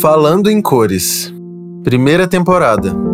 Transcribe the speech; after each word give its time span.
Falando 0.00 0.48
em 0.48 0.62
Cores, 0.62 1.34
primeira 1.82 2.28
temporada. 2.28 3.07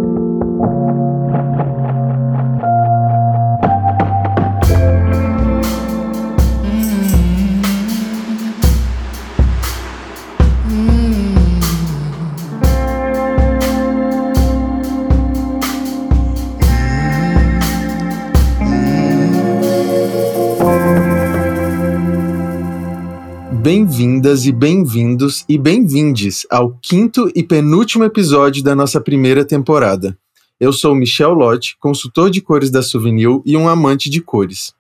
Bem-vindas 24.35 24.47
e 24.47 24.53
bem-vindos 24.53 25.45
e 25.49 25.57
bem-vindes 25.57 26.47
ao 26.51 26.77
quinto 26.83 27.31
e 27.37 27.43
penúltimo 27.45 28.03
episódio 28.03 28.65
da 28.65 28.75
nossa 28.75 29.01
primeira 29.01 29.45
temporada. 29.45 30.19
Eu 30.59 30.73
sou 30.73 30.93
Michel 30.93 31.35
Lott, 31.35 31.77
consultor 31.79 32.31
de 32.31 32.41
cores 32.41 32.69
da 32.69 32.83
Souvenir 32.83 33.41
e 33.47 33.57
um 33.57 33.69
amante 33.69 34.11
de 34.11 34.21
cores. 34.21 34.75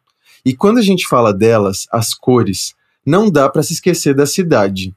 E 0.44 0.56
quando 0.56 0.78
a 0.78 0.82
gente 0.82 1.06
fala 1.06 1.32
delas, 1.32 1.86
as 1.92 2.12
cores, 2.12 2.74
não 3.06 3.30
dá 3.30 3.48
para 3.48 3.62
se 3.62 3.74
esquecer 3.74 4.12
da 4.12 4.26
cidade. 4.26 4.92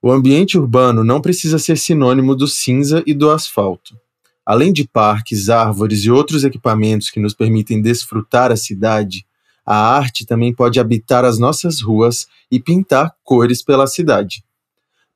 O 0.00 0.12
ambiente 0.12 0.56
urbano 0.56 1.02
não 1.02 1.20
precisa 1.20 1.58
ser 1.58 1.76
sinônimo 1.76 2.36
do 2.36 2.46
cinza 2.46 3.02
e 3.08 3.12
do 3.12 3.28
asfalto. 3.28 3.96
Além 4.44 4.72
de 4.72 4.86
parques, 4.86 5.48
árvores 5.48 6.04
e 6.04 6.12
outros 6.12 6.44
equipamentos 6.44 7.10
que 7.10 7.18
nos 7.18 7.34
permitem 7.34 7.82
desfrutar 7.82 8.52
a 8.52 8.56
cidade, 8.56 9.25
a 9.66 9.96
arte 9.96 10.24
também 10.24 10.54
pode 10.54 10.78
habitar 10.78 11.24
as 11.24 11.38
nossas 11.38 11.80
ruas 11.80 12.28
e 12.50 12.60
pintar 12.60 13.12
cores 13.24 13.62
pela 13.62 13.88
cidade. 13.88 14.44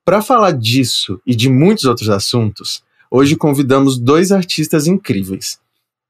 Para 0.04 0.20
falar 0.20 0.50
disso 0.50 1.20
e 1.24 1.36
de 1.36 1.48
muitos 1.48 1.84
outros 1.84 2.08
assuntos, 2.08 2.82
hoje 3.08 3.36
convidamos 3.36 3.96
dois 3.96 4.32
artistas 4.32 4.88
incríveis. 4.88 5.60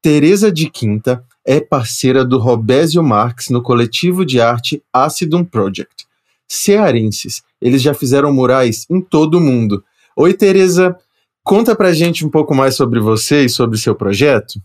Teresa 0.01 0.51
de 0.51 0.67
Quinta 0.67 1.23
é 1.45 1.59
parceira 1.59 2.25
do 2.25 2.39
Robésio 2.39 3.03
Marx 3.03 3.49
no 3.49 3.61
coletivo 3.61 4.25
de 4.25 4.41
arte 4.41 4.81
Acidum 4.91 5.43
Project. 5.43 6.07
Cearenses, 6.47 7.43
eles 7.61 7.81
já 7.81 7.93
fizeram 7.93 8.33
murais 8.33 8.87
em 8.89 8.99
todo 8.99 9.35
o 9.35 9.41
mundo. 9.41 9.83
Oi, 10.15 10.33
Teresa, 10.33 10.97
conta 11.43 11.75
pra 11.75 11.93
gente 11.93 12.25
um 12.25 12.29
pouco 12.29 12.55
mais 12.55 12.75
sobre 12.75 12.99
você 12.99 13.45
e 13.45 13.49
sobre 13.49 13.77
seu 13.77 13.93
projeto. 13.93 14.59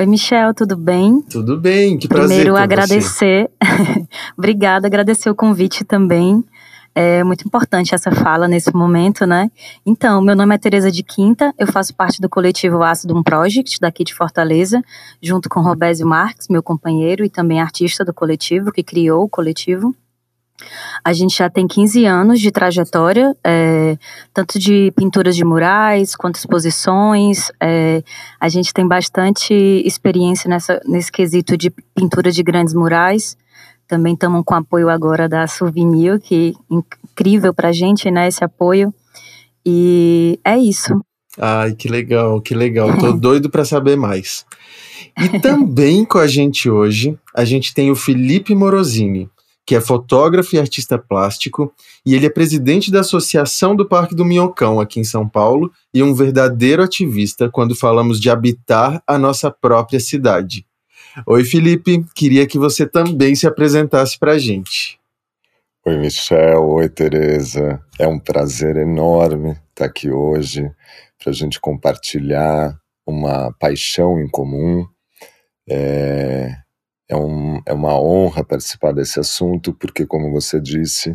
Oi, 0.00 0.06
Michel, 0.06 0.54
tudo 0.54 0.78
bem? 0.78 1.20
Tudo 1.20 1.58
bem, 1.58 1.98
que 1.98 2.08
prazer. 2.08 2.28
Primeiro, 2.28 2.56
agradecer. 2.56 3.50
Obrigada, 4.34 4.86
agradecer 4.86 5.28
o 5.28 5.34
convite 5.34 5.84
também. 5.84 6.42
É 6.94 7.22
muito 7.22 7.46
importante 7.46 7.94
essa 7.94 8.10
fala 8.10 8.48
nesse 8.48 8.74
momento, 8.74 9.26
né? 9.26 9.50
Então, 9.84 10.22
meu 10.22 10.34
nome 10.34 10.54
é 10.54 10.58
Tereza 10.58 10.90
de 10.90 11.02
Quinta, 11.02 11.52
eu 11.58 11.66
faço 11.66 11.94
parte 11.94 12.18
do 12.18 12.30
coletivo 12.30 12.82
Acidum 12.82 13.22
Project, 13.22 13.78
daqui 13.78 14.02
de 14.02 14.14
Fortaleza, 14.14 14.82
junto 15.20 15.50
com 15.50 15.60
Robésio 15.60 16.06
Marques, 16.06 16.48
meu 16.48 16.62
companheiro 16.62 17.22
e 17.22 17.28
também 17.28 17.60
artista 17.60 18.02
do 18.02 18.14
coletivo, 18.14 18.72
que 18.72 18.82
criou 18.82 19.24
o 19.24 19.28
coletivo. 19.28 19.94
A 21.04 21.12
gente 21.12 21.36
já 21.36 21.48
tem 21.48 21.66
15 21.66 22.04
anos 22.04 22.40
de 22.40 22.50
trajetória, 22.50 23.34
é, 23.44 23.96
tanto 24.32 24.58
de 24.58 24.92
pinturas 24.96 25.34
de 25.34 25.44
murais 25.44 26.14
quanto 26.14 26.36
exposições. 26.36 27.50
É, 27.60 28.02
a 28.38 28.48
gente 28.48 28.72
tem 28.72 28.86
bastante 28.86 29.54
experiência 29.84 30.48
nessa, 30.48 30.80
nesse 30.86 31.10
quesito 31.10 31.56
de 31.56 31.70
pintura 31.94 32.30
de 32.30 32.42
grandes 32.42 32.74
murais. 32.74 33.36
Também 33.88 34.14
estamos 34.14 34.42
com 34.44 34.54
apoio 34.54 34.88
agora 34.88 35.28
da 35.28 35.46
Souvenir, 35.46 36.20
que 36.20 36.54
é 36.70 36.74
incrível 36.74 37.52
para 37.52 37.70
a 37.70 37.72
gente, 37.72 38.10
né, 38.10 38.28
esse 38.28 38.44
apoio. 38.44 38.94
E 39.66 40.38
é 40.44 40.56
isso. 40.56 41.00
Ai, 41.38 41.74
que 41.74 41.88
legal, 41.88 42.40
que 42.40 42.54
legal. 42.54 42.96
Tô 42.98 43.12
doido 43.18 43.50
para 43.50 43.64
saber 43.64 43.96
mais. 43.96 44.44
E 45.18 45.40
também 45.40 46.04
com 46.04 46.18
a 46.18 46.26
gente 46.26 46.70
hoje, 46.70 47.18
a 47.34 47.44
gente 47.44 47.74
tem 47.74 47.90
o 47.90 47.96
Felipe 47.96 48.54
Morosini 48.54 49.28
que 49.70 49.76
é 49.76 49.80
fotógrafo 49.80 50.56
e 50.56 50.58
artista 50.58 50.98
plástico, 50.98 51.72
e 52.04 52.16
ele 52.16 52.26
é 52.26 52.28
presidente 52.28 52.90
da 52.90 53.02
Associação 53.02 53.76
do 53.76 53.86
Parque 53.86 54.16
do 54.16 54.24
Minhocão, 54.24 54.80
aqui 54.80 54.98
em 54.98 55.04
São 55.04 55.28
Paulo, 55.28 55.70
e 55.94 56.02
um 56.02 56.12
verdadeiro 56.12 56.82
ativista 56.82 57.48
quando 57.48 57.76
falamos 57.76 58.20
de 58.20 58.28
habitar 58.28 59.00
a 59.06 59.16
nossa 59.16 59.48
própria 59.48 60.00
cidade. 60.00 60.66
Oi, 61.24 61.44
Felipe, 61.44 62.04
queria 62.16 62.48
que 62.48 62.58
você 62.58 62.84
também 62.84 63.36
se 63.36 63.46
apresentasse 63.46 64.18
para 64.18 64.32
a 64.32 64.38
gente. 64.40 64.98
Oi, 65.86 65.96
Michel. 65.98 66.68
Oi, 66.68 66.88
Tereza. 66.88 67.80
É 67.96 68.08
um 68.08 68.18
prazer 68.18 68.76
enorme 68.76 69.56
estar 69.68 69.84
aqui 69.84 70.10
hoje 70.10 70.68
para 71.16 71.30
a 71.30 71.32
gente 71.32 71.60
compartilhar 71.60 72.76
uma 73.06 73.52
paixão 73.52 74.20
em 74.20 74.28
comum. 74.28 74.84
É, 75.68 76.56
é, 77.10 77.16
um, 77.16 77.60
é 77.66 77.72
uma 77.72 78.00
honra 78.00 78.44
participar 78.44 78.92
desse 78.92 79.18
assunto, 79.18 79.74
porque, 79.74 80.06
como 80.06 80.30
você 80.30 80.60
disse, 80.60 81.10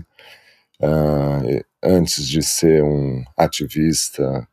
uh, 0.81 1.65
antes 1.81 2.27
de 2.27 2.43
ser 2.43 2.83
um 2.83 3.23
ativista, 3.37 4.45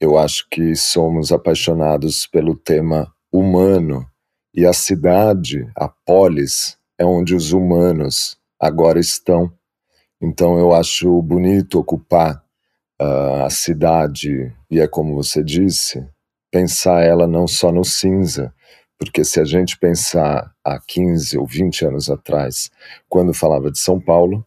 eu 0.00 0.18
acho 0.18 0.48
que 0.50 0.74
somos 0.74 1.30
apaixonados 1.30 2.26
pelo 2.26 2.56
tema 2.56 3.10
humano 3.32 4.04
e 4.52 4.66
a 4.66 4.72
cidade, 4.72 5.70
a 5.76 5.88
polis, 5.88 6.76
é 6.98 7.04
onde 7.04 7.36
os 7.36 7.52
humanos 7.52 8.36
agora 8.60 8.98
estão. 8.98 9.50
Então 10.20 10.58
eu 10.58 10.74
acho 10.74 11.22
bonito 11.22 11.78
ocupar 11.78 12.42
uh, 13.00 13.44
a 13.44 13.50
cidade, 13.50 14.52
e 14.68 14.80
é 14.80 14.88
como 14.88 15.14
você 15.14 15.42
disse, 15.42 16.04
pensar 16.50 17.02
ela 17.02 17.28
não 17.28 17.46
só 17.46 17.70
no 17.70 17.84
cinza, 17.84 18.52
porque 19.02 19.24
se 19.24 19.40
a 19.40 19.44
gente 19.44 19.76
pensar 19.76 20.54
há 20.64 20.78
15 20.78 21.36
ou 21.36 21.44
20 21.44 21.86
anos 21.86 22.08
atrás, 22.08 22.70
quando 23.08 23.34
falava 23.34 23.68
de 23.68 23.80
São 23.80 24.00
Paulo, 24.00 24.46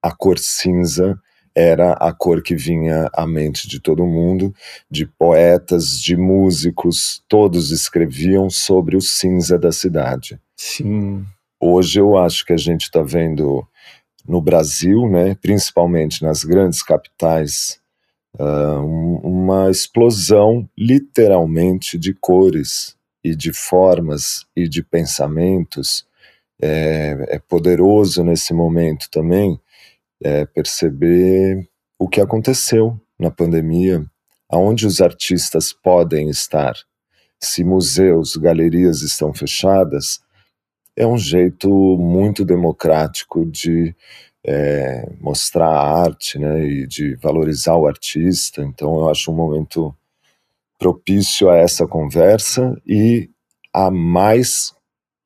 a 0.00 0.14
cor 0.14 0.38
cinza 0.38 1.18
era 1.52 1.94
a 1.94 2.12
cor 2.12 2.44
que 2.44 2.54
vinha 2.54 3.10
à 3.12 3.26
mente 3.26 3.66
de 3.66 3.80
todo 3.80 4.06
mundo, 4.06 4.54
de 4.88 5.04
poetas, 5.04 6.00
de 6.00 6.16
músicos, 6.16 7.24
todos 7.28 7.72
escreviam 7.72 8.48
sobre 8.48 8.96
o 8.96 9.00
cinza 9.00 9.58
da 9.58 9.72
cidade. 9.72 10.40
Sim. 10.56 11.26
Hoje 11.60 11.98
eu 11.98 12.16
acho 12.16 12.46
que 12.46 12.52
a 12.52 12.56
gente 12.56 12.82
está 12.82 13.02
vendo 13.02 13.66
no 14.24 14.40
Brasil, 14.40 15.10
né, 15.10 15.34
principalmente 15.34 16.22
nas 16.22 16.44
grandes 16.44 16.84
capitais, 16.84 17.80
uh, 18.38 19.26
uma 19.26 19.72
explosão 19.72 20.70
literalmente 20.78 21.98
de 21.98 22.14
cores 22.14 22.96
e 23.24 23.34
de 23.34 23.52
formas 23.52 24.44
e 24.54 24.68
de 24.68 24.82
pensamentos, 24.82 26.06
é, 26.60 27.36
é 27.36 27.38
poderoso 27.38 28.22
nesse 28.22 28.52
momento 28.52 29.08
também 29.10 29.58
é, 30.22 30.44
perceber 30.44 31.66
o 31.98 32.06
que 32.06 32.20
aconteceu 32.20 33.00
na 33.18 33.30
pandemia, 33.30 34.04
aonde 34.48 34.86
os 34.86 35.00
artistas 35.00 35.72
podem 35.72 36.28
estar. 36.28 36.74
Se 37.40 37.64
museus, 37.64 38.36
galerias 38.36 39.00
estão 39.00 39.32
fechadas, 39.32 40.20
é 40.96 41.06
um 41.06 41.18
jeito 41.18 41.68
muito 41.98 42.44
democrático 42.44 43.44
de 43.46 43.94
é, 44.46 45.10
mostrar 45.20 45.68
a 45.68 46.02
arte 46.02 46.38
né, 46.38 46.64
e 46.64 46.86
de 46.86 47.16
valorizar 47.16 47.76
o 47.76 47.86
artista. 47.86 48.62
Então, 48.62 48.94
eu 48.96 49.08
acho 49.08 49.32
um 49.32 49.34
momento 49.34 49.94
propício 50.84 51.48
a 51.48 51.56
essa 51.56 51.86
conversa 51.86 52.78
e 52.86 53.30
a 53.72 53.90
mais 53.90 54.74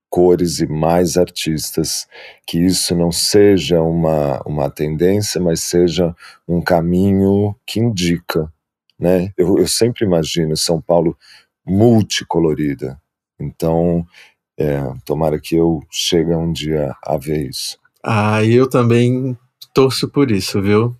cores 0.08 0.60
e 0.60 0.68
mais 0.68 1.16
artistas, 1.16 2.06
que 2.46 2.64
isso 2.64 2.94
não 2.94 3.10
seja 3.10 3.82
uma, 3.82 4.40
uma 4.46 4.70
tendência, 4.70 5.40
mas 5.40 5.60
seja 5.60 6.14
um 6.46 6.60
caminho 6.60 7.56
que 7.66 7.80
indica, 7.80 8.48
né? 8.96 9.32
Eu, 9.36 9.58
eu 9.58 9.66
sempre 9.66 10.04
imagino 10.04 10.56
São 10.56 10.80
Paulo 10.80 11.18
multicolorida, 11.66 12.96
então 13.40 14.06
é, 14.56 14.80
tomara 15.04 15.40
que 15.40 15.56
eu 15.56 15.82
chegue 15.90 16.32
um 16.36 16.52
dia 16.52 16.94
a 17.04 17.16
ver 17.16 17.48
isso. 17.48 17.76
Ah, 18.00 18.44
eu 18.44 18.70
também 18.70 19.36
torço 19.74 20.08
por 20.08 20.30
isso, 20.30 20.62
viu? 20.62 20.94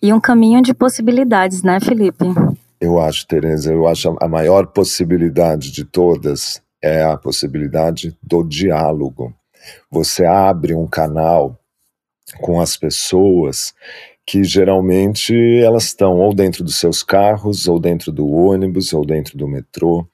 E 0.00 0.10
um 0.10 0.20
caminho 0.20 0.62
de 0.62 0.72
possibilidades, 0.72 1.62
né, 1.62 1.78
Felipe? 1.80 2.24
Eu 2.80 3.00
acho, 3.00 3.26
Tereza, 3.26 3.72
eu 3.72 3.88
acho 3.88 4.16
a 4.20 4.28
maior 4.28 4.66
possibilidade 4.68 5.70
de 5.72 5.84
todas 5.84 6.62
é 6.80 7.02
a 7.02 7.16
possibilidade 7.16 8.16
do 8.22 8.44
diálogo. 8.44 9.34
Você 9.90 10.24
abre 10.24 10.74
um 10.74 10.86
canal 10.86 11.58
com 12.40 12.60
as 12.60 12.76
pessoas 12.76 13.74
que 14.24 14.44
geralmente 14.44 15.34
elas 15.62 15.84
estão 15.84 16.18
ou 16.18 16.34
dentro 16.34 16.62
dos 16.62 16.78
seus 16.78 17.02
carros, 17.02 17.66
ou 17.66 17.80
dentro 17.80 18.12
do 18.12 18.28
ônibus, 18.28 18.92
ou 18.92 19.04
dentro 19.04 19.38
do 19.38 19.48
metrô, 19.48 20.06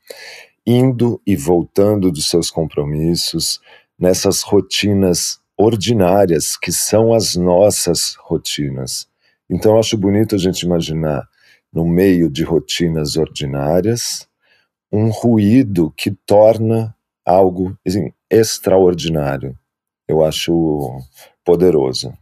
indo 0.65 1.21
e 1.27 1.37
voltando 1.37 2.13
dos 2.13 2.29
seus 2.29 2.49
compromissos, 2.51 3.61
nessas 3.99 4.43
rotinas 4.43 5.41
ordinárias 5.57 6.57
que 6.57 6.73
são 6.73 7.13
as 7.13 7.35
nossas 7.35 8.17
rotinas. 8.21 9.09
Então 9.51 9.79
acho 9.79 9.97
bonito 9.99 10.35
a 10.35 10.39
gente 10.39 10.63
imaginar, 10.63 11.29
no 11.75 11.85
meio 11.85 12.31
de 12.31 12.45
rotinas 12.45 13.17
ordinárias, 13.17 14.29
um 14.93 15.11
ruído 15.11 15.93
que 15.97 16.13
torna 16.25 16.95
algo 17.27 17.77
assim, 17.87 18.13
extraordinário. 18.31 19.59
Eu 20.07 20.25
acho 20.25 21.01
poderoso. 21.45 22.13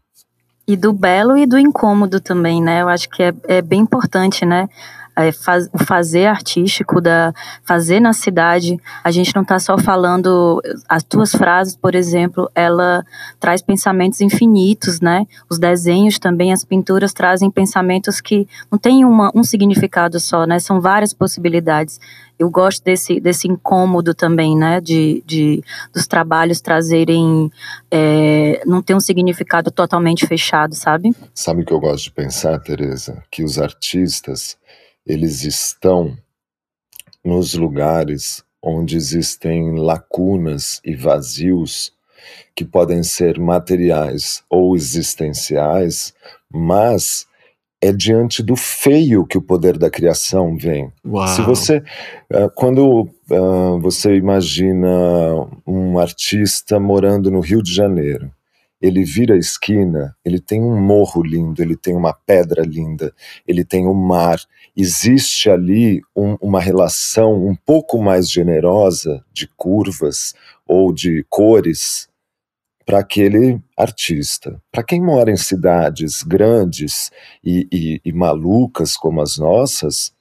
E 0.67 0.77
do 0.77 0.93
belo 0.93 1.37
e 1.37 1.45
do 1.45 1.59
incômodo 1.59 2.21
também, 2.21 2.63
né? 2.63 2.83
Eu 2.83 2.89
acho 2.89 3.09
que 3.11 3.23
é, 3.23 3.35
é 3.49 3.61
bem 3.61 3.81
importante, 3.81 4.47
né? 4.47 4.69
É, 5.17 5.31
faz, 5.31 5.69
o 5.73 5.79
fazer 5.79 6.27
artístico, 6.27 7.01
da 7.01 7.35
fazer 7.63 8.01
na 8.01 8.13
cidade, 8.13 8.79
a 9.05 9.11
gente 9.11 9.35
não 9.35 9.43
está 9.43 9.59
só 9.59 9.77
falando 9.77 10.61
as 10.89 11.03
tuas 11.03 11.33
frases, 11.33 11.77
por 11.77 11.95
exemplo, 11.95 12.51
ela 12.55 13.05
traz 13.39 13.61
pensamentos 13.61 14.21
infinitos, 14.21 15.01
né? 15.01 15.27
Os 15.51 15.59
desenhos 15.59 16.19
também, 16.19 16.53
as 16.53 16.65
pinturas 16.65 17.13
trazem 17.13 17.51
pensamentos 17.51 18.21
que 18.21 18.47
não 18.71 18.79
têm 18.79 19.05
uma, 19.05 19.31
um 19.35 19.45
significado 19.45 20.19
só, 20.19 20.47
né? 20.47 20.59
São 20.59 20.81
várias 20.81 21.13
possibilidades. 21.13 22.01
Eu 22.39 22.51
gosto 22.51 22.83
desse, 22.83 23.21
desse 23.21 23.47
incômodo 23.47 24.15
também, 24.15 24.57
né? 24.57 24.81
De, 24.81 25.23
de 25.27 25.63
dos 25.93 26.07
trabalhos 26.07 26.61
trazerem 26.61 27.51
é, 27.91 28.63
não 28.67 28.83
ter 28.83 28.95
um 28.95 29.01
significado 29.01 29.71
totalmente 29.71 30.27
fechado, 30.27 30.75
sabe? 30.75 31.15
Sabe 31.35 31.63
o 31.63 31.65
que 31.65 31.73
eu 31.73 31.81
gosto 31.81 32.05
de 32.05 32.13
pensar, 32.13 32.59
Teresa? 32.59 33.23
Que 33.31 33.45
os 33.45 33.59
artistas 33.59 34.57
eles 35.07 35.45
estão 35.45 36.17
nos 37.25 37.55
lugares 37.55 38.45
onde 38.63 38.97
existem 38.97 39.77
lacunas 39.77 40.81
e 40.85 40.95
vazios 40.95 41.93
que 42.55 42.65
podem 42.65 43.03
ser 43.03 43.39
materiais 43.39 44.43
ou 44.49 44.77
existenciais, 44.77 46.15
mas 46.49 47.27
é 47.81 47.93
diante 47.93 48.45
do 48.45 48.55
feio 48.55 49.27
que 49.27 49.37
o 49.37 49.43
poder 49.43 49.77
da 49.77 49.91
criação 49.91 50.57
vem. 50.57 50.93
Uau. 51.05 51.27
Se 51.27 51.43
você, 51.43 51.83
eh, 52.31 52.49
quando 52.55 53.09
uh, 53.29 53.81
você 53.81 54.15
imagina 54.15 54.89
um 55.67 55.99
artista 55.99 56.79
morando 56.79 57.29
no 57.29 57.41
Rio 57.41 57.61
de 57.61 57.75
Janeiro, 57.75 58.31
ele 58.83 59.05
vira 59.05 59.35
a 59.35 59.39
esquina, 59.39 60.17
ele 60.25 60.41
tem 60.41 60.61
um 60.61 60.77
morro 60.77 61.23
lindo, 61.23 61.63
ele 61.63 61.77
tem 61.77 61.95
uma 61.95 62.13
pedra 62.13 62.65
linda, 62.65 63.15
ele 63.47 63.65
tem 63.65 63.87
o 63.87 63.93
um 63.93 63.95
mar. 63.95 64.41
Existe 64.77 65.49
ali 65.49 66.03
um, 66.17 66.37
uma 66.41 66.61
relação 66.61 67.47
um 67.47 67.55
pouco 67.55 68.03
mais 68.03 68.29
generosa 68.29 69.25
de 69.33 69.47
curvas 69.57 70.35
ou 70.67 70.93
de 70.93 71.25
cores 71.31 72.09
para 72.85 72.99
aquele 72.99 73.61
artista. 73.79 74.61
Para 74.73 74.83
quem 74.83 75.01
mora 75.01 75.31
em 75.31 75.37
cidades 75.37 76.25
grandes 76.25 77.13
e, 77.45 77.69
e, 77.73 78.01
e 78.05 78.13
malucas 78.13 78.97
como 78.97 79.21
as 79.21 79.39
nossas, 79.39 80.13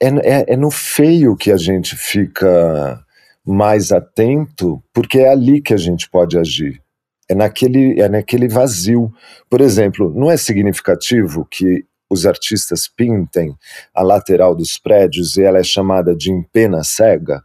é, 0.00 0.06
é, 0.06 0.52
é 0.52 0.56
no 0.56 0.70
feio 0.70 1.34
que 1.34 1.50
a 1.50 1.56
gente 1.56 1.96
fica 1.96 3.04
mais 3.44 3.90
atento, 3.90 4.80
porque 4.94 5.18
é 5.18 5.30
ali 5.30 5.60
que 5.60 5.74
a 5.74 5.76
gente 5.76 6.08
pode 6.08 6.38
agir 6.38 6.80
é 7.30 7.34
naquele, 7.34 8.00
é 8.00 8.08
naquele 8.08 8.48
vazio. 8.48 9.12
Por 9.48 9.60
exemplo, 9.60 10.12
não 10.12 10.28
é 10.28 10.36
significativo 10.36 11.46
que 11.48 11.84
os 12.10 12.26
artistas 12.26 12.88
pintem 12.88 13.54
a 13.94 14.02
lateral 14.02 14.52
dos 14.52 14.76
prédios 14.76 15.36
e 15.36 15.42
ela 15.42 15.58
é 15.58 15.62
chamada 15.62 16.14
de 16.14 16.32
empena 16.32 16.82
cega? 16.82 17.40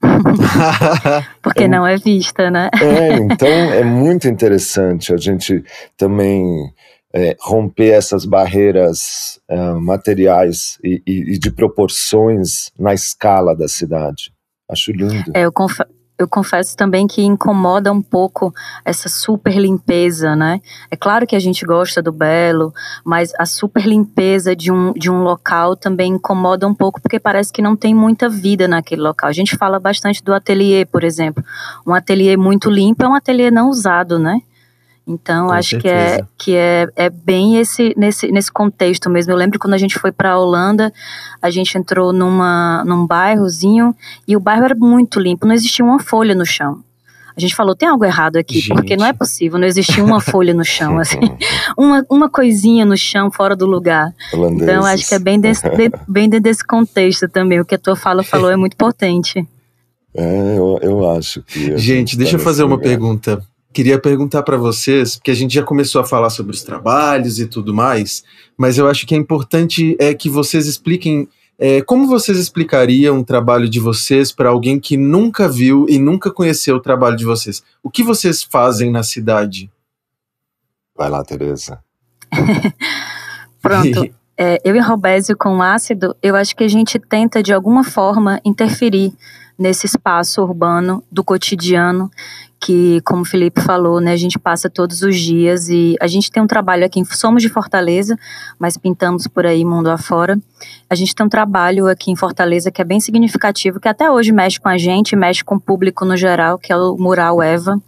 Porque 1.42 1.64
é, 1.64 1.68
não 1.68 1.84
é 1.84 1.96
vista, 1.96 2.50
né? 2.52 2.70
É, 2.80 3.16
então 3.16 3.48
é 3.48 3.82
muito 3.82 4.28
interessante 4.28 5.12
a 5.12 5.16
gente 5.16 5.64
também 5.96 6.72
é, 7.12 7.36
romper 7.40 7.90
essas 7.90 8.24
barreiras 8.24 9.40
é, 9.48 9.56
materiais 9.72 10.78
e, 10.84 11.02
e, 11.04 11.34
e, 11.34 11.38
de 11.38 11.50
proporções 11.50 12.70
na 12.78 12.94
escala 12.94 13.56
da 13.56 13.66
cidade. 13.66 14.32
Acho 14.70 14.92
lindo. 14.92 15.32
É, 15.34 15.44
eu, 15.44 15.52
conf 15.52 15.80
eu 16.20 16.28
confesso 16.28 16.76
também 16.76 17.06
que 17.06 17.22
incomoda 17.22 17.90
um 17.90 18.02
pouco 18.02 18.52
essa 18.84 19.08
super 19.08 19.56
limpeza, 19.56 20.36
né? 20.36 20.60
É 20.90 20.96
claro 20.96 21.26
que 21.26 21.34
a 21.34 21.38
gente 21.38 21.64
gosta 21.64 22.02
do 22.02 22.12
belo, 22.12 22.74
mas 23.04 23.32
a 23.38 23.46
super 23.46 23.86
limpeza 23.86 24.54
de 24.54 24.70
um, 24.70 24.92
de 24.92 25.10
um 25.10 25.22
local 25.22 25.74
também 25.74 26.12
incomoda 26.12 26.66
um 26.68 26.74
pouco, 26.74 27.00
porque 27.00 27.18
parece 27.18 27.50
que 27.52 27.62
não 27.62 27.74
tem 27.74 27.94
muita 27.94 28.28
vida 28.28 28.68
naquele 28.68 29.00
local. 29.00 29.30
A 29.30 29.32
gente 29.32 29.56
fala 29.56 29.80
bastante 29.80 30.22
do 30.22 30.34
ateliê, 30.34 30.84
por 30.84 31.04
exemplo. 31.04 31.42
Um 31.86 31.94
ateliê 31.94 32.36
muito 32.36 32.70
limpo 32.70 33.02
é 33.02 33.08
um 33.08 33.14
ateliê 33.14 33.50
não 33.50 33.70
usado, 33.70 34.18
né? 34.18 34.40
Então, 35.10 35.48
Com 35.48 35.52
acho 35.52 35.70
certeza. 35.70 36.28
que, 36.38 36.54
é, 36.54 36.86
que 36.86 36.94
é, 36.96 37.06
é 37.06 37.10
bem 37.10 37.58
esse, 37.58 37.92
nesse, 37.96 38.30
nesse 38.30 38.52
contexto 38.52 39.10
mesmo. 39.10 39.32
Eu 39.32 39.36
lembro 39.36 39.58
quando 39.58 39.74
a 39.74 39.78
gente 39.78 39.98
foi 39.98 40.12
para 40.12 40.32
a 40.32 40.38
Holanda, 40.38 40.92
a 41.42 41.50
gente 41.50 41.76
entrou 41.76 42.12
numa, 42.12 42.84
num 42.84 43.06
bairrozinho 43.06 43.94
e 44.26 44.36
o 44.36 44.40
bairro 44.40 44.64
era 44.64 44.74
muito 44.74 45.18
limpo, 45.18 45.46
não 45.46 45.54
existia 45.54 45.84
uma 45.84 45.98
folha 45.98 46.34
no 46.34 46.46
chão. 46.46 46.82
A 47.36 47.40
gente 47.40 47.54
falou, 47.54 47.74
tem 47.74 47.88
algo 47.88 48.04
errado 48.04 48.36
aqui, 48.36 48.60
gente. 48.60 48.74
porque 48.74 48.96
não 48.96 49.06
é 49.06 49.12
possível, 49.12 49.58
não 49.58 49.66
existia 49.66 50.04
uma 50.04 50.20
folha 50.20 50.52
no 50.52 50.64
chão, 50.64 50.98
assim, 51.00 51.18
uma, 51.76 52.04
uma 52.10 52.28
coisinha 52.28 52.84
no 52.84 52.96
chão 52.96 53.30
fora 53.30 53.56
do 53.56 53.66
lugar. 53.66 54.12
Holandeses. 54.32 54.62
Então, 54.62 54.84
acho 54.84 55.08
que 55.08 55.14
é 55.14 55.18
bem 55.18 55.40
desse, 55.40 55.68
de, 55.70 55.90
bem 56.06 56.28
desse 56.28 56.64
contexto 56.64 57.28
também. 57.28 57.60
O 57.60 57.64
que 57.64 57.74
a 57.74 57.78
tua 57.78 57.96
fala 57.96 58.22
falou 58.22 58.50
é 58.50 58.56
muito 58.56 58.76
potente. 58.76 59.46
É, 60.14 60.58
eu, 60.58 60.78
eu 60.82 61.10
acho 61.12 61.42
que. 61.42 61.76
Gente, 61.78 62.16
deixa 62.16 62.36
eu 62.36 62.40
fazer 62.40 62.64
uma 62.64 62.78
pergunta 62.78 63.40
Queria 63.72 64.00
perguntar 64.00 64.42
para 64.42 64.56
vocês, 64.56 65.16
porque 65.16 65.30
a 65.30 65.34
gente 65.34 65.54
já 65.54 65.62
começou 65.62 66.00
a 66.00 66.04
falar 66.04 66.30
sobre 66.30 66.52
os 66.52 66.62
trabalhos 66.62 67.38
e 67.38 67.46
tudo 67.46 67.72
mais, 67.72 68.24
mas 68.56 68.78
eu 68.78 68.88
acho 68.88 69.06
que 69.06 69.14
é 69.14 69.18
importante 69.18 69.96
é 69.98 70.12
que 70.12 70.28
vocês 70.28 70.66
expliquem 70.66 71.28
é, 71.62 71.82
como 71.82 72.06
vocês 72.06 72.38
explicariam 72.38 73.18
o 73.18 73.24
trabalho 73.24 73.68
de 73.68 73.78
vocês 73.78 74.32
para 74.32 74.48
alguém 74.48 74.80
que 74.80 74.96
nunca 74.96 75.46
viu 75.46 75.84
e 75.90 75.98
nunca 75.98 76.30
conheceu 76.30 76.76
o 76.76 76.80
trabalho 76.80 77.16
de 77.16 77.24
vocês? 77.26 77.62
O 77.82 77.90
que 77.90 78.02
vocês 78.02 78.42
fazem 78.42 78.90
na 78.90 79.02
cidade? 79.02 79.70
Vai 80.96 81.10
lá, 81.10 81.22
Tereza. 81.22 81.78
Pronto. 83.60 84.10
É, 84.42 84.58
eu 84.64 84.74
e 84.74 84.78
Robésio 84.78 85.36
com 85.36 85.60
ácido, 85.60 86.16
eu 86.22 86.34
acho 86.34 86.56
que 86.56 86.64
a 86.64 86.68
gente 86.68 86.98
tenta 86.98 87.42
de 87.42 87.52
alguma 87.52 87.84
forma 87.84 88.40
interferir 88.42 89.12
nesse 89.60 89.84
espaço 89.84 90.40
urbano 90.40 91.04
do 91.12 91.22
cotidiano 91.22 92.10
que, 92.58 93.00
como 93.06 93.22
o 93.22 93.24
Felipe 93.24 93.60
falou, 93.62 94.00
né, 94.00 94.12
a 94.12 94.16
gente 94.16 94.38
passa 94.38 94.68
todos 94.68 95.00
os 95.00 95.18
dias 95.18 95.70
e 95.70 95.96
a 95.98 96.06
gente 96.06 96.30
tem 96.30 96.42
um 96.42 96.46
trabalho 96.46 96.84
aqui, 96.84 97.02
somos 97.10 97.42
de 97.42 97.48
Fortaleza, 97.48 98.18
mas 98.58 98.76
pintamos 98.76 99.26
por 99.26 99.46
aí 99.46 99.64
mundo 99.64 99.88
afora. 99.90 100.38
A 100.88 100.94
gente 100.94 101.14
tem 101.14 101.24
um 101.24 101.28
trabalho 101.28 101.88
aqui 101.88 102.10
em 102.10 102.16
Fortaleza 102.16 102.70
que 102.70 102.82
é 102.82 102.84
bem 102.84 103.00
significativo, 103.00 103.80
que 103.80 103.88
até 103.88 104.10
hoje 104.10 104.30
mexe 104.30 104.60
com 104.60 104.68
a 104.68 104.76
gente, 104.76 105.16
mexe 105.16 105.42
com 105.42 105.54
o 105.54 105.60
público 105.60 106.04
no 106.04 106.16
geral, 106.18 106.58
que 106.58 106.70
é 106.70 106.76
o 106.76 106.96
Mural 106.98 107.42
Eva, 107.42 107.80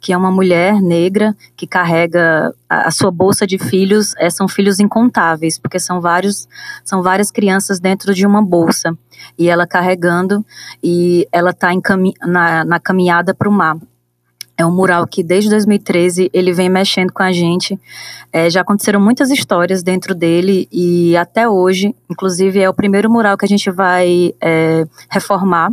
que 0.00 0.12
é 0.12 0.16
uma 0.16 0.30
mulher 0.30 0.80
negra 0.80 1.36
que 1.56 1.66
carrega 1.66 2.54
a, 2.68 2.92
sua 2.92 3.10
bolsa 3.10 3.44
de 3.44 3.58
filhos, 3.58 4.14
é, 4.18 4.30
são 4.30 4.46
filhos 4.46 4.78
incontáveis, 4.78 5.58
porque 5.58 5.80
são 5.80 6.00
vários, 6.00 6.48
são 6.84 7.02
várias 7.02 7.30
crianças 7.30 7.80
dentro 7.80 8.14
de 8.14 8.24
uma 8.24 8.42
bolsa 8.42 8.96
e 9.38 9.48
ela 9.48 9.66
carregando 9.66 10.44
e 10.82 11.26
ela 11.32 11.50
está 11.50 11.70
na, 12.26 12.64
na 12.64 12.80
caminhada 12.80 13.34
para 13.34 13.48
o 13.48 13.52
mar. 13.52 13.76
É 14.56 14.66
um 14.66 14.70
mural 14.70 15.06
que 15.06 15.22
desde 15.22 15.50
2013 15.50 16.30
ele 16.32 16.52
vem 16.52 16.68
mexendo 16.68 17.12
com 17.12 17.22
a 17.22 17.32
gente. 17.32 17.78
É, 18.32 18.50
já 18.50 18.60
aconteceram 18.60 19.00
muitas 19.00 19.30
histórias 19.30 19.82
dentro 19.82 20.14
dele 20.14 20.68
e 20.70 21.16
até 21.16 21.48
hoje, 21.48 21.94
inclusive 22.08 22.60
é 22.60 22.68
o 22.68 22.74
primeiro 22.74 23.10
mural 23.10 23.36
que 23.36 23.44
a 23.44 23.48
gente 23.48 23.70
vai 23.70 24.34
é, 24.40 24.86
reformar. 25.10 25.72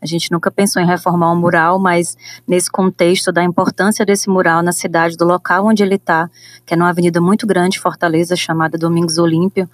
A 0.00 0.06
gente 0.06 0.30
nunca 0.30 0.50
pensou 0.50 0.80
em 0.80 0.86
reformar 0.86 1.32
um 1.32 1.36
mural, 1.36 1.78
mas 1.78 2.16
nesse 2.46 2.70
contexto 2.70 3.32
da 3.32 3.42
importância 3.42 4.06
desse 4.06 4.28
mural 4.28 4.62
na 4.62 4.72
cidade, 4.72 5.16
do 5.16 5.24
local 5.24 5.66
onde 5.66 5.82
ele 5.82 5.96
está, 5.96 6.30
que 6.64 6.74
é 6.74 6.76
numa 6.76 6.90
avenida 6.90 7.20
muito 7.20 7.46
grande, 7.46 7.80
Fortaleza, 7.80 8.36
chamada 8.36 8.78
Domingos 8.78 9.18
Olímpio, 9.18 9.68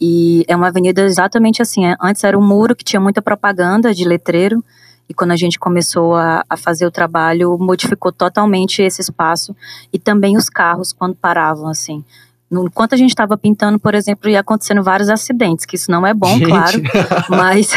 e 0.00 0.44
é 0.46 0.54
uma 0.54 0.68
avenida 0.68 1.02
exatamente 1.02 1.62
assim. 1.62 1.86
É, 1.86 1.96
antes 2.00 2.22
era 2.22 2.38
um 2.38 2.46
muro 2.46 2.76
que 2.76 2.84
tinha 2.84 3.00
muita 3.00 3.22
propaganda 3.22 3.94
de 3.94 4.04
letreiro, 4.04 4.62
e 5.08 5.14
quando 5.14 5.32
a 5.32 5.36
gente 5.36 5.58
começou 5.58 6.14
a, 6.14 6.44
a, 6.48 6.56
fazer 6.56 6.86
o 6.86 6.90
trabalho, 6.90 7.58
modificou 7.58 8.12
totalmente 8.12 8.82
esse 8.82 9.02
espaço 9.02 9.54
e 9.92 9.98
também 9.98 10.36
os 10.36 10.48
carros 10.48 10.92
quando 10.92 11.14
paravam, 11.14 11.68
assim. 11.68 12.04
Enquanto 12.50 12.94
a 12.94 12.96
gente 12.98 13.10
estava 13.10 13.36
pintando, 13.36 13.78
por 13.78 13.94
exemplo, 13.94 14.28
ia 14.28 14.40
acontecendo 14.40 14.82
vários 14.82 15.08
acidentes, 15.08 15.64
que 15.64 15.76
isso 15.76 15.90
não 15.90 16.06
é 16.06 16.12
bom, 16.12 16.38
gente. 16.38 16.48
claro, 16.48 16.82
mas, 17.30 17.72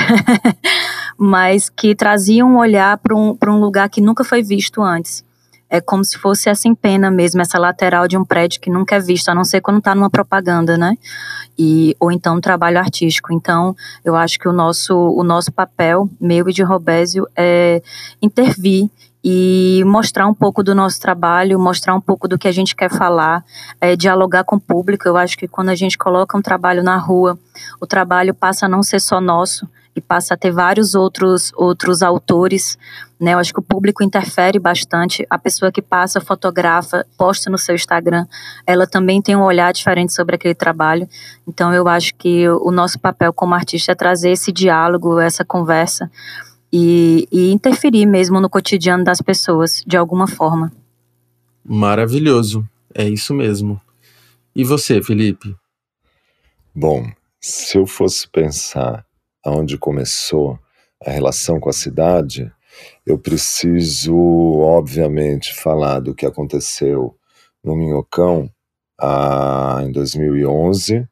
mas 1.17 1.69
que 1.69 1.95
traziam 1.95 2.51
um 2.51 2.57
olhar 2.57 2.97
para 2.97 3.15
um, 3.15 3.37
um 3.47 3.59
lugar 3.59 3.89
que 3.89 4.01
nunca 4.01 4.23
foi 4.23 4.43
visto 4.43 4.81
antes 4.81 5.25
é 5.69 5.81
como 5.81 6.03
se 6.05 6.17
fosse 6.17 6.49
essa 6.49 6.67
empena 6.67 7.09
mesmo, 7.09 7.41
essa 7.41 7.57
lateral 7.57 8.07
de 8.07 8.17
um 8.17 8.23
prédio 8.23 8.61
que 8.61 8.69
nunca 8.69 8.95
é 8.95 8.99
visto, 8.99 9.29
a 9.29 9.35
não 9.35 9.43
ser 9.43 9.61
quando 9.61 9.79
está 9.79 9.95
numa 9.95 10.09
propaganda, 10.09 10.77
né? 10.77 10.95
E, 11.57 11.95
ou 11.99 12.11
então 12.11 12.37
um 12.37 12.41
trabalho 12.41 12.77
artístico. 12.77 13.33
Então, 13.33 13.75
eu 14.03 14.15
acho 14.15 14.39
que 14.39 14.47
o 14.47 14.53
nosso, 14.53 14.95
o 14.95 15.23
nosso 15.23 15.51
papel, 15.51 16.09
meu 16.19 16.47
e 16.49 16.53
de 16.53 16.63
Robésio, 16.63 17.27
é 17.35 17.81
intervir 18.21 18.89
e 19.23 19.83
mostrar 19.85 20.27
um 20.27 20.35
pouco 20.35 20.61
do 20.61 20.75
nosso 20.75 21.01
trabalho, 21.01 21.59
mostrar 21.59 21.95
um 21.95 22.01
pouco 22.01 22.27
do 22.27 22.37
que 22.37 22.47
a 22.47 22.51
gente 22.51 22.75
quer 22.75 22.91
falar, 22.91 23.43
é, 23.81 23.95
dialogar 23.95 24.43
com 24.43 24.57
o 24.57 24.61
público. 24.61 25.07
Eu 25.07 25.17
acho 25.17 25.35
que 25.35 25.47
quando 25.47 25.69
a 25.69 25.75
gente 25.75 25.97
coloca 25.97 26.37
um 26.37 26.41
trabalho 26.43 26.83
na 26.83 26.97
rua, 26.97 27.39
o 27.81 27.87
trabalho 27.87 28.35
passa 28.35 28.67
a 28.67 28.69
não 28.69 28.83
ser 28.83 28.99
só 28.99 29.19
nosso 29.19 29.67
e 29.95 30.01
passa 30.01 30.33
a 30.33 30.37
ter 30.37 30.51
vários 30.51 30.93
outros 30.93 31.51
outros 31.55 32.01
autores, 32.01 32.77
né? 33.19 33.33
Eu 33.33 33.39
acho 33.39 33.53
que 33.53 33.59
o 33.59 33.63
público 33.63 34.03
interfere 34.03 34.59
bastante. 34.59 35.25
A 35.29 35.37
pessoa 35.37 35.71
que 35.71 35.81
passa, 35.81 36.19
fotografa, 36.19 37.05
posta 37.17 37.49
no 37.49 37.57
seu 37.57 37.75
Instagram, 37.75 38.25
ela 38.67 38.85
também 38.85 39.21
tem 39.21 39.35
um 39.35 39.43
olhar 39.43 39.71
diferente 39.71 40.13
sobre 40.13 40.35
aquele 40.35 40.55
trabalho. 40.55 41.07
Então 41.47 41.73
eu 41.73 41.87
acho 41.87 42.13
que 42.15 42.47
o 42.49 42.71
nosso 42.71 42.99
papel 42.99 43.31
como 43.31 43.55
artista 43.55 43.93
é 43.93 43.95
trazer 43.95 44.31
esse 44.31 44.51
diálogo, 44.51 45.19
essa 45.19 45.45
conversa 45.45 46.11
e, 46.71 47.25
e 47.31 47.51
interferir 47.51 48.05
mesmo 48.05 48.41
no 48.41 48.49
cotidiano 48.49 49.03
das 49.03 49.21
pessoas 49.21 49.81
de 49.87 49.95
alguma 49.95 50.27
forma. 50.27 50.71
Maravilhoso, 51.63 52.67
é 52.93 53.07
isso 53.07 53.33
mesmo. 53.33 53.79
E 54.53 54.63
você, 54.63 55.01
Felipe? 55.01 55.55
Bom, 56.75 57.09
se 57.39 57.77
eu 57.77 57.85
fosse 57.85 58.27
pensar 58.27 59.04
aonde 59.45 59.77
começou 59.77 60.59
a 61.05 61.11
relação 61.11 61.59
com 61.59 61.69
a 61.69 61.73
cidade, 61.73 62.51
eu 63.05 63.17
preciso, 63.17 64.15
obviamente, 64.15 65.53
falar 65.53 65.99
do 65.99 66.15
que 66.15 66.25
aconteceu 66.25 67.15
no 67.63 67.75
Minhocão 67.75 68.49
ah, 68.99 69.81
em 69.83 69.91
2011, 69.91 71.07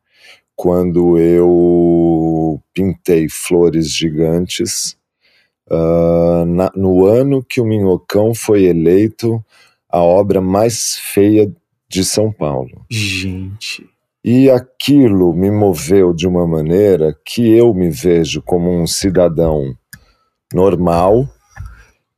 quando 0.55 1.17
eu 1.17 2.61
pintei 2.73 3.27
flores 3.29 3.89
gigantes 3.89 4.97
uh, 5.69 6.45
na, 6.45 6.71
no 6.75 7.05
ano 7.05 7.43
que 7.43 7.59
o 7.59 7.65
Minhocão 7.65 8.33
foi 8.33 8.63
eleito 8.63 9.43
a 9.89 10.01
obra 10.01 10.41
mais 10.41 10.97
feia 10.97 11.51
de 11.87 12.03
São 12.03 12.31
Paulo. 12.31 12.85
Gente. 12.89 13.87
E 14.23 14.49
aquilo 14.49 15.33
me 15.33 15.51
moveu 15.51 16.13
de 16.13 16.25
uma 16.25 16.47
maneira 16.47 17.13
que 17.25 17.51
eu 17.51 17.73
me 17.73 17.89
vejo 17.89 18.41
como 18.41 18.71
um 18.71 18.87
cidadão 18.87 19.75
normal 20.53 21.27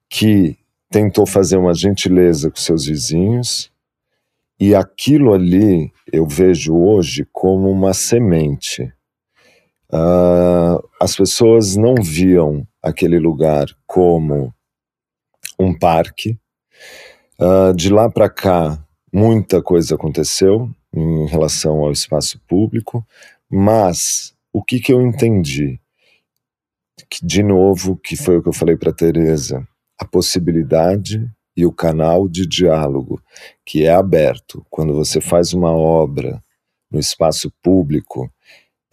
que 0.07 0.55
tentou 0.91 1.25
fazer 1.25 1.57
uma 1.57 1.73
gentileza 1.73 2.51
com 2.51 2.57
seus 2.57 2.85
vizinhos, 2.85 3.71
e 4.59 4.73
aquilo 4.73 5.33
ali 5.33 5.91
eu 6.11 6.27
vejo 6.27 6.75
hoje 6.75 7.27
como 7.33 7.69
uma 7.69 7.93
semente. 7.93 8.93
Uh, 9.91 10.79
as 11.01 11.15
pessoas 11.15 11.75
não 11.75 11.95
viam 11.95 12.65
aquele 12.81 13.19
lugar 13.19 13.65
como 13.85 14.53
um 15.59 15.77
parque. 15.77 16.37
Uh, 17.39 17.73
de 17.75 17.91
lá 17.91 18.09
para 18.09 18.29
cá, 18.29 18.81
muita 19.11 19.61
coisa 19.61 19.95
aconteceu 19.95 20.69
em 20.95 21.27
relação 21.27 21.79
ao 21.79 21.91
espaço 21.91 22.39
público, 22.47 23.05
mas 23.49 24.33
o 24.53 24.63
que, 24.63 24.79
que 24.79 24.93
eu 24.93 25.01
entendi? 25.01 25.79
Que, 27.09 27.25
de 27.25 27.43
novo, 27.43 27.97
que 27.97 28.15
foi 28.15 28.37
o 28.37 28.41
que 28.41 28.49
eu 28.49 28.53
falei 28.53 28.77
para 28.77 28.93
Teresa, 28.93 29.67
a 29.99 30.05
possibilidade 30.05 31.29
e 31.55 31.65
o 31.65 31.71
canal 31.71 32.27
de 32.27 32.45
diálogo 32.45 33.21
que 33.65 33.85
é 33.85 33.93
aberto 33.93 34.65
quando 34.69 34.93
você 34.93 35.21
faz 35.21 35.53
uma 35.53 35.71
obra 35.71 36.43
no 36.91 36.99
espaço 36.99 37.51
público, 37.61 38.31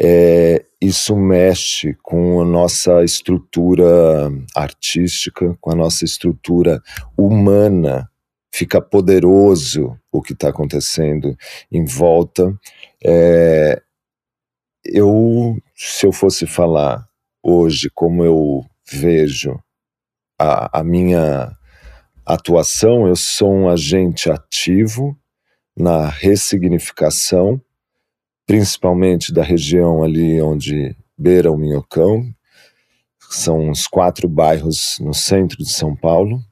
é, 0.01 0.65
isso 0.81 1.15
mexe 1.17 1.95
com 2.03 2.41
a 2.41 2.45
nossa 2.45 3.05
estrutura 3.05 4.31
artística, 4.55 5.57
com 5.61 5.71
a 5.71 5.77
nossa 5.77 6.05
estrutura 6.05 6.83
humana 7.17 8.09
fica 8.53 8.81
poderoso 8.81 9.99
o 10.13 10.21
que 10.21 10.35
está 10.35 10.51
acontecendo 10.51 11.37
em 11.71 11.85
volta. 11.85 12.55
É, 13.03 13.81
eu, 14.85 15.57
se 15.75 16.07
eu 16.07 16.13
fosse 16.13 16.47
falar 16.47 17.09
hoje 17.43 17.91
como 17.95 18.25
eu 18.25 18.65
vejo 18.87 19.59
a, 20.39 20.81
a 20.81 20.85
minha 20.85 21.51
atuação, 22.27 23.09
eu 23.09 23.17
sou 23.17 23.53
um 23.53 23.69
agente 23.69 24.31
ativo 24.31 25.17
na 25.77 26.09
ressignificação, 26.09 27.61
principalmente 28.47 29.33
da 29.33 29.43
região 29.43 30.03
ali 30.03 30.41
onde 30.43 30.95
beira 31.17 31.51
o 31.51 31.57
Minhocão, 31.57 32.23
são 33.31 33.71
uns 33.71 33.87
quatro 33.87 34.29
bairros 34.29 34.99
no 35.01 35.15
centro 35.15 35.57
de 35.57 35.73
São 35.73 35.97
Paulo, 35.97 36.43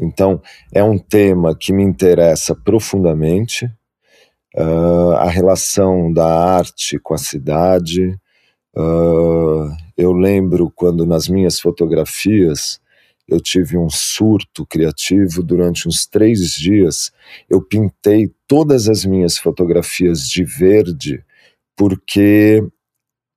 então, 0.00 0.40
é 0.72 0.82
um 0.82 0.98
tema 0.98 1.54
que 1.54 1.72
me 1.72 1.84
interessa 1.84 2.54
profundamente. 2.54 3.66
Uh, 4.56 5.12
a 5.12 5.28
relação 5.28 6.12
da 6.12 6.26
arte 6.26 6.98
com 6.98 7.14
a 7.14 7.18
cidade. 7.18 8.18
Uh, 8.74 9.70
eu 9.96 10.12
lembro 10.12 10.72
quando 10.74 11.06
nas 11.06 11.28
minhas 11.28 11.60
fotografias 11.60 12.80
eu 13.28 13.40
tive 13.40 13.78
um 13.78 13.88
surto 13.88 14.66
criativo 14.66 15.40
durante 15.42 15.86
uns 15.86 16.04
três 16.04 16.52
dias. 16.54 17.12
Eu 17.48 17.62
pintei 17.62 18.32
todas 18.48 18.88
as 18.88 19.04
minhas 19.04 19.38
fotografias 19.38 20.28
de 20.28 20.42
verde 20.42 21.24
porque 21.76 22.60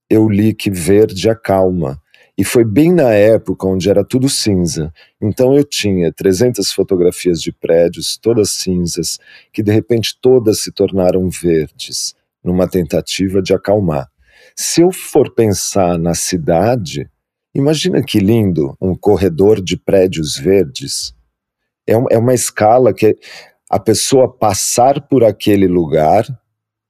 eu 0.09 0.27
li 0.27 0.53
que 0.53 0.71
verde 0.71 1.29
acalma. 1.29 2.01
E 2.35 2.43
foi 2.43 2.63
bem 2.65 2.91
na 2.91 3.11
época 3.11 3.67
onde 3.67 3.89
era 3.89 4.03
tudo 4.03 4.27
cinza. 4.27 4.91
Então 5.21 5.55
eu 5.55 5.63
tinha 5.63 6.11
300 6.11 6.71
fotografias 6.71 7.39
de 7.39 7.51
prédios, 7.51 8.17
todas 8.17 8.51
cinzas, 8.51 9.19
que 9.51 9.61
de 9.61 9.71
repente 9.71 10.17
todas 10.19 10.61
se 10.63 10.71
tornaram 10.71 11.29
verdes, 11.29 12.15
numa 12.43 12.67
tentativa 12.67 13.41
de 13.41 13.53
acalmar. 13.53 14.09
Se 14.55 14.81
eu 14.81 14.91
for 14.91 15.33
pensar 15.33 15.97
na 15.99 16.15
cidade, 16.15 17.09
imagina 17.53 18.03
que 18.03 18.19
lindo 18.19 18.75
um 18.81 18.95
corredor 18.95 19.61
de 19.61 19.77
prédios 19.77 20.35
verdes. 20.35 21.13
É, 21.87 21.93
é 21.93 22.17
uma 22.17 22.33
escala 22.33 22.93
que 22.93 23.15
a 23.69 23.79
pessoa 23.79 24.31
passar 24.31 25.01
por 25.07 25.23
aquele 25.23 25.67
lugar, 25.67 26.25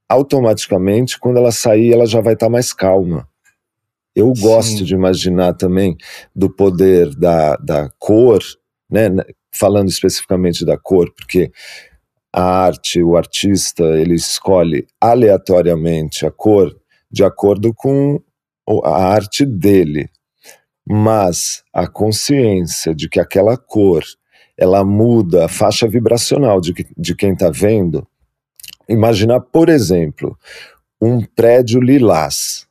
automaticamente, 0.09 1.19
quando 1.19 1.38
ela 1.38 1.51
sair, 1.51 1.93
ela 1.93 2.05
já 2.05 2.21
vai 2.21 2.33
estar 2.33 2.47
tá 2.47 2.51
mais 2.51 2.73
calma. 2.73 3.27
Eu 4.15 4.32
gosto 4.34 4.79
Sim. 4.79 4.84
de 4.84 4.93
imaginar 4.93 5.53
também 5.53 5.98
do 6.36 6.50
poder 6.50 7.15
da, 7.15 7.55
da 7.58 7.89
cor, 7.98 8.41
né? 8.89 9.10
falando 9.51 9.89
especificamente 9.89 10.65
da 10.65 10.77
cor, 10.77 11.12
porque 11.13 11.51
a 12.32 12.43
arte, 12.43 13.01
o 13.01 13.15
artista, 13.15 13.84
ele 13.84 14.15
escolhe 14.15 14.88
aleatoriamente 15.00 16.25
a 16.25 16.32
cor 16.32 16.75
de 17.12 17.24
acordo 17.24 17.74
com 17.74 18.22
a 18.84 19.05
arte 19.05 19.46
dele. 19.46 20.10
Mas 20.86 21.63
a 21.72 21.88
consciência 21.88 22.93
de 22.93 23.08
que 23.08 23.20
aquela 23.20 23.55
cor 23.55 24.03
ela 24.58 24.84
muda 24.84 25.46
a 25.46 25.48
faixa 25.48 25.88
vibracional 25.88 26.62
de, 26.62 26.74
de 26.98 27.15
quem 27.15 27.34
está 27.34 27.50
vendo. 27.50 28.08
Imaginar, 28.88 29.39
por 29.39 29.70
exemplo, 29.70 30.38
um 31.01 31.24
prédio 31.24 31.79
lilás 31.79 32.67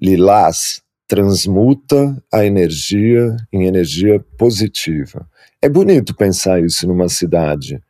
lilás 0.00 0.80
transmuta 1.08 2.20
a 2.32 2.44
energia 2.44 3.36
em 3.52 3.66
energia 3.66 4.24
positiva. 4.36 5.26
É 5.62 5.68
bonito 5.68 6.14
pensar 6.14 6.60
isso 6.60 6.86
numa 6.86 7.08
cidade. 7.08 7.80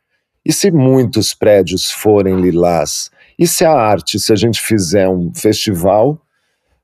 E 0.45 0.53
se 0.53 0.71
muitos 0.71 1.33
prédios 1.33 1.91
forem 1.91 2.39
lilás? 2.39 3.09
E 3.37 3.45
se 3.45 3.65
a 3.65 3.71
arte, 3.71 4.19
se 4.19 4.31
a 4.31 4.35
gente 4.35 4.61
fizer 4.61 5.09
um 5.09 5.31
festival, 5.33 6.21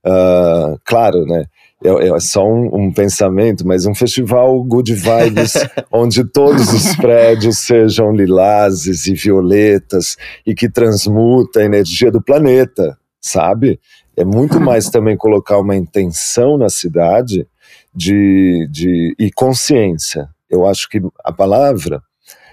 uh, 0.06 0.77
claro, 0.84 1.25
né? 1.25 1.46
É, 1.84 2.08
é 2.08 2.20
só 2.20 2.48
um, 2.48 2.86
um, 2.86 2.94
pensamento, 2.94 3.68
mas 3.68 3.86
um 3.86 3.94
festival 3.94 4.63
good 4.63 4.94
vibes, 4.94 5.53
onde 5.92 6.24
todos 6.24 6.72
os 6.74 6.96
prédios 6.96 7.60
sejam 7.60 8.12
lilazes 8.13 9.06
e 9.06 9.13
violetas 9.13 10.15
e 10.46 10.56
que 10.56 10.70
transmuta 10.70 11.60
a 11.60 11.65
energia 11.65 12.10
do 12.10 12.22
planeta, 12.22 12.98
sabe? 13.20 13.80
É 14.15 14.24
muito 14.24 14.60
mais 14.62 14.89
também 14.89 15.17
colocar 15.17 15.60
uma 15.60 15.75
intenção 15.75 16.58
na 16.58 16.70
cidade 16.70 17.48
de, 17.93 18.67
de, 18.72 19.15
e 19.20 19.32
consciência. 19.32 20.29
Eu 20.50 20.65
acho 20.65 20.89
que 20.89 21.01
a 21.24 21.32
palavra 21.32 22.01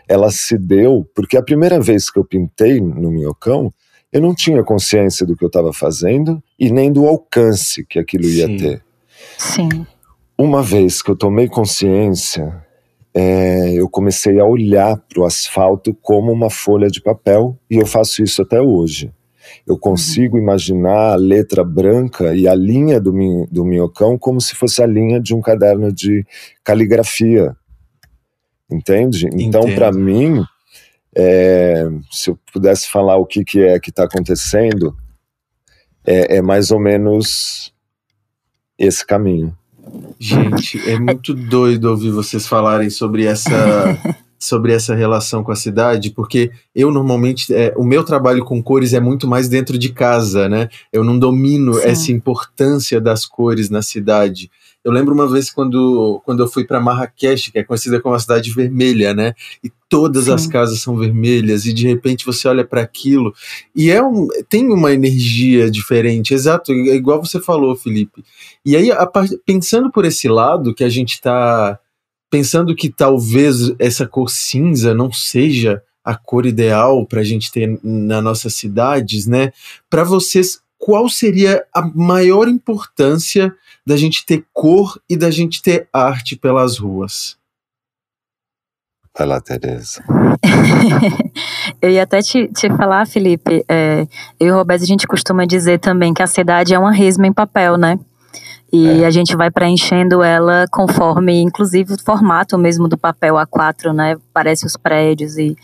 ela 0.09 0.31
se 0.31 0.59
deu 0.59 1.09
porque 1.14 1.37
a 1.37 1.43
primeira 1.43 1.81
vez 1.81 2.11
que 2.11 2.19
eu 2.19 2.25
pintei 2.25 2.81
no 2.81 3.11
Minhocão, 3.11 3.73
eu 4.12 4.21
não 4.21 4.35
tinha 4.35 4.64
consciência 4.64 5.25
do 5.25 5.37
que 5.37 5.45
eu 5.45 5.49
estava 5.49 5.73
fazendo 5.73 6.43
e 6.59 6.71
nem 6.71 6.93
do 6.93 7.07
alcance 7.07 7.85
que 7.87 7.99
aquilo 7.99 8.25
ia 8.25 8.47
Sim. 8.47 8.57
ter. 8.57 8.85
Sim. 9.38 9.87
Uma 10.37 10.62
vez 10.62 11.00
que 11.00 11.11
eu 11.11 11.17
tomei 11.17 11.49
consciência, 11.49 12.64
é, 13.14 13.73
eu 13.75 13.88
comecei 13.88 14.40
a 14.40 14.45
olhar 14.45 14.97
para 14.97 15.23
o 15.23 15.25
asfalto 15.25 15.95
como 16.02 16.33
uma 16.33 16.50
folha 16.50 16.88
de 16.88 17.00
papel 17.00 17.57
e 17.71 17.76
eu 17.76 17.87
faço 17.87 18.23
isso 18.23 18.43
até 18.43 18.61
hoje. 18.61 19.12
Eu 19.66 19.78
consigo 19.78 20.37
uhum. 20.37 20.42
imaginar 20.42 21.12
a 21.12 21.16
letra 21.16 21.64
branca 21.64 22.35
e 22.35 22.47
a 22.47 22.54
linha 22.54 23.00
do, 23.00 23.12
do 23.50 23.64
minhocão 23.64 24.19
como 24.19 24.40
se 24.40 24.54
fosse 24.54 24.83
a 24.83 24.87
linha 24.87 25.21
de 25.21 25.35
um 25.35 25.40
caderno 25.40 25.92
de 25.92 26.25
caligrafia. 26.64 27.57
entende? 28.71 29.28
Então, 29.33 29.62
para 29.75 29.92
mim, 29.92 30.42
é, 31.16 31.88
se 32.11 32.30
eu 32.30 32.38
pudesse 32.52 32.88
falar 32.88 33.16
o 33.16 33.26
que, 33.26 33.45
que 33.45 33.61
é 33.61 33.78
que 33.80 33.90
está 33.90 34.04
acontecendo, 34.04 34.97
é, 36.07 36.37
é 36.37 36.42
mais 36.42 36.71
ou 36.71 36.80
menos 36.80 37.73
esse 38.78 39.04
caminho. 39.04 39.57
Gente, 40.19 40.78
é 40.88 40.99
muito 40.99 41.35
doido 41.35 41.90
ouvir 41.90 42.11
vocês 42.11 42.47
falarem 42.47 42.90
sobre 42.90 43.25
essa 43.25 43.50
sobre 44.40 44.73
essa 44.73 44.94
relação 44.94 45.44
com 45.44 45.52
a 45.52 45.56
cidade, 45.56 46.11
porque 46.11 46.50
eu 46.75 46.90
normalmente, 46.90 47.52
é, 47.54 47.75
o 47.76 47.85
meu 47.85 48.02
trabalho 48.02 48.42
com 48.42 48.62
cores 48.62 48.94
é 48.94 49.00
muito 49.00 49.28
mais 49.28 49.50
dentro 49.50 49.76
de 49.76 49.90
casa, 49.90 50.49
né? 50.49 50.70
Eu 50.90 51.04
não 51.04 51.18
domino 51.18 51.75
Sim. 51.75 51.82
essa 51.85 52.11
importância 52.11 52.99
das 52.99 53.26
cores 53.26 53.68
na 53.68 53.82
cidade. 53.82 54.50
Eu 54.82 54.92
lembro 54.92 55.12
uma 55.12 55.28
vez 55.28 55.50
quando, 55.50 56.23
quando 56.25 56.42
eu 56.42 56.49
fui 56.49 56.64
para 56.64 56.80
Marrakech, 56.80 57.52
que 57.52 57.59
é 57.59 57.62
conhecida 57.62 58.00
como 58.00 58.14
a 58.14 58.18
cidade 58.18 58.50
vermelha, 58.50 59.12
né? 59.12 59.35
E 59.62 59.70
todas 59.90 60.25
Sim. 60.25 60.32
as 60.32 60.47
casas 60.47 60.80
são 60.80 60.97
vermelhas 60.97 61.66
e 61.66 61.75
de 61.75 61.87
repente 61.87 62.25
você 62.25 62.49
olha 62.49 62.64
para 62.64 62.80
aquilo 62.80 63.35
e 63.76 63.90
é 63.90 64.02
um, 64.02 64.26
tem 64.49 64.73
uma 64.73 64.90
energia 64.90 65.70
diferente, 65.70 66.32
exato, 66.32 66.73
é 66.73 66.94
igual 66.94 67.23
você 67.23 67.38
falou, 67.38 67.76
Felipe. 67.76 68.25
E 68.64 68.75
aí, 68.75 68.90
a, 68.90 69.06
pensando 69.44 69.90
por 69.90 70.06
esse 70.06 70.28
lado 70.28 70.75
que 70.75 70.85
a 70.85 70.88
gente 70.88 71.12
está 71.12 71.78
pensando 72.31 72.75
que 72.75 72.89
talvez 72.89 73.73
essa 73.79 74.07
cor 74.07 74.31
cinza 74.31 74.95
não 74.95 75.13
seja 75.13 75.83
a 76.05 76.15
cor 76.15 76.47
ideal 76.47 77.05
para 77.05 77.21
a 77.21 77.25
gente 77.25 77.51
ter 77.51 77.79
nas 77.83 78.23
nossas 78.23 78.55
cidades, 78.55 79.27
né? 79.27 79.53
Para 79.91 80.05
vocês, 80.05 80.61
qual 80.79 81.09
seria 81.09 81.65
a 81.75 81.83
maior 81.83 82.49
importância 82.49 83.55
da 83.87 83.97
gente 83.97 84.25
ter 84.25 84.45
cor 84.53 84.99
e 85.09 85.17
da 85.17 85.31
gente 85.31 85.61
ter 85.61 85.89
arte 85.93 86.37
pelas 86.37 86.79
ruas? 86.79 87.37
Vai 89.17 89.27
lá, 89.27 89.41
Tereza. 89.41 90.03
eu 91.83 91.91
ia 91.91 92.05
até 92.05 92.23
te, 92.23 92.49
te 92.49 92.69
falar, 92.77 93.07
Felipe, 93.07 93.65
é, 93.69 94.07
eu 94.39 94.47
e 94.47 94.51
o 94.53 94.55
Roberto, 94.55 94.83
a 94.83 94.87
gente 94.87 95.07
costuma 95.07 95.45
dizer 95.45 95.81
também 95.81 96.15
que 96.15 96.23
a 96.23 96.27
cidade 96.27 96.73
é 96.73 96.79
uma 96.79 96.93
resma 96.93 97.27
em 97.27 97.33
papel, 97.33 97.77
né? 97.77 97.99
E 98.73 99.03
é. 99.03 99.07
a 99.07 99.11
gente 99.11 99.37
vai 99.37 99.50
preenchendo 99.50 100.23
ela 100.23 100.67
conforme, 100.71 101.41
inclusive, 101.41 101.95
o 101.95 102.03
formato 102.03 102.57
mesmo 102.57 102.87
do 102.87 102.97
papel 102.97 103.35
A4, 103.35 103.93
né? 103.93 104.17
Parece 104.33 104.65
os 104.65 104.77
prédios. 104.77 105.37
E 105.37 105.57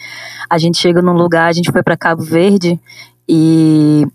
a 0.50 0.58
gente 0.58 0.78
chega 0.78 1.00
num 1.00 1.12
lugar, 1.12 1.48
a 1.48 1.52
gente 1.52 1.70
foi 1.70 1.82
para 1.82 1.96
Cabo 1.96 2.22
Verde 2.22 2.80
e 3.28 4.06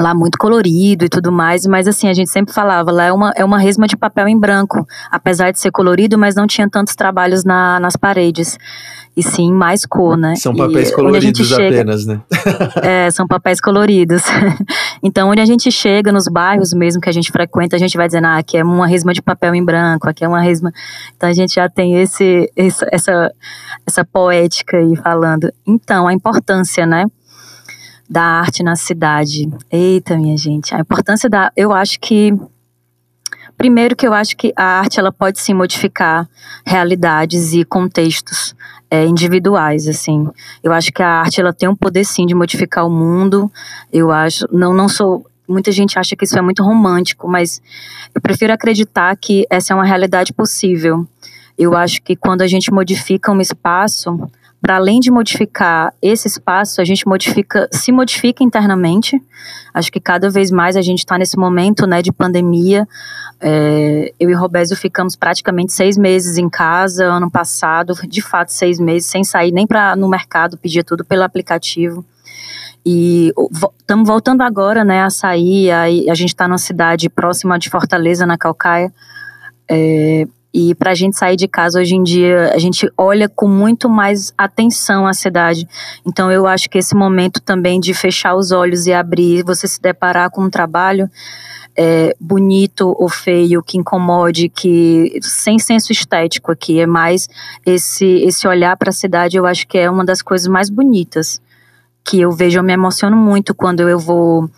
lá 0.00 0.14
muito 0.14 0.38
colorido 0.38 1.04
e 1.04 1.08
tudo 1.08 1.30
mais, 1.30 1.66
mas 1.66 1.86
assim, 1.86 2.08
a 2.08 2.12
gente 2.12 2.30
sempre 2.30 2.52
falava, 2.52 2.90
lá 2.90 3.04
é 3.04 3.12
uma, 3.12 3.32
é 3.36 3.44
uma 3.44 3.58
resma 3.58 3.86
de 3.86 3.96
papel 3.96 4.28
em 4.28 4.38
branco, 4.38 4.86
apesar 5.10 5.50
de 5.50 5.60
ser 5.60 5.70
colorido, 5.70 6.18
mas 6.18 6.34
não 6.34 6.46
tinha 6.46 6.68
tantos 6.68 6.94
trabalhos 6.94 7.44
na, 7.44 7.78
nas 7.78 7.96
paredes 7.96 8.58
e 9.16 9.22
sim 9.22 9.52
mais 9.52 9.86
cor, 9.86 10.16
né? 10.16 10.34
São 10.34 10.54
papéis 10.54 10.90
e, 10.90 10.94
coloridos 10.94 11.46
chega, 11.46 11.80
apenas, 11.80 12.04
né? 12.04 12.20
é, 12.82 13.10
são 13.10 13.26
papéis 13.26 13.60
coloridos. 13.60 14.22
então, 15.02 15.30
onde 15.30 15.40
a 15.40 15.44
gente 15.44 15.70
chega, 15.70 16.10
nos 16.10 16.26
bairros 16.26 16.72
mesmo 16.72 17.00
que 17.00 17.08
a 17.08 17.12
gente 17.12 17.30
frequenta, 17.30 17.76
a 17.76 17.78
gente 17.78 17.96
vai 17.96 18.08
dizendo, 18.08 18.26
ah, 18.26 18.38
aqui 18.38 18.56
é 18.56 18.64
uma 18.64 18.88
resma 18.88 19.12
de 19.12 19.22
papel 19.22 19.54
em 19.54 19.64
branco, 19.64 20.08
aqui 20.08 20.24
é 20.24 20.28
uma 20.28 20.40
resma. 20.40 20.72
Então, 21.16 21.28
a 21.28 21.32
gente 21.32 21.54
já 21.54 21.68
tem 21.68 22.00
esse, 22.00 22.50
esse 22.56 22.84
essa, 22.90 23.32
essa 23.86 24.04
poética 24.04 24.78
aí 24.78 24.96
falando. 24.96 25.52
Então, 25.64 26.08
a 26.08 26.12
importância, 26.12 26.84
né? 26.84 27.04
Da 28.14 28.22
arte 28.22 28.62
na 28.62 28.76
cidade. 28.76 29.50
Eita, 29.68 30.16
minha 30.16 30.36
gente. 30.36 30.72
A 30.72 30.78
importância 30.78 31.28
da. 31.28 31.50
Eu 31.56 31.72
acho 31.72 31.98
que 31.98 32.32
Primeiro 33.56 33.96
que 33.96 34.06
eu 34.06 34.12
acho 34.12 34.36
que 34.36 34.52
a 34.56 34.80
arte 34.80 35.00
ela 35.00 35.10
pode 35.10 35.40
sim 35.40 35.52
modificar 35.52 36.28
realidades 36.64 37.52
e 37.52 37.64
contextos 37.64 38.54
é, 38.88 39.04
individuais, 39.04 39.88
assim. 39.88 40.28
Eu 40.62 40.72
acho 40.72 40.92
que 40.92 41.02
a 41.02 41.08
arte 41.08 41.40
ela 41.40 41.52
tem 41.52 41.68
um 41.68 41.74
poder 41.74 42.04
sim 42.04 42.24
de 42.24 42.34
modificar 42.34 42.86
o 42.86 42.90
mundo. 42.90 43.50
Eu 43.92 44.12
acho, 44.12 44.46
não 44.52 44.72
não 44.72 44.88
sou 44.88 45.26
muita 45.48 45.72
gente 45.72 45.98
acha 45.98 46.14
que 46.14 46.24
isso 46.24 46.38
é 46.38 46.42
muito 46.42 46.62
romântico, 46.62 47.28
mas 47.28 47.60
eu 48.14 48.20
prefiro 48.20 48.52
acreditar 48.52 49.16
que 49.16 49.44
essa 49.50 49.72
é 49.72 49.76
uma 49.76 49.84
realidade 49.84 50.32
possível. 50.32 51.04
Eu 51.58 51.76
acho 51.76 52.00
que 52.00 52.14
quando 52.14 52.42
a 52.42 52.46
gente 52.46 52.72
modifica 52.72 53.32
um 53.32 53.40
espaço, 53.40 54.30
para 54.64 54.76
além 54.76 54.98
de 54.98 55.10
modificar 55.10 55.92
esse 56.00 56.26
espaço, 56.26 56.80
a 56.80 56.84
gente 56.84 57.06
modifica, 57.06 57.68
se 57.70 57.92
modifica 57.92 58.42
internamente. 58.42 59.22
Acho 59.74 59.92
que 59.92 60.00
cada 60.00 60.30
vez 60.30 60.50
mais 60.50 60.74
a 60.74 60.80
gente 60.80 61.00
está 61.00 61.18
nesse 61.18 61.36
momento, 61.36 61.86
né, 61.86 62.00
de 62.00 62.10
pandemia. 62.10 62.88
É, 63.38 64.10
eu 64.18 64.30
e 64.30 64.32
Robésio 64.32 64.74
ficamos 64.74 65.16
praticamente 65.16 65.70
seis 65.74 65.98
meses 65.98 66.38
em 66.38 66.48
casa 66.48 67.04
ano 67.04 67.30
passado, 67.30 67.92
de 68.08 68.22
fato 68.22 68.52
seis 68.52 68.80
meses 68.80 69.06
sem 69.06 69.22
sair 69.22 69.52
nem 69.52 69.66
para 69.66 69.94
no 69.96 70.08
mercado, 70.08 70.56
pedia 70.56 70.82
tudo 70.82 71.04
pelo 71.04 71.24
aplicativo. 71.24 72.02
E 72.86 73.34
estamos 73.78 74.08
voltando 74.08 74.40
agora, 74.40 74.82
né, 74.82 75.02
a 75.02 75.10
sair. 75.10 75.72
A, 75.72 75.82
a 75.82 76.14
gente 76.14 76.30
está 76.30 76.48
numa 76.48 76.56
cidade 76.56 77.10
próxima 77.10 77.58
de 77.58 77.68
Fortaleza, 77.68 78.24
na 78.24 78.38
Calcaia. 78.38 78.90
É, 79.70 80.26
e 80.54 80.72
para 80.72 80.92
a 80.92 80.94
gente 80.94 81.16
sair 81.16 81.34
de 81.34 81.48
casa 81.48 81.80
hoje 81.80 81.96
em 81.96 82.02
dia, 82.04 82.52
a 82.54 82.58
gente 82.58 82.88
olha 82.96 83.28
com 83.28 83.48
muito 83.48 83.88
mais 83.88 84.32
atenção 84.38 85.04
a 85.04 85.12
cidade. 85.12 85.66
Então 86.06 86.30
eu 86.30 86.46
acho 86.46 86.70
que 86.70 86.78
esse 86.78 86.94
momento 86.94 87.40
também 87.40 87.80
de 87.80 87.92
fechar 87.92 88.36
os 88.36 88.52
olhos 88.52 88.86
e 88.86 88.92
abrir, 88.92 89.42
você 89.42 89.66
se 89.66 89.82
deparar 89.82 90.30
com 90.30 90.44
um 90.44 90.48
trabalho 90.48 91.10
é, 91.76 92.14
bonito 92.20 92.94
ou 92.96 93.08
feio, 93.08 93.64
que 93.64 93.76
incomode, 93.76 94.48
que 94.48 95.18
sem 95.20 95.58
senso 95.58 95.90
estético 95.90 96.52
aqui, 96.52 96.78
é 96.78 96.86
mais 96.86 97.28
esse 97.66 98.04
esse 98.04 98.46
olhar 98.46 98.76
para 98.76 98.90
a 98.90 98.92
cidade, 98.92 99.36
eu 99.36 99.46
acho 99.46 99.66
que 99.66 99.76
é 99.76 99.90
uma 99.90 100.04
das 100.04 100.22
coisas 100.22 100.46
mais 100.46 100.70
bonitas 100.70 101.42
que 102.04 102.20
eu 102.20 102.30
vejo, 102.30 102.60
eu 102.60 102.62
me 102.62 102.72
emociono 102.72 103.16
muito 103.16 103.54
quando 103.54 103.88
eu 103.88 103.98
vou 103.98 104.48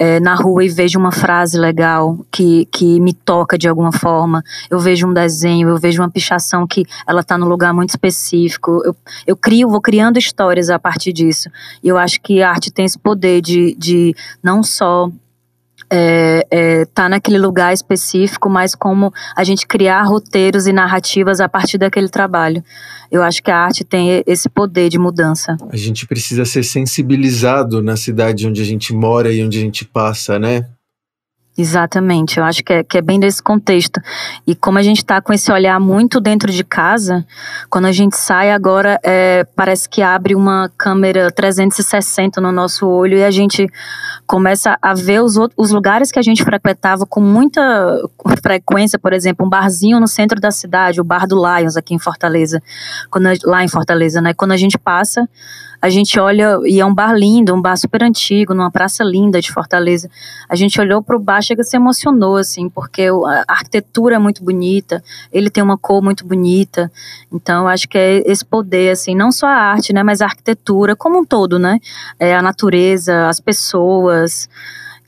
é, 0.00 0.18
na 0.18 0.34
rua 0.34 0.64
e 0.64 0.68
vejo 0.70 0.98
uma 0.98 1.12
frase 1.12 1.58
legal 1.58 2.18
que, 2.32 2.64
que 2.72 2.98
me 2.98 3.12
toca 3.12 3.58
de 3.58 3.68
alguma 3.68 3.92
forma, 3.92 4.42
eu 4.70 4.80
vejo 4.80 5.06
um 5.06 5.12
desenho, 5.12 5.68
eu 5.68 5.76
vejo 5.76 6.00
uma 6.00 6.10
pichação 6.10 6.66
que 6.66 6.86
ela 7.06 7.20
está 7.20 7.36
num 7.36 7.46
lugar 7.46 7.74
muito 7.74 7.90
específico, 7.90 8.80
eu, 8.82 8.96
eu 9.26 9.36
crio, 9.36 9.68
vou 9.68 9.80
criando 9.80 10.18
histórias 10.18 10.70
a 10.70 10.78
partir 10.78 11.12
disso. 11.12 11.50
E 11.84 11.88
eu 11.88 11.98
acho 11.98 12.18
que 12.22 12.42
a 12.42 12.48
arte 12.48 12.70
tem 12.70 12.86
esse 12.86 12.98
poder 12.98 13.42
de, 13.42 13.76
de 13.78 14.16
não 14.42 14.62
só 14.62 15.10
é, 15.90 16.46
é, 16.50 16.84
tá 16.86 17.08
naquele 17.08 17.38
lugar 17.38 17.72
específico, 17.72 18.48
mas 18.48 18.74
como 18.74 19.12
a 19.34 19.42
gente 19.42 19.66
criar 19.66 20.02
roteiros 20.02 20.66
e 20.66 20.72
narrativas 20.72 21.40
a 21.40 21.48
partir 21.48 21.78
daquele 21.78 22.08
trabalho. 22.08 22.62
Eu 23.10 23.22
acho 23.22 23.42
que 23.42 23.50
a 23.50 23.56
arte 23.56 23.84
tem 23.84 24.22
esse 24.26 24.48
poder 24.48 24.88
de 24.88 24.98
mudança. 24.98 25.56
A 25.68 25.76
gente 25.76 26.06
precisa 26.06 26.44
ser 26.44 26.62
sensibilizado 26.62 27.82
na 27.82 27.96
cidade 27.96 28.46
onde 28.46 28.62
a 28.62 28.64
gente 28.64 28.94
mora 28.94 29.32
e 29.32 29.42
onde 29.42 29.58
a 29.58 29.60
gente 29.60 29.84
passa, 29.84 30.38
né? 30.38 30.66
Exatamente, 31.60 32.38
eu 32.38 32.44
acho 32.44 32.64
que 32.64 32.72
é, 32.72 32.82
que 32.82 32.96
é 32.96 33.02
bem 33.02 33.20
desse 33.20 33.42
contexto. 33.42 34.00
E 34.46 34.54
como 34.54 34.78
a 34.78 34.82
gente 34.82 34.98
está 34.98 35.20
com 35.20 35.30
esse 35.30 35.52
olhar 35.52 35.78
muito 35.78 36.18
dentro 36.18 36.50
de 36.50 36.64
casa, 36.64 37.22
quando 37.68 37.84
a 37.84 37.92
gente 37.92 38.16
sai 38.16 38.50
agora, 38.50 38.98
é, 39.04 39.44
parece 39.54 39.86
que 39.86 40.00
abre 40.00 40.34
uma 40.34 40.70
câmera 40.78 41.30
360 41.30 42.40
no 42.40 42.50
nosso 42.50 42.88
olho 42.88 43.18
e 43.18 43.22
a 43.22 43.30
gente 43.30 43.68
começa 44.26 44.78
a 44.80 44.94
ver 44.94 45.20
os, 45.22 45.36
outros, 45.36 45.66
os 45.66 45.70
lugares 45.70 46.10
que 46.10 46.18
a 46.18 46.22
gente 46.22 46.42
frequentava 46.42 47.04
com 47.04 47.20
muita 47.20 47.60
frequência, 48.42 48.98
por 48.98 49.12
exemplo, 49.12 49.44
um 49.44 49.50
barzinho 49.50 50.00
no 50.00 50.08
centro 50.08 50.40
da 50.40 50.50
cidade, 50.50 50.98
o 50.98 51.04
Bar 51.04 51.26
do 51.26 51.36
Lions 51.36 51.76
aqui 51.76 51.92
em 51.94 51.98
Fortaleza, 51.98 52.62
quando, 53.10 53.28
lá 53.44 53.62
em 53.62 53.68
Fortaleza, 53.68 54.22
né? 54.22 54.32
Quando 54.32 54.52
a 54.52 54.56
gente 54.56 54.78
passa 54.78 55.28
a 55.82 55.88
gente 55.88 56.20
olha, 56.20 56.58
e 56.64 56.78
é 56.78 56.84
um 56.84 56.94
bar 56.94 57.14
lindo, 57.14 57.54
um 57.54 57.60
bar 57.60 57.76
super 57.76 58.02
antigo, 58.02 58.52
numa 58.52 58.70
praça 58.70 59.02
linda 59.02 59.40
de 59.40 59.50
Fortaleza. 59.50 60.10
A 60.48 60.54
gente 60.54 60.78
olhou 60.80 61.02
para 61.02 61.16
o 61.16 61.18
bar, 61.18 61.40
chega 61.40 61.64
se 61.64 61.76
emocionou, 61.76 62.36
assim, 62.36 62.68
porque 62.68 63.08
a 63.08 63.44
arquitetura 63.48 64.16
é 64.16 64.18
muito 64.18 64.44
bonita, 64.44 65.02
ele 65.32 65.48
tem 65.48 65.62
uma 65.62 65.78
cor 65.78 66.02
muito 66.02 66.26
bonita. 66.26 66.92
Então, 67.32 67.62
eu 67.62 67.68
acho 67.68 67.88
que 67.88 67.96
é 67.96 68.22
esse 68.30 68.44
poder, 68.44 68.90
assim, 68.90 69.14
não 69.14 69.32
só 69.32 69.46
a 69.46 69.56
arte, 69.56 69.92
né, 69.92 70.02
mas 70.02 70.20
a 70.20 70.26
arquitetura 70.26 70.94
como 70.94 71.20
um 71.20 71.24
todo, 71.24 71.58
né? 71.58 71.78
É 72.18 72.34
a 72.34 72.42
natureza, 72.42 73.28
as 73.28 73.40
pessoas. 73.40 74.48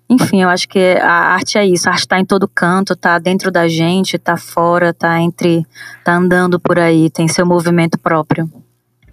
Enfim, 0.08 0.42
eu 0.42 0.48
acho 0.48 0.68
que 0.68 0.96
a 1.00 1.34
arte 1.34 1.58
é 1.58 1.66
isso. 1.66 1.88
A 1.88 1.92
arte 1.92 2.00
está 2.00 2.18
em 2.18 2.24
todo 2.24 2.48
canto, 2.48 2.94
está 2.94 3.18
dentro 3.18 3.50
da 3.50 3.68
gente, 3.68 4.16
está 4.16 4.36
fora, 4.36 4.90
está 4.90 5.20
entre, 5.20 5.66
está 5.98 6.16
andando 6.16 6.58
por 6.58 6.78
aí, 6.78 7.10
tem 7.10 7.28
seu 7.28 7.44
movimento 7.44 7.98
próprio. 7.98 8.50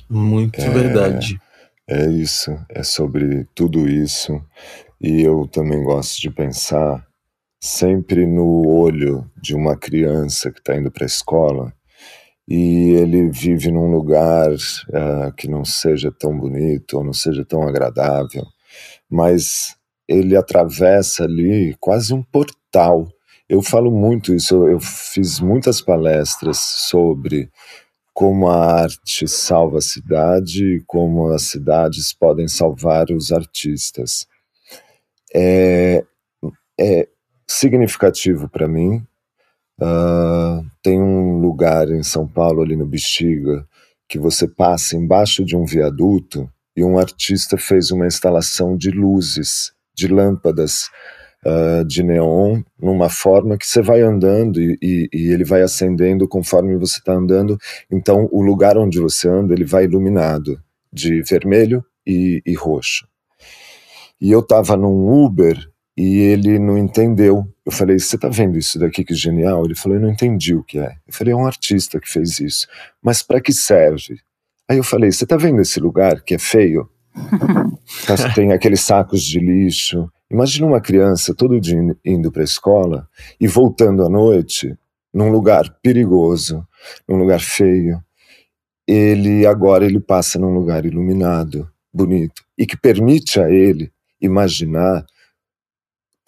Muito 0.10 0.60
é, 0.60 0.69
verdade. 0.69 1.39
É 1.91 2.08
isso, 2.08 2.52
é 2.69 2.84
sobre 2.84 3.47
tudo 3.56 3.89
isso. 3.89 4.39
E 5.02 5.23
eu 5.23 5.47
também 5.47 5.84
gosto 5.84 6.21
de 6.21 6.30
pensar 6.30 7.04
sempre 7.60 8.28
no 8.28 8.67
olho 8.67 9.28
de 9.41 9.56
uma 9.56 9.75
criança 9.75 10.52
que 10.52 10.60
está 10.60 10.75
indo 10.78 10.91
para 10.91 11.06
a 11.06 11.08
escola 11.08 11.73
e 12.47 12.91
ele 12.91 13.32
vive 13.32 13.71
num 13.71 13.89
lugar 13.89 14.52
uh, 14.52 15.34
que 15.36 15.47
não 15.47 15.65
seja 15.65 16.12
tão 16.12 16.38
bonito 16.38 16.97
ou 16.97 17.04
não 17.04 17.13
seja 17.13 17.43
tão 17.43 17.63
agradável, 17.63 18.45
mas 19.10 19.75
ele 20.08 20.38
atravessa 20.38 21.23
ali 21.23 21.75
quase 21.80 22.13
um 22.13 22.21
portal. 22.21 23.08
Eu 23.49 23.63
falo 23.63 23.89
muito 23.89 24.32
isso, 24.32 24.67
eu 24.67 24.80
fiz 24.80 25.39
muitas 25.39 25.82
palestras 25.82 26.60
sobre 26.60 27.49
como 28.19 28.49
a 28.49 28.82
arte 28.82 29.29
salva 29.29 29.77
a 29.77 29.82
cidade 29.82 30.75
e 30.75 30.84
como 30.86 31.29
as 31.29 31.43
cidades 31.43 32.12
podem 32.12 32.49
salvar 32.49 33.05
os 33.12 33.32
artistas. 33.32 34.27
É, 35.34 36.03
é 36.77 37.08
significativo 37.47 38.49
para 38.49 38.67
mim. 38.67 39.01
Uh, 39.82 40.69
tem 40.84 41.01
um 41.01 41.39
lugar 41.39 41.89
em 41.89 42.03
São 42.03 42.27
Paulo, 42.27 42.62
ali 42.62 42.75
no 42.75 42.86
Bexiga, 42.86 43.65
que 44.05 44.19
você 44.19 44.49
passa 44.49 44.97
embaixo 44.97 45.45
de 45.45 45.55
um 45.55 45.63
viaduto 45.63 46.51
e 46.75 46.84
um 46.84 46.99
artista 46.99 47.58
fez 47.58 47.89
uma 47.89 48.05
instalação 48.05 48.75
de 48.75 48.91
luzes, 48.91 49.71
de 49.95 50.10
lâmpadas 50.10 50.89
uh, 51.45 51.86
de 51.86 52.04
neon, 52.04 52.62
numa 52.80 53.10
forma 53.10 53.58
que 53.58 53.65
você 53.65 53.82
vai 53.82 54.02
andando 54.02 54.62
e, 54.62 54.78
e, 54.82 55.10
e 55.13 55.32
ele 55.32 55.43
vai 55.43 55.62
acendendo 55.62 56.28
conforme 56.28 56.78
você 56.78 56.99
está 56.99 57.13
andando. 57.13 57.58
Então, 57.91 58.28
o 58.32 58.41
lugar 58.41 58.78
onde 58.78 58.99
você 58.99 59.28
anda 59.28 59.54
ele 59.54 59.65
vai 59.65 59.86
iluminado 59.86 60.60
de 60.91 61.21
vermelho 61.23 61.84
e, 62.06 62.41
e 62.45 62.54
roxo. 62.54 63.08
E 64.19 64.32
eu 64.32 64.39
estava 64.39 64.75
num 64.75 65.23
Uber 65.23 65.58
e 65.95 66.17
ele 66.17 66.60
não 66.60 66.78
entendeu. 66.78 67.45
Eu 67.65 67.71
falei, 67.71 67.99
você 67.99 68.15
está 68.15 68.28
vendo 68.30 68.58
isso 68.58 68.80
daqui 68.80 69.04
que 69.04 69.13
genial? 69.13 69.65
Ele 69.65 69.75
falou, 69.75 69.97
eu 69.97 70.02
não 70.02 70.10
entendi 70.10 70.56
o 70.56 70.63
que 70.63 70.80
é. 70.80 70.95
Eu 71.08 71.13
falei, 71.13 71.34
é 71.34 71.36
um 71.36 71.45
artista 71.45 71.99
que 71.99 72.10
fez 72.10 72.39
isso. 72.39 72.67
Mas 73.02 73.21
para 73.21 73.41
que 73.41 73.54
serve? 73.54 74.19
Aí 74.67 74.78
eu 74.78 74.84
falei, 74.84 75.12
você 75.12 75.23
está 75.23 75.36
vendo 75.36 75.62
esse 75.62 75.80
lugar 75.80 76.21
que 76.21 76.36
é 76.36 76.39
feio? 76.39 76.89
Tem 78.36 78.52
aqueles 78.52 78.82
sacos 78.82 79.24
de 79.24 79.39
lixo. 79.39 80.10
Imagina 80.30 80.67
uma 80.67 80.82
criança 80.82 81.34
todo 81.34 81.60
dia 81.60 81.78
indo 82.06 82.32
para 82.32 82.41
a 82.41 82.45
escola 82.45 83.08
e 83.39 83.48
voltando 83.48 84.06
à 84.06 84.10
noite 84.10 84.78
num 85.13 85.30
lugar 85.30 85.78
perigoso, 85.82 86.65
num 87.08 87.17
lugar 87.17 87.39
feio. 87.39 88.04
Ele 88.88 89.45
agora 89.45 89.86
ele 89.86 90.00
passa 90.00 90.39
num 90.39 90.54
lugar 90.54 90.86
iluminado, 90.86 91.69
bonito 91.93 92.43
e 92.58 92.65
que 92.65 92.78
permite 92.78 93.39
a 93.39 93.50
ele 93.50 93.91
imaginar 94.22 95.06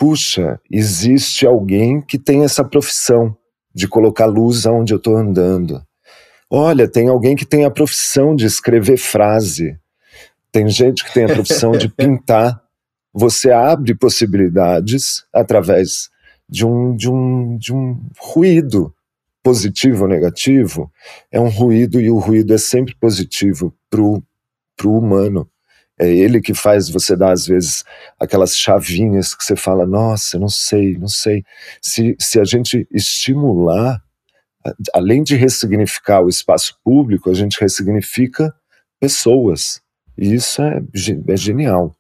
puxa, 0.02 0.60
existe 0.72 1.46
alguém 1.46 2.02
que 2.02 2.17
tem 2.17 2.44
essa 2.44 2.63
profissão 2.63 3.38
de 3.72 3.88
colocar 3.88 4.26
luz 4.26 4.65
aonde 4.65 4.96
eu 4.96 4.98
estou 4.98 5.15
andando. 5.15 5.80
Olha, 6.50 6.89
tem 6.89 7.08
alguém 7.08 7.36
que 7.36 7.46
tem 7.46 7.65
a 7.65 7.70
profissão 7.70 8.36
de 8.36 8.48
escrever 8.48 8.98
frase. 8.98 9.78
Tem 10.52 10.68
gente 10.70 11.06
que 11.06 11.14
tem 11.14 11.26
a 11.26 11.34
profissão 11.34 11.72
de 11.72 11.88
pintar. 11.88 12.62
Você 13.14 13.52
abre 13.52 13.96
possibilidades 13.96 15.26
através 15.34 16.10
de 16.50 16.66
um, 16.66 16.96
de 16.96 17.10
um, 17.10 17.58
de 17.58 17.74
um 17.74 18.10
ruído, 18.20 18.94
positivo 19.44 20.04
ou 20.04 20.10
negativo. 20.10 20.92
É 21.32 21.40
um 21.40 21.50
ruído 21.50 22.00
e 22.00 22.10
o 22.12 22.20
ruído 22.20 22.54
é 22.54 22.58
sempre 22.58 22.96
positivo 22.96 23.74
para 23.90 24.02
o 24.02 24.98
humano. 24.98 25.50
É 26.00 26.10
ele 26.10 26.42
que 26.42 26.54
faz 26.54 26.90
você 26.90 27.16
dar, 27.16 27.32
às 27.32 27.46
vezes, 27.46 27.84
aquelas 28.20 28.58
chavinhas 28.58 29.36
que 29.36 29.44
você 29.44 29.56
fala: 29.56 29.86
nossa, 29.86 30.40
não 30.40 30.50
sei, 30.50 30.98
não 30.98 31.08
sei. 31.08 31.44
Se, 31.82 32.16
se 32.20 32.40
a 32.40 32.44
gente 32.44 32.88
estimular, 32.92 34.02
além 34.94 35.24
de 35.24 35.36
ressignificar 35.36 36.22
o 36.22 36.30
espaço 36.30 36.78
público, 36.84 37.30
a 37.30 37.34
gente 37.34 37.60
ressignifica 37.60 38.54
pessoas. 39.00 39.82
E 40.17 40.34
isso 40.34 40.62
é, 40.62 40.82
é 41.28 41.38
genial. 41.38 41.95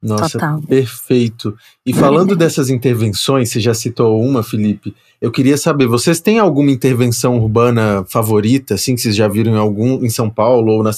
Nossa, 0.00 0.38
Total. 0.38 0.62
perfeito. 0.62 1.56
E 1.84 1.92
falando 1.92 2.36
dessas 2.36 2.70
intervenções, 2.70 3.50
você 3.50 3.58
já 3.58 3.74
citou 3.74 4.22
uma, 4.22 4.44
Felipe. 4.44 4.94
Eu 5.20 5.32
queria 5.32 5.56
saber, 5.56 5.88
vocês 5.88 6.20
têm 6.20 6.38
alguma 6.38 6.70
intervenção 6.70 7.36
urbana 7.36 8.04
favorita, 8.08 8.74
assim, 8.74 8.94
que 8.94 9.00
vocês 9.00 9.16
já 9.16 9.26
viram 9.26 9.54
em 9.54 9.58
algum 9.58 10.04
em 10.04 10.08
São 10.08 10.30
Paulo 10.30 10.74
ou 10.74 10.82
na, 10.84 10.92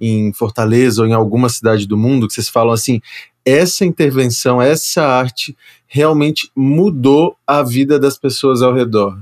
em 0.00 0.32
Fortaleza 0.32 1.02
ou 1.02 1.08
em 1.08 1.12
alguma 1.12 1.50
cidade 1.50 1.86
do 1.86 1.98
mundo 1.98 2.26
que 2.26 2.32
vocês 2.32 2.48
falam 2.48 2.72
assim, 2.72 3.02
essa 3.44 3.84
intervenção, 3.84 4.60
essa 4.60 5.04
arte 5.04 5.54
realmente 5.86 6.50
mudou 6.56 7.36
a 7.46 7.62
vida 7.62 7.98
das 7.98 8.18
pessoas 8.18 8.62
ao 8.62 8.74
redor? 8.74 9.18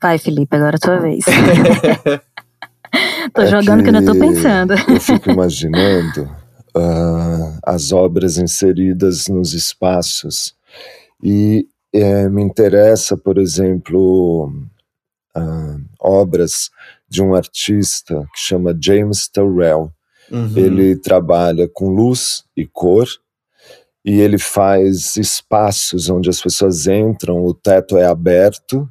Vai, 0.00 0.16
Felipe, 0.18 0.54
agora 0.54 0.76
é 0.76 0.78
a 0.78 0.80
tua 0.80 1.00
vez. 1.00 1.24
tô 3.32 3.42
é 3.42 3.46
jogando 3.46 3.78
que, 3.78 3.90
que 3.90 3.96
eu 3.96 4.00
não 4.00 4.04
tô 4.04 4.18
pensando. 4.18 4.74
Eu 4.74 5.00
fico 5.00 5.30
imaginando 5.30 6.22
uh, 6.76 7.58
as 7.64 7.92
obras 7.92 8.38
inseridas 8.38 9.26
nos 9.28 9.52
espaços. 9.54 10.54
E 11.22 11.66
é, 11.92 12.28
me 12.28 12.42
interessa, 12.42 13.16
por 13.16 13.38
exemplo, 13.38 14.52
uh, 15.36 15.80
obras 16.00 16.70
de 17.08 17.22
um 17.22 17.34
artista 17.34 18.26
que 18.34 18.40
chama 18.40 18.76
James 18.80 19.28
Turrell. 19.28 19.92
Uhum. 20.30 20.52
Ele 20.56 20.96
trabalha 20.96 21.68
com 21.72 21.88
luz 21.88 22.44
e 22.56 22.66
cor 22.66 23.06
e 24.04 24.20
ele 24.20 24.38
faz 24.38 25.16
espaços 25.16 26.08
onde 26.08 26.28
as 26.28 26.40
pessoas 26.40 26.86
entram, 26.86 27.44
o 27.44 27.54
teto 27.54 27.96
é 27.96 28.06
aberto, 28.06 28.88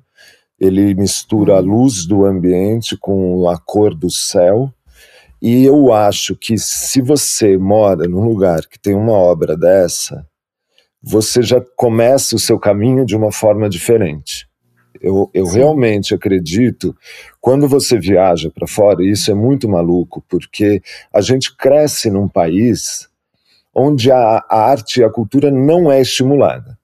ele 0.59 0.93
mistura 0.95 1.57
a 1.57 1.59
luz 1.59 2.05
do 2.05 2.25
ambiente 2.25 2.97
com 2.97 3.47
a 3.49 3.57
cor 3.57 3.93
do 3.93 4.09
céu 4.09 4.73
e 5.41 5.65
eu 5.65 5.93
acho 5.93 6.35
que 6.35 6.57
se 6.57 7.01
você 7.01 7.57
mora 7.57 8.07
num 8.07 8.23
lugar 8.23 8.61
que 8.67 8.79
tem 8.79 8.95
uma 8.95 9.13
obra 9.13 9.55
dessa, 9.55 10.25
você 11.01 11.43
já 11.43 11.61
começa 11.75 12.35
o 12.35 12.39
seu 12.39 12.59
caminho 12.59 13.05
de 13.05 13.15
uma 13.15 13.31
forma 13.31 13.69
diferente. 13.69 14.47
Eu, 14.99 15.29
eu 15.31 15.45
realmente 15.45 16.15
acredito, 16.15 16.95
quando 17.39 17.67
você 17.67 17.99
viaja 17.99 18.49
para 18.49 18.65
fora, 18.65 19.03
e 19.03 19.11
isso 19.11 19.29
é 19.29 19.35
muito 19.35 19.69
maluco, 19.69 20.23
porque 20.27 20.81
a 21.13 21.21
gente 21.21 21.55
cresce 21.55 22.09
num 22.09 22.27
país 22.27 23.07
onde 23.75 24.11
a, 24.11 24.43
a 24.49 24.69
arte 24.71 25.01
e 25.01 25.03
a 25.03 25.09
cultura 25.09 25.51
não 25.51 25.91
é 25.91 26.01
estimulada. 26.01 26.79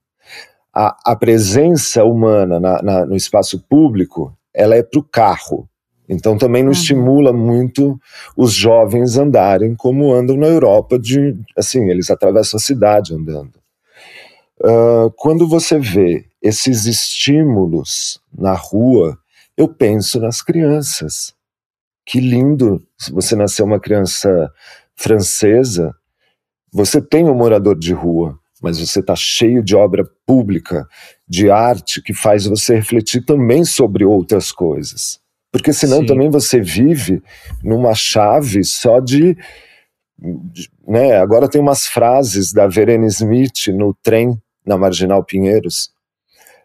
A, 0.74 1.12
a 1.12 1.16
presença 1.16 2.04
humana 2.04 2.60
na, 2.60 2.82
na, 2.82 3.06
no 3.06 3.16
espaço 3.16 3.60
público, 3.70 4.36
ela 4.54 4.76
é 4.76 4.82
para 4.82 5.00
o 5.00 5.04
carro, 5.04 5.70
então 6.08 6.38
também 6.38 6.64
não 6.64 6.72
estimula 6.72 7.32
muito 7.32 8.00
os 8.36 8.54
jovens 8.54 9.18
andarem 9.18 9.76
como 9.76 10.14
andam 10.14 10.36
na 10.36 10.48
Europa, 10.48 11.00
de 11.00 11.36
assim, 11.58 11.90
eles 11.90 12.10
atravessam 12.10 12.58
a 12.58 12.62
cidade 12.62 13.14
andando. 13.14 13.54
Uh, 14.60 15.12
quando 15.18 15.48
você 15.48 15.80
vê 15.80 16.26
esses 16.42 16.86
estímulos 16.86 18.20
na 18.36 18.54
rua, 18.54 19.18
eu 19.58 19.68
penso 19.68 20.20
nas 20.20 20.42
crianças. 20.42 21.34
Que 22.06 22.20
lindo 22.20 22.86
se 22.98 23.12
você 23.12 23.36
nascer 23.36 23.64
uma 23.64 23.80
criança 23.80 24.52
francesa, 24.96 25.96
você 26.72 27.02
tem 27.02 27.30
um 27.30 27.36
morador 27.36 27.78
de 27.78 27.94
rua, 27.94 28.38
mas 28.64 28.80
você 28.80 29.02
está 29.02 29.14
cheio 29.14 29.62
de 29.62 29.76
obra 29.76 30.10
pública, 30.26 30.88
de 31.28 31.52
arte 31.52 32.02
que 32.02 32.14
faz 32.14 32.46
você 32.46 32.76
refletir 32.76 33.26
também 33.26 33.66
sobre 33.66 34.06
outras 34.06 34.54
coisas. 34.54 35.20
Porque 35.52 35.74
senão 35.74 36.00
Sim. 36.00 36.06
também 36.06 36.30
você 36.30 36.62
vive 36.62 37.22
numa 37.62 37.94
chave 37.94 38.64
só 38.64 39.02
de, 39.02 39.38
de, 40.18 40.70
né, 40.88 41.18
agora 41.18 41.50
tem 41.50 41.60
umas 41.60 41.86
frases 41.86 42.54
da 42.54 42.66
Verena 42.66 43.06
Smith 43.08 43.68
no 43.68 43.94
trem 44.02 44.42
na 44.66 44.78
Marginal 44.78 45.26
Pinheiros. 45.26 45.92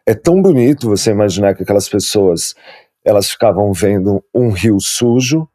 É 0.06 0.14
tão 0.14 0.40
bonito 0.40 0.88
você 0.88 1.10
imaginar 1.10 1.54
que 1.54 1.64
aquelas 1.64 1.88
pessoas, 1.88 2.54
elas 3.04 3.28
ficavam 3.28 3.72
vendo 3.72 4.24
um 4.32 4.50
rio 4.50 4.78
sujo 4.80 5.48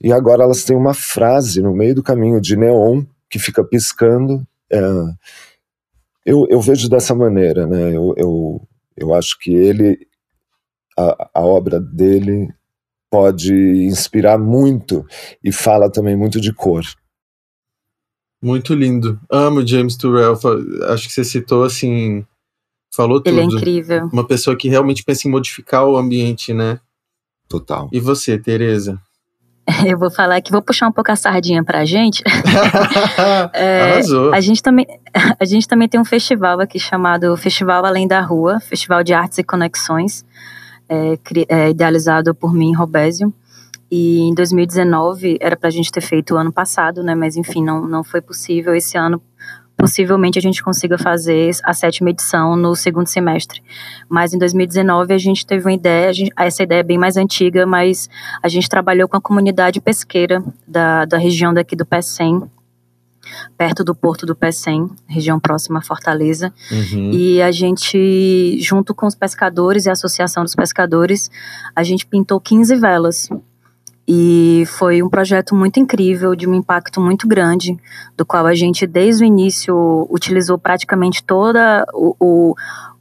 e 0.00 0.12
agora 0.12 0.44
elas 0.44 0.62
têm 0.62 0.76
uma 0.76 0.94
frase 0.94 1.60
no 1.60 1.74
meio 1.74 1.96
do 1.96 2.02
caminho 2.02 2.40
de 2.40 2.56
neon 2.56 3.02
que 3.28 3.38
fica 3.38 3.64
piscando. 3.64 4.46
É, 4.72 4.78
eu, 6.28 6.46
eu 6.50 6.60
vejo 6.60 6.90
dessa 6.90 7.14
maneira, 7.14 7.66
né? 7.66 7.96
Eu, 7.96 8.12
eu, 8.18 8.68
eu 8.94 9.14
acho 9.14 9.38
que 9.38 9.50
ele, 9.50 10.06
a, 10.94 11.30
a 11.36 11.40
obra 11.40 11.80
dele 11.80 12.52
pode 13.10 13.54
inspirar 13.86 14.36
muito 14.36 15.06
e 15.42 15.50
fala 15.50 15.90
também 15.90 16.14
muito 16.14 16.38
de 16.38 16.52
cor. 16.52 16.84
Muito 18.42 18.74
lindo. 18.74 19.18
Amo 19.30 19.66
James 19.66 19.96
Turrell. 19.96 20.38
Acho 20.90 21.08
que 21.08 21.14
você 21.14 21.24
citou 21.24 21.64
assim, 21.64 22.26
falou 22.94 23.22
Ele 23.24 23.40
é 23.40 23.42
tudo. 23.44 23.56
Ele 23.56 23.56
é 23.56 23.60
incrível. 23.60 24.10
Uma 24.12 24.26
pessoa 24.26 24.54
que 24.54 24.68
realmente 24.68 25.02
pensa 25.02 25.26
em 25.26 25.30
modificar 25.30 25.86
o 25.86 25.96
ambiente, 25.96 26.52
né? 26.52 26.78
Total. 27.48 27.88
E 27.90 27.98
você, 27.98 28.38
Tereza? 28.38 29.00
Eu 29.86 29.98
vou 29.98 30.10
falar 30.10 30.40
que 30.40 30.50
vou 30.50 30.62
puxar 30.62 30.88
um 30.88 30.92
pouco 30.92 31.12
a 31.12 31.16
sardinha 31.16 31.62
pra 31.62 31.84
gente. 31.84 32.22
é, 33.52 33.92
Arrasou. 33.92 34.32
A 34.32 34.40
gente, 34.40 34.62
também, 34.62 34.86
a 35.38 35.44
gente 35.44 35.68
também 35.68 35.88
tem 35.88 36.00
um 36.00 36.04
festival 36.04 36.60
aqui 36.60 36.78
chamado 36.78 37.36
Festival 37.36 37.84
Além 37.84 38.08
da 38.08 38.20
Rua, 38.20 38.60
Festival 38.60 39.02
de 39.02 39.12
Artes 39.12 39.38
e 39.38 39.44
Conexões 39.44 40.24
é, 40.88 41.18
é, 41.48 41.70
idealizado 41.70 42.34
por 42.34 42.52
mim, 42.52 42.74
Robésio. 42.74 43.32
E 43.90 44.20
em 44.20 44.34
2019 44.34 45.38
era 45.40 45.56
para 45.56 45.68
a 45.68 45.72
gente 45.72 45.90
ter 45.90 46.02
feito 46.02 46.34
o 46.34 46.36
ano 46.36 46.52
passado, 46.52 47.02
né? 47.02 47.14
Mas 47.14 47.36
enfim, 47.36 47.64
não, 47.64 47.86
não 47.86 48.04
foi 48.04 48.20
possível 48.20 48.74
esse 48.74 48.98
ano 48.98 49.20
possivelmente 49.78 50.40
a 50.40 50.42
gente 50.42 50.60
consiga 50.60 50.98
fazer 50.98 51.52
a 51.62 51.72
sétima 51.72 52.10
edição 52.10 52.56
no 52.56 52.74
segundo 52.74 53.06
semestre. 53.06 53.62
Mas 54.08 54.34
em 54.34 54.38
2019 54.38 55.14
a 55.14 55.18
gente 55.18 55.46
teve 55.46 55.64
uma 55.64 55.72
ideia, 55.72 56.12
gente, 56.12 56.32
essa 56.36 56.64
ideia 56.64 56.80
é 56.80 56.82
bem 56.82 56.98
mais 56.98 57.16
antiga, 57.16 57.64
mas 57.64 58.10
a 58.42 58.48
gente 58.48 58.68
trabalhou 58.68 59.08
com 59.08 59.16
a 59.16 59.20
comunidade 59.20 59.80
pesqueira 59.80 60.42
da, 60.66 61.04
da 61.04 61.16
região 61.16 61.54
daqui 61.54 61.76
do 61.76 61.86
Pecém, 61.86 62.42
perto 63.56 63.84
do 63.84 63.94
Porto 63.94 64.26
do 64.26 64.34
Pecém, 64.34 64.90
região 65.06 65.38
próxima 65.38 65.78
a 65.78 65.82
Fortaleza. 65.82 66.52
Uhum. 66.72 67.12
E 67.12 67.40
a 67.40 67.52
gente, 67.52 68.58
junto 68.60 68.92
com 68.92 69.06
os 69.06 69.14
pescadores 69.14 69.86
e 69.86 69.90
a 69.90 69.92
Associação 69.92 70.42
dos 70.42 70.56
Pescadores, 70.56 71.30
a 71.76 71.84
gente 71.84 72.04
pintou 72.04 72.40
15 72.40 72.74
velas. 72.74 73.28
E 74.10 74.64
foi 74.78 75.02
um 75.02 75.08
projeto 75.10 75.54
muito 75.54 75.78
incrível, 75.78 76.34
de 76.34 76.48
um 76.48 76.54
impacto 76.54 76.98
muito 76.98 77.28
grande, 77.28 77.76
do 78.16 78.24
qual 78.24 78.46
a 78.46 78.54
gente, 78.54 78.86
desde 78.86 79.22
o 79.22 79.26
início, 79.26 80.08
utilizou 80.10 80.58
praticamente 80.58 81.22
toda 81.22 81.84
o, 81.92 82.16
o 82.18 82.54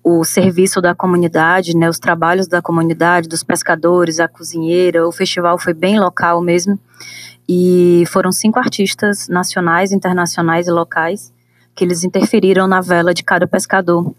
o 0.09 0.23
serviço 0.23 0.79
da 0.79 0.95
comunidade, 0.95 1.75
né, 1.75 1.89
os 1.89 1.99
trabalhos 1.99 2.47
da 2.47 2.61
comunidade, 2.61 3.27
dos 3.27 3.43
pescadores, 3.43 4.21
a 4.21 4.27
cozinheira. 4.27 5.05
O 5.05 5.11
festival 5.11 5.59
foi 5.59 5.73
bem 5.73 5.99
local 5.99 6.41
mesmo. 6.41 6.79
E 7.47 8.05
foram 8.07 8.31
cinco 8.31 8.57
artistas 8.57 9.27
nacionais, 9.27 9.91
internacionais 9.91 10.65
e 10.65 10.71
locais 10.71 11.33
que 11.75 11.83
eles 11.83 12.05
interferiram 12.05 12.67
na 12.67 12.79
vela 12.79 13.13
de 13.13 13.21
cada 13.21 13.45
pescador. 13.45 14.13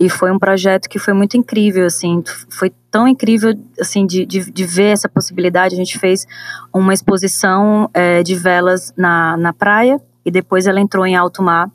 E 0.00 0.08
foi 0.08 0.30
um 0.30 0.38
projeto 0.38 0.88
que 0.88 0.98
foi 0.98 1.12
muito 1.12 1.36
incrível, 1.36 1.84
assim, 1.84 2.22
foi 2.48 2.72
tão 2.90 3.08
incrível, 3.08 3.58
assim, 3.80 4.06
de, 4.06 4.24
de, 4.24 4.50
de 4.50 4.64
ver 4.64 4.92
essa 4.92 5.08
possibilidade. 5.08 5.74
A 5.74 5.78
gente 5.78 5.98
fez 5.98 6.26
uma 6.72 6.94
exposição 6.94 7.90
é, 7.92 8.22
de 8.22 8.36
velas 8.36 8.92
na, 8.96 9.36
na 9.36 9.52
praia 9.52 10.00
e 10.24 10.30
depois 10.30 10.66
ela 10.66 10.80
entrou 10.80 11.04
em 11.04 11.16
alto 11.16 11.42
mar. 11.42 11.68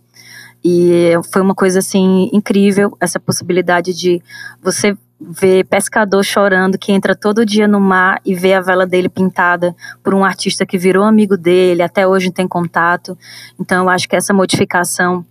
E 0.64 1.12
foi 1.34 1.42
uma 1.42 1.54
coisa, 1.54 1.80
assim, 1.80 2.30
incrível, 2.32 2.96
essa 3.02 3.20
possibilidade 3.20 3.94
de 3.94 4.22
você 4.62 4.98
ver 5.20 5.66
pescador 5.66 6.24
chorando 6.24 6.78
que 6.78 6.92
entra 6.92 7.16
todo 7.16 7.46
dia 7.46 7.68
no 7.68 7.80
mar 7.80 8.22
e 8.26 8.34
vê 8.34 8.54
a 8.54 8.62
vela 8.62 8.86
dele 8.86 9.10
pintada 9.10 9.76
por 10.02 10.14
um 10.14 10.24
artista 10.24 10.66
que 10.66 10.78
virou 10.78 11.04
amigo 11.04 11.38
dele, 11.38 11.82
até 11.82 12.08
hoje 12.08 12.32
tem 12.32 12.48
contato. 12.48 13.18
Então 13.60 13.84
eu 13.84 13.90
acho 13.90 14.08
que 14.08 14.16
essa 14.16 14.34
modificação 14.34 15.26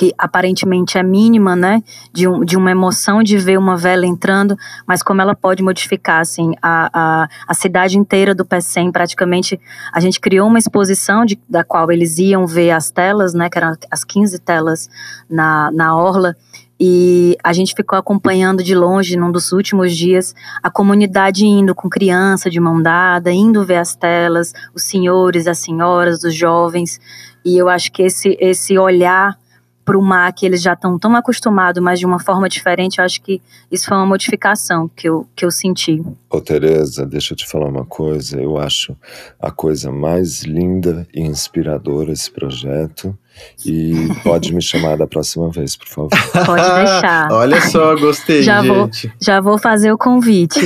que 0.00 0.14
aparentemente 0.16 0.96
é 0.96 1.02
mínima, 1.02 1.54
né, 1.54 1.82
de, 2.10 2.26
um, 2.26 2.42
de 2.42 2.56
uma 2.56 2.70
emoção 2.70 3.22
de 3.22 3.36
ver 3.36 3.58
uma 3.58 3.76
vela 3.76 4.06
entrando, 4.06 4.56
mas 4.86 5.02
como 5.02 5.20
ela 5.20 5.34
pode 5.34 5.62
modificar, 5.62 6.22
assim, 6.22 6.54
a, 6.62 6.88
a, 6.90 7.28
a 7.46 7.52
cidade 7.52 7.98
inteira 7.98 8.34
do 8.34 8.42
PECEM, 8.42 8.90
praticamente, 8.90 9.60
a 9.92 10.00
gente 10.00 10.18
criou 10.18 10.48
uma 10.48 10.58
exposição 10.58 11.26
de, 11.26 11.38
da 11.46 11.62
qual 11.62 11.92
eles 11.92 12.16
iam 12.16 12.46
ver 12.46 12.70
as 12.70 12.90
telas, 12.90 13.34
né, 13.34 13.50
que 13.50 13.58
eram 13.58 13.74
as 13.90 14.02
15 14.02 14.38
telas 14.38 14.88
na, 15.28 15.70
na 15.70 15.94
orla, 15.94 16.34
e 16.80 17.36
a 17.44 17.52
gente 17.52 17.74
ficou 17.74 17.98
acompanhando 17.98 18.64
de 18.64 18.74
longe, 18.74 19.18
num 19.18 19.30
dos 19.30 19.52
últimos 19.52 19.94
dias, 19.94 20.34
a 20.62 20.70
comunidade 20.70 21.44
indo 21.44 21.74
com 21.74 21.90
criança 21.90 22.48
de 22.48 22.58
mão 22.58 22.80
dada, 22.80 23.30
indo 23.30 23.66
ver 23.66 23.76
as 23.76 23.94
telas, 23.94 24.54
os 24.74 24.84
senhores, 24.84 25.46
as 25.46 25.58
senhoras, 25.58 26.24
os 26.24 26.34
jovens. 26.34 26.98
E 27.44 27.58
eu 27.58 27.68
acho 27.68 27.92
que 27.92 28.02
esse, 28.02 28.34
esse 28.40 28.78
olhar 28.78 29.38
para 29.84 29.98
o 29.98 30.02
mar 30.02 30.32
que 30.32 30.46
eles 30.46 30.62
já 30.62 30.74
estão 30.74 30.98
tão 30.98 31.14
acostumados, 31.16 31.82
mas 31.82 31.98
de 31.98 32.06
uma 32.06 32.18
forma 32.18 32.48
diferente, 32.48 32.98
eu 32.98 33.04
acho 33.04 33.20
que 33.22 33.40
isso 33.70 33.86
foi 33.86 33.96
uma 33.96 34.06
modificação 34.06 34.88
que 34.94 35.08
eu, 35.08 35.26
que 35.34 35.44
eu 35.44 35.50
senti. 35.50 36.02
Ô 36.28 36.40
Tereza, 36.40 37.06
deixa 37.06 37.32
eu 37.32 37.36
te 37.36 37.48
falar 37.48 37.68
uma 37.68 37.84
coisa, 37.84 38.40
eu 38.40 38.58
acho 38.58 38.96
a 39.40 39.50
coisa 39.50 39.90
mais 39.90 40.42
linda 40.42 41.06
e 41.12 41.20
inspiradora 41.20 42.12
esse 42.12 42.30
projeto 42.30 43.16
e 43.64 44.08
pode 44.22 44.54
me 44.54 44.62
chamar 44.62 44.96
da 44.96 45.06
próxima 45.06 45.50
vez, 45.50 45.76
por 45.76 45.88
favor. 45.88 46.10
Pode 46.46 46.74
deixar. 46.74 47.30
Olha 47.32 47.60
só, 47.60 47.96
gostei, 47.96 48.42
já 48.42 48.62
gente. 48.62 49.08
Vou, 49.08 49.16
já 49.20 49.40
vou 49.40 49.58
fazer 49.58 49.92
o 49.92 49.98
convite. 49.98 50.60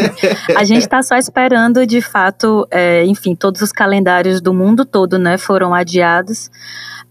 a 0.56 0.64
gente 0.64 0.82
está 0.82 1.02
só 1.02 1.16
esperando, 1.16 1.86
de 1.86 2.00
fato, 2.00 2.66
é, 2.70 3.04
enfim, 3.04 3.34
todos 3.34 3.60
os 3.62 3.72
calendários 3.72 4.40
do 4.40 4.52
mundo 4.52 4.84
todo, 4.84 5.18
né, 5.18 5.38
foram 5.38 5.74
adiados. 5.74 6.50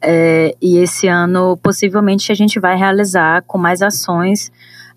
É, 0.02 0.56
e 0.62 0.78
esse 0.78 1.08
ano, 1.08 1.58
possivelmente, 1.58 2.32
a 2.32 2.36
gente 2.36 2.60
vai 2.60 2.78
realizar 2.78 3.44
com 3.46 3.58
mais 3.58 3.82
ações. 3.82 4.52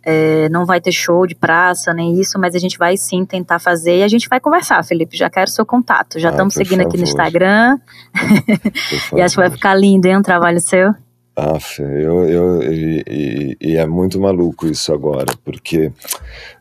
É, 0.05 0.49
não 0.49 0.67
vai 0.67 0.81
ter 0.81 0.91
show 0.91 1.27
de 1.27 1.35
praça, 1.35 1.95
nem 1.95 2.21
isso, 2.21 2.37
mas 2.38 2.57
a 2.57 2.59
gente 2.59 2.77
vai 2.77 2.97
sim 2.97 3.25
tentar 3.25 3.61
fazer 3.61 3.99
e 3.99 4.03
a 4.03 4.09
gente 4.09 4.29
vai 4.29 4.41
conversar, 4.41 4.83
Felipe. 4.85 5.17
Já 5.17 5.31
quero 5.31 5.49
seu 5.51 5.65
contato. 5.65 6.19
Já 6.19 6.31
estamos 6.31 6.57
ah, 6.57 6.59
seguindo 6.59 6.79
favor. 6.79 6.88
aqui 6.88 6.97
no 6.99 7.05
Instagram. 7.05 7.79
e 9.15 9.21
acho 9.21 9.37
que 9.37 9.41
vai 9.41 9.51
ficar 9.51 9.75
lindo, 9.75 10.07
hein? 10.07 10.19
Um 10.19 10.23
trabalho 10.23 10.61
seu. 10.61 10.93
Ah, 11.35 11.57
eu, 11.79 12.29
eu 12.29 12.62
e, 12.62 13.03
e, 13.09 13.57
e, 13.59 13.77
é 13.77 13.87
muito 13.87 14.21
maluco 14.21 14.67
isso 14.67 14.93
agora, 14.93 15.33
porque 15.43 15.91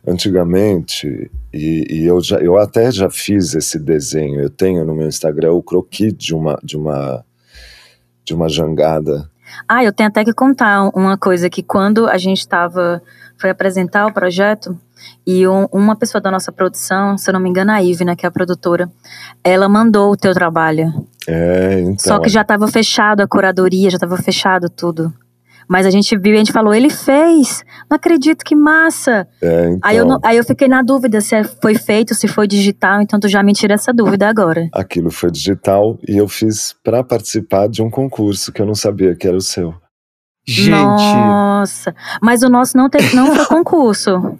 antigamente, 0.06 1.30
e, 1.52 1.84
e, 1.90 2.06
eu, 2.06 2.22
já, 2.22 2.38
eu 2.38 2.56
até 2.56 2.90
já 2.90 3.10
fiz 3.10 3.54
esse 3.54 3.78
desenho, 3.78 4.40
eu 4.40 4.48
tenho 4.48 4.82
no 4.86 4.94
meu 4.94 5.06
Instagram 5.06 5.52
o 5.52 5.62
croquis 5.62 6.14
de 6.14 6.34
uma, 6.34 6.58
de 6.64 6.78
uma 6.78 7.22
de 8.24 8.34
uma 8.34 8.48
jangada. 8.48 9.30
Ah, 9.68 9.84
eu 9.84 9.92
tenho 9.92 10.08
até 10.08 10.24
que 10.24 10.32
contar 10.32 10.90
uma 10.94 11.16
coisa 11.16 11.50
que 11.50 11.62
quando 11.62 12.06
a 12.08 12.16
gente 12.16 12.38
estava 12.38 13.02
foi 13.36 13.50
apresentar 13.50 14.06
o 14.06 14.12
projeto 14.12 14.78
e 15.26 15.46
um, 15.46 15.66
uma 15.72 15.96
pessoa 15.96 16.20
da 16.20 16.30
nossa 16.30 16.52
produção, 16.52 17.18
se 17.18 17.28
eu 17.28 17.34
não 17.34 17.40
me 17.40 17.50
engano, 17.50 17.72
a 17.72 17.82
Ive, 17.82 18.04
né, 18.04 18.14
que 18.14 18.24
é 18.24 18.28
a 18.28 18.32
produtora, 18.32 18.90
ela 19.42 19.68
mandou 19.68 20.12
o 20.12 20.16
teu 20.16 20.32
trabalho. 20.32 20.92
É, 21.26 21.80
então. 21.80 21.98
Só 21.98 22.18
que 22.20 22.28
já 22.28 22.42
estava 22.42 22.68
fechado 22.68 23.20
a 23.20 23.26
curadoria, 23.26 23.90
já 23.90 23.96
estava 23.96 24.16
fechado 24.16 24.70
tudo. 24.70 25.12
Mas 25.72 25.86
a 25.86 25.90
gente 25.90 26.14
viu 26.18 26.34
e 26.34 26.34
a 26.34 26.38
gente 26.38 26.52
falou, 26.52 26.74
ele 26.74 26.90
fez! 26.90 27.64
Não 27.90 27.96
acredito, 27.96 28.44
que 28.44 28.54
massa! 28.54 29.26
É, 29.40 29.70
então... 29.70 29.78
aí, 29.82 29.96
eu 29.96 30.04
não, 30.04 30.18
aí 30.22 30.36
eu 30.36 30.44
fiquei 30.44 30.68
na 30.68 30.82
dúvida 30.82 31.18
se 31.22 31.42
foi 31.62 31.74
feito, 31.74 32.14
se 32.14 32.28
foi 32.28 32.46
digital, 32.46 33.00
então 33.00 33.18
tu 33.18 33.26
já 33.26 33.42
me 33.42 33.54
tira 33.54 33.72
essa 33.72 33.90
dúvida 33.90 34.28
agora. 34.28 34.68
Aquilo 34.74 35.10
foi 35.10 35.30
digital 35.30 35.98
e 36.06 36.18
eu 36.18 36.28
fiz 36.28 36.74
para 36.84 37.02
participar 37.02 37.70
de 37.70 37.80
um 37.80 37.88
concurso 37.88 38.52
que 38.52 38.60
eu 38.60 38.66
não 38.66 38.74
sabia 38.74 39.16
que 39.16 39.26
era 39.26 39.34
o 39.34 39.40
seu. 39.40 39.72
Gente! 40.46 40.72
Nossa! 40.72 41.94
Mas 42.20 42.42
o 42.42 42.50
nosso 42.50 42.76
não, 42.76 42.90
teve, 42.90 43.16
não 43.16 43.34
foi 43.34 43.46
concurso. 43.56 44.38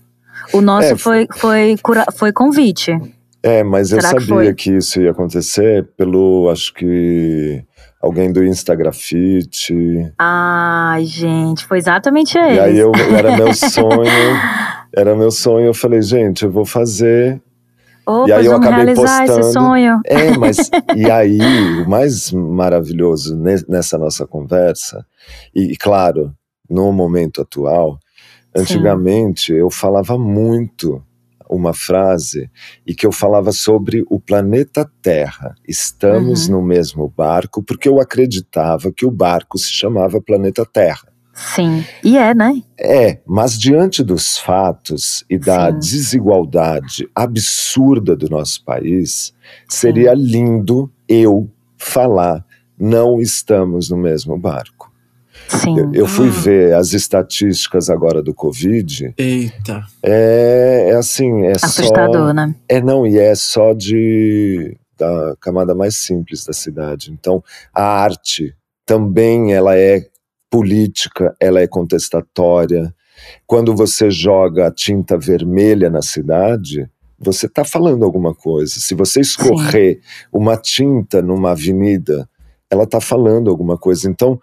O 0.53 0.61
nosso 0.61 0.93
é, 0.93 0.97
foi, 0.99 1.27
foi, 1.35 1.77
foi, 1.83 1.97
foi 2.15 2.33
convite. 2.35 2.93
É, 3.43 3.65
mas 3.65 3.89
Será 3.89 4.13
eu 4.13 4.21
sabia 4.21 4.55
que, 4.55 4.65
que, 4.65 4.77
isso 4.77 5.01
ia 5.01 5.13
acontecer 5.13 5.89
pelo, 5.97 6.51
acho 6.51 6.75
que 6.75 7.65
alguém 8.03 8.33
do 8.33 8.45
Instagrafite. 8.45 10.13
Ai, 10.19 11.05
gente, 11.05 11.65
foi 11.65 11.79
exatamente 11.79 12.37
ele. 12.37 12.57
E 12.57 12.61
aí 12.61 12.79
eu, 12.79 12.93
era 13.17 13.37
meu 13.37 13.55
sonho, 13.55 14.03
era 14.95 15.15
meu 15.15 15.31
sonho, 15.31 15.67
eu 15.67 15.75
falei, 15.75 16.03
gente, 16.03 16.45
eu 16.45 16.51
vou 16.51 16.67
fazer. 16.67 17.41
Opa, 18.05 18.29
e 18.29 18.33
aí 18.33 18.47
eu 18.47 18.57
acabei 18.57 18.95
postando. 18.95 19.41
Esse 19.41 19.53
sonho. 19.53 20.01
É, 20.05 20.37
mas 20.37 20.69
e 20.97 21.09
aí 21.09 21.39
o 21.81 21.89
mais 21.89 22.33
maravilhoso 22.33 23.37
nessa 23.69 23.97
nossa 23.97 24.27
conversa, 24.27 25.07
e 25.55 25.77
claro, 25.77 26.35
no 26.69 26.93
momento 26.93 27.41
atual, 27.41 28.01
antigamente 28.55 29.53
Sim. 29.53 29.59
eu 29.59 29.71
falava 29.71 30.19
muito 30.19 31.01
uma 31.55 31.75
frase 31.75 32.51
e 32.87 32.95
que 32.95 33.07
eu 33.07 33.13
falava 33.13 33.53
sobre 33.53 34.05
o 34.09 34.19
planeta 34.19 34.91
Terra. 35.01 35.55
Estamos 35.67 36.49
uhum. 36.49 36.57
no 36.57 36.63
mesmo 36.63 37.13
barco 37.15 37.63
porque 37.63 37.89
eu 37.89 38.01
acreditava 38.01 38.93
que 38.93 39.07
o 39.07 39.11
barco 39.11 39.59
se 39.59 39.73
chamava 39.73 40.21
planeta 40.21 40.65
Terra. 40.65 41.13
Sim, 41.35 41.85
e 42.05 42.19
é, 42.19 42.35
né? 42.35 42.63
É, 42.79 43.19
mas 43.27 43.59
diante 43.59 44.03
dos 44.03 44.37
fatos 44.37 45.25
e 45.31 45.39
da 45.39 45.73
Sim. 45.73 45.79
desigualdade 45.79 47.09
absurda 47.15 48.15
do 48.15 48.29
nosso 48.29 48.63
país, 48.65 49.33
seria 49.67 50.15
Sim. 50.15 50.23
lindo 50.23 50.93
eu 51.09 51.51
falar: 51.79 52.45
não 52.79 53.21
estamos 53.21 53.91
no 53.91 53.97
mesmo 53.97 54.39
barco. 54.39 54.82
Sim. 55.49 55.79
Eu, 55.79 55.93
eu 55.93 56.07
fui 56.07 56.29
ah. 56.29 56.31
ver 56.31 56.75
as 56.75 56.93
estatísticas 56.93 57.91
agora 57.91 58.23
do 58.23 58.35
Covid. 58.35 59.15
Eita. 59.17 59.85
É, 60.03 60.89
é 60.91 60.97
assim, 60.97 61.43
é 61.45 61.53
Assustador, 61.53 62.29
só, 62.29 62.33
né? 62.33 62.55
É 62.69 62.81
não, 62.81 63.07
e 63.07 63.19
é 63.19 63.35
só 63.35 63.73
de 63.73 64.77
da 64.99 65.35
camada 65.41 65.75
mais 65.75 65.97
simples 65.97 66.45
da 66.45 66.53
cidade. 66.53 67.11
Então, 67.11 67.43
a 67.75 67.83
arte 67.83 68.55
também 68.87 69.53
ela 69.53 69.77
é 69.77 70.07
política, 70.51 71.35
ela 71.41 71.61
é 71.61 71.67
contestatória. 71.67 72.95
Quando 73.47 73.75
você 73.75 74.11
joga 74.11 74.71
tinta 74.71 75.17
vermelha 75.19 75.91
na 75.91 76.03
cidade, 76.03 76.89
você 77.19 77.47
está 77.47 77.65
falando 77.65 78.05
alguma 78.05 78.35
coisa. 78.35 78.75
Se 78.77 78.95
você 78.95 79.21
escorrer 79.21 79.97
Sim. 79.97 80.01
uma 80.33 80.57
tinta 80.57 81.23
numa 81.23 81.53
avenida, 81.53 82.29
ela 82.71 82.85
está 82.85 83.01
falando 83.01 83.51
alguma 83.51 83.79
coisa. 83.79 84.09
Então, 84.11 84.41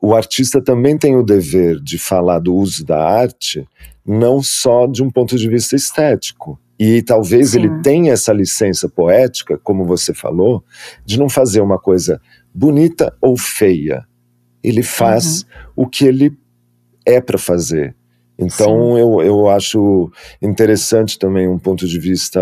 o 0.00 0.14
artista 0.14 0.62
também 0.62 0.96
tem 0.96 1.16
o 1.16 1.22
dever 1.22 1.78
de 1.80 1.98
falar 1.98 2.38
do 2.38 2.54
uso 2.54 2.84
da 2.84 3.04
arte, 3.04 3.68
não 4.04 4.42
só 4.42 4.86
de 4.86 5.02
um 5.02 5.10
ponto 5.10 5.36
de 5.36 5.48
vista 5.48 5.76
estético. 5.76 6.58
E 6.78 7.02
talvez 7.02 7.50
Sim. 7.50 7.58
ele 7.58 7.82
tenha 7.82 8.12
essa 8.12 8.32
licença 8.32 8.88
poética, 8.88 9.58
como 9.58 9.84
você 9.84 10.14
falou, 10.14 10.64
de 11.04 11.18
não 11.18 11.28
fazer 11.28 11.60
uma 11.60 11.78
coisa 11.78 12.20
bonita 12.54 13.14
ou 13.20 13.36
feia, 13.36 14.06
ele 14.62 14.82
faz 14.82 15.42
uhum. 15.42 15.84
o 15.84 15.86
que 15.86 16.06
ele 16.06 16.36
é 17.04 17.20
para 17.20 17.38
fazer. 17.38 17.94
Então 18.38 18.96
eu, 18.96 19.20
eu 19.20 19.48
acho 19.50 20.10
interessante 20.40 21.18
também 21.18 21.46
um 21.46 21.58
ponto 21.58 21.86
de 21.86 21.98
vista 21.98 22.40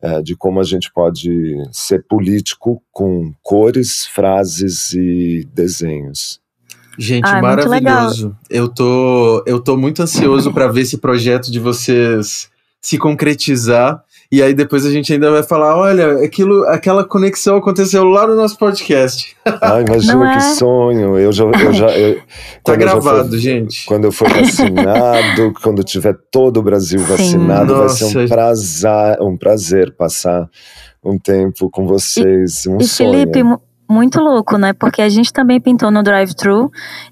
é, 0.00 0.22
de 0.22 0.36
como 0.36 0.60
a 0.60 0.64
gente 0.64 0.92
pode 0.92 1.56
ser 1.72 2.04
político 2.06 2.82
com 2.92 3.32
cores, 3.42 4.06
frases 4.06 4.92
e 4.92 5.48
desenhos. 5.52 6.41
Gente, 6.98 7.26
ah, 7.26 7.40
maravilhoso. 7.40 8.36
Eu 8.50 8.68
tô, 8.68 9.42
eu 9.46 9.58
tô 9.60 9.76
muito 9.76 10.02
ansioso 10.02 10.52
para 10.52 10.68
ver 10.68 10.82
esse 10.82 10.98
projeto 10.98 11.50
de 11.50 11.58
vocês 11.58 12.50
se 12.80 12.98
concretizar. 12.98 14.02
E 14.30 14.42
aí 14.42 14.54
depois 14.54 14.86
a 14.86 14.90
gente 14.90 15.12
ainda 15.12 15.30
vai 15.30 15.42
falar, 15.42 15.76
olha, 15.76 16.24
aquilo, 16.24 16.64
aquela 16.64 17.04
conexão 17.04 17.56
aconteceu 17.56 18.02
lá 18.04 18.26
no 18.26 18.34
nosso 18.34 18.56
podcast. 18.56 19.36
Ah, 19.44 19.80
imagina 19.80 20.32
que 20.32 20.38
é? 20.38 20.54
sonho. 20.54 21.18
Eu 21.18 21.30
já, 21.32 21.44
eu 21.44 21.72
já 21.74 21.86
eu, 21.90 22.18
tá 22.64 22.74
gravado, 22.74 23.28
for, 23.28 23.38
gente. 23.38 23.84
Quando 23.84 24.04
eu 24.04 24.12
for 24.12 24.28
vacinado, 24.30 25.52
quando 25.62 25.84
tiver 25.84 26.16
todo 26.30 26.60
o 26.60 26.62
Brasil 26.62 26.98
Sim. 27.00 27.04
vacinado, 27.04 27.74
Nossa. 27.74 28.04
vai 28.04 28.12
ser 28.12 28.18
um 28.18 28.28
prazer, 28.28 29.20
um 29.20 29.36
prazer 29.36 29.94
passar 29.94 30.48
um 31.04 31.18
tempo 31.18 31.68
com 31.68 31.86
vocês. 31.86 32.66
Um 32.66 32.78
e, 32.78 32.84
sonho. 32.84 33.12
Felipe, 33.12 33.42
muito 33.92 34.20
louco, 34.20 34.56
né? 34.56 34.72
Porque 34.72 35.02
a 35.02 35.08
gente 35.08 35.32
também 35.32 35.60
pintou 35.60 35.90
no 35.90 36.02
drive-thru 36.02 36.70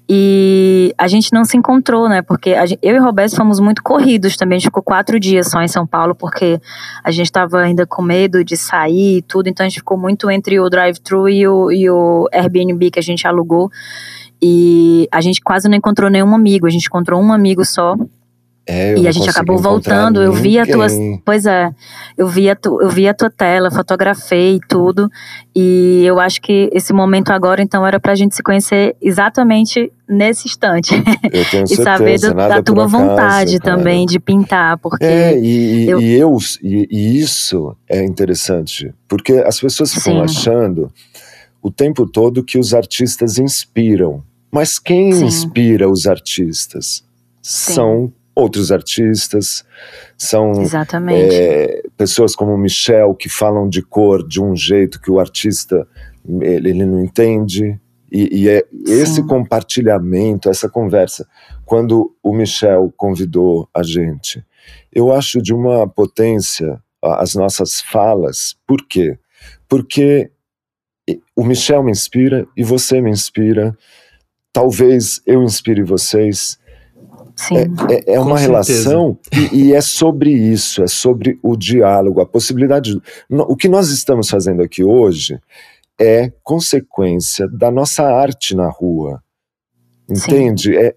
e 0.09 0.93
a 0.97 1.07
gente 1.07 1.31
não 1.31 1.45
se 1.45 1.55
encontrou, 1.55 2.09
né? 2.09 2.21
Porque 2.21 2.55
gente, 2.65 2.79
eu 2.81 2.95
e 2.95 2.99
o 2.99 3.03
Roberto 3.03 3.35
fomos 3.35 3.59
muito 3.59 3.83
corridos 3.83 4.35
também. 4.35 4.57
A 4.57 4.59
gente 4.59 4.67
ficou 4.67 4.83
quatro 4.83 5.19
dias 5.19 5.49
só 5.49 5.61
em 5.61 5.67
São 5.67 5.85
Paulo 5.85 6.15
porque 6.15 6.59
a 7.03 7.11
gente 7.11 7.27
estava 7.27 7.59
ainda 7.59 7.85
com 7.85 8.01
medo 8.01 8.43
de 8.43 8.57
sair 8.57 9.17
e 9.17 9.21
tudo. 9.21 9.47
Então 9.47 9.65
a 9.65 9.69
gente 9.69 9.79
ficou 9.79 9.97
muito 9.97 10.29
entre 10.29 10.59
o 10.59 10.69
drive-thru 10.69 11.29
e 11.29 11.47
o, 11.47 11.71
e 11.71 11.89
o 11.89 12.27
Airbnb 12.33 12.91
que 12.91 12.99
a 12.99 13.03
gente 13.03 13.27
alugou. 13.27 13.69
E 14.41 15.07
a 15.11 15.21
gente 15.21 15.39
quase 15.41 15.69
não 15.69 15.77
encontrou 15.77 16.09
nenhum 16.09 16.33
amigo. 16.33 16.65
A 16.65 16.71
gente 16.71 16.87
encontrou 16.87 17.21
um 17.21 17.31
amigo 17.31 17.63
só 17.63 17.95
é, 18.67 18.95
e 18.95 19.07
a 19.07 19.11
gente 19.11 19.29
acabou 19.29 19.57
voltando. 19.57 20.21
Eu 20.21 20.33
vi 20.33 20.59
a 20.59 20.65
tua. 20.65 20.87
Pois 21.25 21.45
é, 21.45 21.71
eu 22.17 22.27
vi, 22.27 22.49
a 22.49 22.55
tu, 22.55 22.79
eu 22.81 22.89
vi 22.89 23.07
a 23.07 23.13
tua 23.13 23.29
tela, 23.29 23.71
fotografei 23.71 24.59
tudo. 24.67 25.09
E 25.55 26.03
eu 26.05 26.19
acho 26.19 26.41
que 26.41 26.69
esse 26.71 26.93
momento 26.93 27.31
agora, 27.31 27.61
então, 27.61 27.85
era 27.85 27.99
pra 27.99 28.13
gente 28.13 28.35
se 28.35 28.43
conhecer 28.43 28.95
exatamente 29.01 29.91
nesse 30.07 30.47
instante. 30.47 30.93
Eu 31.31 31.45
tenho 31.49 31.67
certeza, 31.67 31.81
e 31.81 31.83
saber 31.83 32.19
do, 32.19 32.33
da 32.33 32.61
tua 32.61 32.85
vontade 32.85 33.59
também 33.59 34.05
de 34.05 34.19
pintar. 34.19 34.77
Porque 34.77 35.05
é, 35.05 35.39
e, 35.39 35.89
eu, 35.89 36.01
e, 36.01 36.13
eu, 36.17 36.37
e, 36.61 36.87
e, 36.91 37.19
isso 37.19 37.75
é 37.89 38.03
interessante. 38.03 38.93
Porque 39.07 39.33
as 39.33 39.59
pessoas 39.59 39.93
ficam 39.93 40.15
Sim. 40.15 40.21
achando 40.21 40.91
o 41.61 41.71
tempo 41.71 42.05
todo 42.05 42.43
que 42.43 42.59
os 42.59 42.73
artistas 42.73 43.37
inspiram. 43.37 44.21
Mas 44.51 44.77
quem 44.77 45.13
Sim. 45.13 45.25
inspira 45.25 45.89
os 45.89 46.05
artistas? 46.05 47.03
Sim. 47.41 47.73
São 47.73 48.13
outros 48.35 48.71
artistas, 48.71 49.65
são 50.17 50.53
é, 51.09 51.83
pessoas 51.97 52.35
como 52.35 52.57
Michel 52.57 53.13
que 53.13 53.29
falam 53.29 53.67
de 53.67 53.81
cor 53.81 54.25
de 54.27 54.41
um 54.41 54.55
jeito 54.55 55.01
que 55.01 55.11
o 55.11 55.19
artista 55.19 55.87
ele, 56.27 56.69
ele 56.69 56.85
não 56.85 57.03
entende. 57.03 57.79
E, 58.11 58.41
e 58.41 58.49
é 58.49 58.65
esse 58.87 59.25
compartilhamento, 59.25 60.49
essa 60.49 60.69
conversa, 60.69 61.27
quando 61.65 62.13
o 62.21 62.33
Michel 62.33 62.93
convidou 62.97 63.69
a 63.73 63.83
gente, 63.83 64.43
eu 64.91 65.13
acho 65.13 65.41
de 65.41 65.53
uma 65.53 65.87
potência 65.87 66.81
as 67.01 67.35
nossas 67.35 67.81
falas. 67.81 68.55
Por 68.67 68.85
quê? 68.87 69.17
Porque 69.67 70.29
o 71.35 71.43
Michel 71.43 71.83
me 71.83 71.91
inspira 71.91 72.47
e 72.55 72.63
você 72.63 73.01
me 73.01 73.09
inspira. 73.09 73.75
Talvez 74.53 75.21
eu 75.25 75.41
inspire 75.41 75.81
vocês 75.81 76.39
Sim. 76.39 76.60
É, 77.51 78.11
é, 78.11 78.15
é 78.15 78.19
uma 78.19 78.37
relação 78.37 79.17
e, 79.31 79.69
e, 79.69 79.73
é 79.73 79.81
sobre 79.81 80.31
isso, 80.31 80.83
é 80.83 80.87
sobre 80.87 81.39
o 81.41 81.55
diálogo, 81.55 82.21
a 82.21 82.25
possibilidade. 82.25 82.99
o 83.29 83.55
que 83.55 83.67
nós 83.67 83.89
estamos 83.89 84.29
fazendo 84.29 84.61
aqui 84.61 84.83
hoje 84.83 85.39
é 85.99 86.31
consequência 86.43 87.47
da 87.47 87.71
nossa 87.71 88.03
arte 88.03 88.55
na 88.55 88.69
rua. 88.69 89.21
Entende? 90.09 90.75
É, 90.75 90.95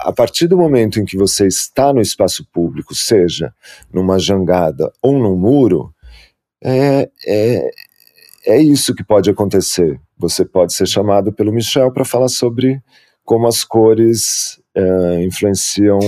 a 0.00 0.12
partir 0.12 0.46
do 0.46 0.56
momento 0.56 1.00
em 1.00 1.04
que 1.04 1.16
você 1.16 1.46
está 1.46 1.92
no 1.92 2.00
espaço 2.00 2.46
público, 2.52 2.94
seja 2.94 3.52
numa 3.92 4.18
jangada 4.18 4.92
ou 5.02 5.18
num 5.18 5.36
muro, 5.36 5.92
é, 6.62 7.10
é, 7.26 7.70
é 8.46 8.58
isso 8.62 8.94
que 8.94 9.04
pode 9.04 9.28
acontecer. 9.28 10.00
Você 10.18 10.44
pode 10.44 10.72
ser 10.72 10.86
chamado 10.86 11.32
pelo 11.32 11.52
Michel 11.52 11.92
para 11.92 12.04
falar 12.04 12.28
sobre 12.28 12.80
como 13.24 13.46
as 13.48 13.64
cores 13.64 14.60
é, 14.76 15.24
influenciam 15.24 15.98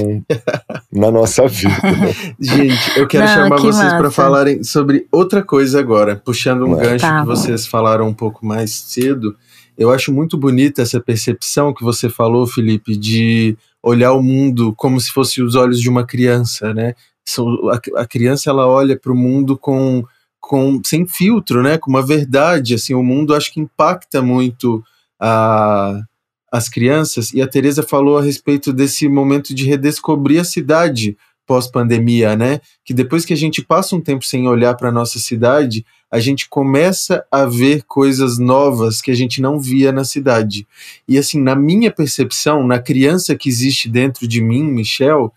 na 0.93 1.11
nossa 1.11 1.49
vida. 1.49 1.75
Gente, 2.39 2.99
eu 2.99 3.09
quero 3.09 3.25
Não, 3.25 3.35
chamar 3.35 3.57
que 3.57 3.63
vocês 3.63 3.93
para 3.95 4.11
falarem 4.11 4.63
sobre 4.63 5.07
outra 5.11 5.43
coisa 5.43 5.81
agora, 5.81 6.17
puxando 6.17 6.67
um 6.67 6.77
gancho 6.77 7.07
tá. 7.07 7.21
que 7.21 7.27
vocês 7.27 7.67
falaram 7.67 8.07
um 8.07 8.15
pouco 8.15 8.45
mais 8.45 8.73
cedo. 8.73 9.35
Eu 9.77 9.91
acho 9.91 10.13
muito 10.13 10.37
bonita 10.37 10.83
essa 10.83 11.01
percepção 11.01 11.73
que 11.73 11.83
você 11.83 12.11
falou, 12.11 12.47
Felipe, 12.47 12.95
de 12.95 13.57
olhar 13.83 14.13
o 14.13 14.23
mundo 14.23 14.75
como 14.77 15.01
se 15.01 15.11
fosse 15.11 15.41
os 15.41 15.55
olhos 15.55 15.81
de 15.81 15.89
uma 15.89 16.05
criança, 16.05 16.75
né? 16.75 16.95
A 17.97 18.07
criança 18.07 18.51
ela 18.51 18.67
olha 18.67 18.99
para 18.99 19.13
o 19.13 19.17
mundo 19.17 19.57
com, 19.57 20.05
com 20.41 20.81
sem 20.85 21.07
filtro, 21.07 21.63
né? 21.63 21.79
Com 21.79 21.91
uma 21.91 22.05
verdade, 22.05 22.75
assim, 22.75 22.93
o 22.93 23.03
mundo 23.03 23.35
acho 23.35 23.53
que 23.53 23.61
impacta 23.61 24.21
muito 24.21 24.83
a 25.19 26.03
as 26.53 26.69
crianças, 26.69 27.33
e 27.33 27.43
a 27.43 27.47
Teresa 27.47 27.83
falou 27.83 28.19
a 28.19 28.23
respeito 28.23 28.73
desse 28.73 29.09
momento 29.09 29.55
de 29.55 29.67
redescobrir 29.67 30.41
a 30.41 30.45
cidade 30.45 31.17
pós-pandemia, 31.47 32.37
né? 32.37 32.61
Que 32.85 32.93
depois 32.93 33.25
que 33.25 33.33
a 33.33 33.37
gente 33.37 33.63
passa 33.65 33.97
um 33.97 34.01
tempo 34.01 34.25
sem 34.25 34.47
olhar 34.47 34.75
para 34.75 34.91
a 34.91 34.93
nossa 34.93 35.19
cidade, 35.19 35.85
a 36.11 36.21
gente 36.21 36.49
começa 36.49 37.25
a 37.33 37.47
ver 37.47 37.85
coisas 37.85 38.39
novas 38.39 39.01
que 39.01 39.11
a 39.11 39.15
gente 39.15 39.41
não 39.41 39.59
via 39.59 39.91
na 39.91 40.05
cidade. 40.05 40.67
E 41.07 41.19
assim, 41.19 41.41
na 41.41 41.57
minha 41.57 41.91
percepção, 41.91 42.67
na 42.67 42.79
criança 42.79 43.35
que 43.35 43.49
existe 43.49 43.89
dentro 43.89 44.29
de 44.29 44.43
mim, 44.43 44.63
Michel, 44.63 45.33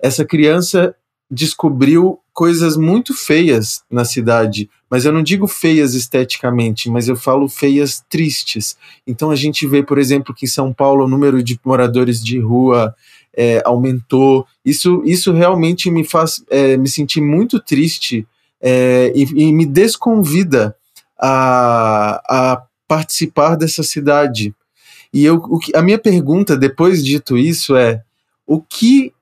essa 0.00 0.24
criança 0.24 0.94
descobriu 1.30 2.20
coisas 2.32 2.76
muito 2.76 3.14
feias 3.14 3.82
na 3.90 4.04
cidade, 4.04 4.70
mas 4.88 5.04
eu 5.04 5.12
não 5.12 5.22
digo 5.22 5.46
feias 5.46 5.94
esteticamente, 5.94 6.88
mas 6.88 7.08
eu 7.08 7.16
falo 7.16 7.48
feias 7.48 8.02
tristes. 8.08 8.76
Então 9.06 9.30
a 9.30 9.36
gente 9.36 9.66
vê, 9.66 9.82
por 9.82 9.98
exemplo, 9.98 10.34
que 10.34 10.46
em 10.46 10.48
São 10.48 10.72
Paulo 10.72 11.04
o 11.04 11.08
número 11.08 11.42
de 11.42 11.58
moradores 11.64 12.22
de 12.22 12.38
rua 12.38 12.94
é, 13.36 13.62
aumentou. 13.64 14.46
Isso, 14.64 15.02
isso 15.04 15.32
realmente 15.32 15.90
me 15.90 16.04
faz 16.04 16.42
é, 16.48 16.76
me 16.76 16.88
sentir 16.88 17.20
muito 17.20 17.60
triste 17.60 18.26
é, 18.60 19.12
e, 19.14 19.22
e, 19.22 19.52
me 19.52 19.66
desconvida 19.66 20.74
a, 21.20 22.22
a 22.28 22.62
participar 22.86 23.56
dessa 23.56 23.82
cidade. 23.82 24.54
E 25.12 25.24
eu, 25.24 25.40
que, 25.58 25.76
a 25.76 25.82
minha 25.82 25.98
pergunta, 25.98 26.56
depois 26.56 27.04
dito 27.04 27.36
isso, 27.36 27.76
é 27.76 28.02
o 28.46 28.60
que 28.60 29.12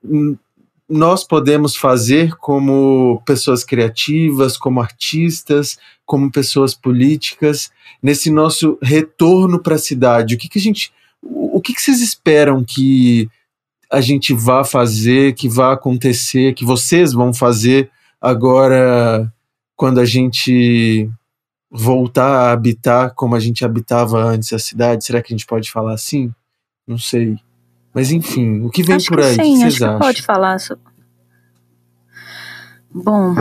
nós 0.89 1.23
podemos 1.23 1.75
fazer 1.75 2.35
como 2.37 3.21
pessoas 3.25 3.63
criativas, 3.63 4.57
como 4.57 4.79
artistas, 4.79 5.77
como 6.05 6.31
pessoas 6.31 6.73
políticas, 6.73 7.69
nesse 8.01 8.31
nosso 8.31 8.77
retorno 8.81 9.59
para 9.59 9.75
a 9.75 9.79
cidade? 9.79 10.35
O 10.35 10.37
que, 10.37 10.47
que 10.47 10.59
a 10.59 10.61
gente. 10.61 10.93
O 11.21 11.59
que, 11.59 11.73
que 11.73 11.81
vocês 11.81 12.01
esperam 12.01 12.63
que 12.63 13.29
a 13.91 13.99
gente 13.99 14.33
vá 14.33 14.63
fazer, 14.63 15.33
que 15.33 15.49
vá 15.49 15.73
acontecer, 15.73 16.53
que 16.53 16.63
vocês 16.63 17.11
vão 17.11 17.33
fazer 17.33 17.89
agora 18.21 19.31
quando 19.75 19.99
a 19.99 20.05
gente 20.05 21.09
voltar 21.69 22.47
a 22.47 22.51
habitar 22.51 23.13
como 23.13 23.35
a 23.35 23.39
gente 23.39 23.65
habitava 23.65 24.23
antes 24.23 24.53
a 24.53 24.59
cidade? 24.59 25.03
Será 25.03 25.21
que 25.21 25.33
a 25.33 25.35
gente 25.35 25.45
pode 25.45 25.69
falar 25.69 25.93
assim? 25.93 26.33
Não 26.87 26.97
sei. 26.97 27.37
Mas 27.97 28.11
enfim, 28.11 28.61
o 28.61 28.69
que 28.69 28.83
vem 28.83 28.97
acho 28.97 29.07
por 29.07 29.19
aí? 29.19 29.33
Sim, 29.33 29.63
acho 29.63 29.83
acham? 29.83 29.95
que 29.95 30.05
pode 30.05 30.21
falar. 30.21 30.57
Bom, 32.93 33.33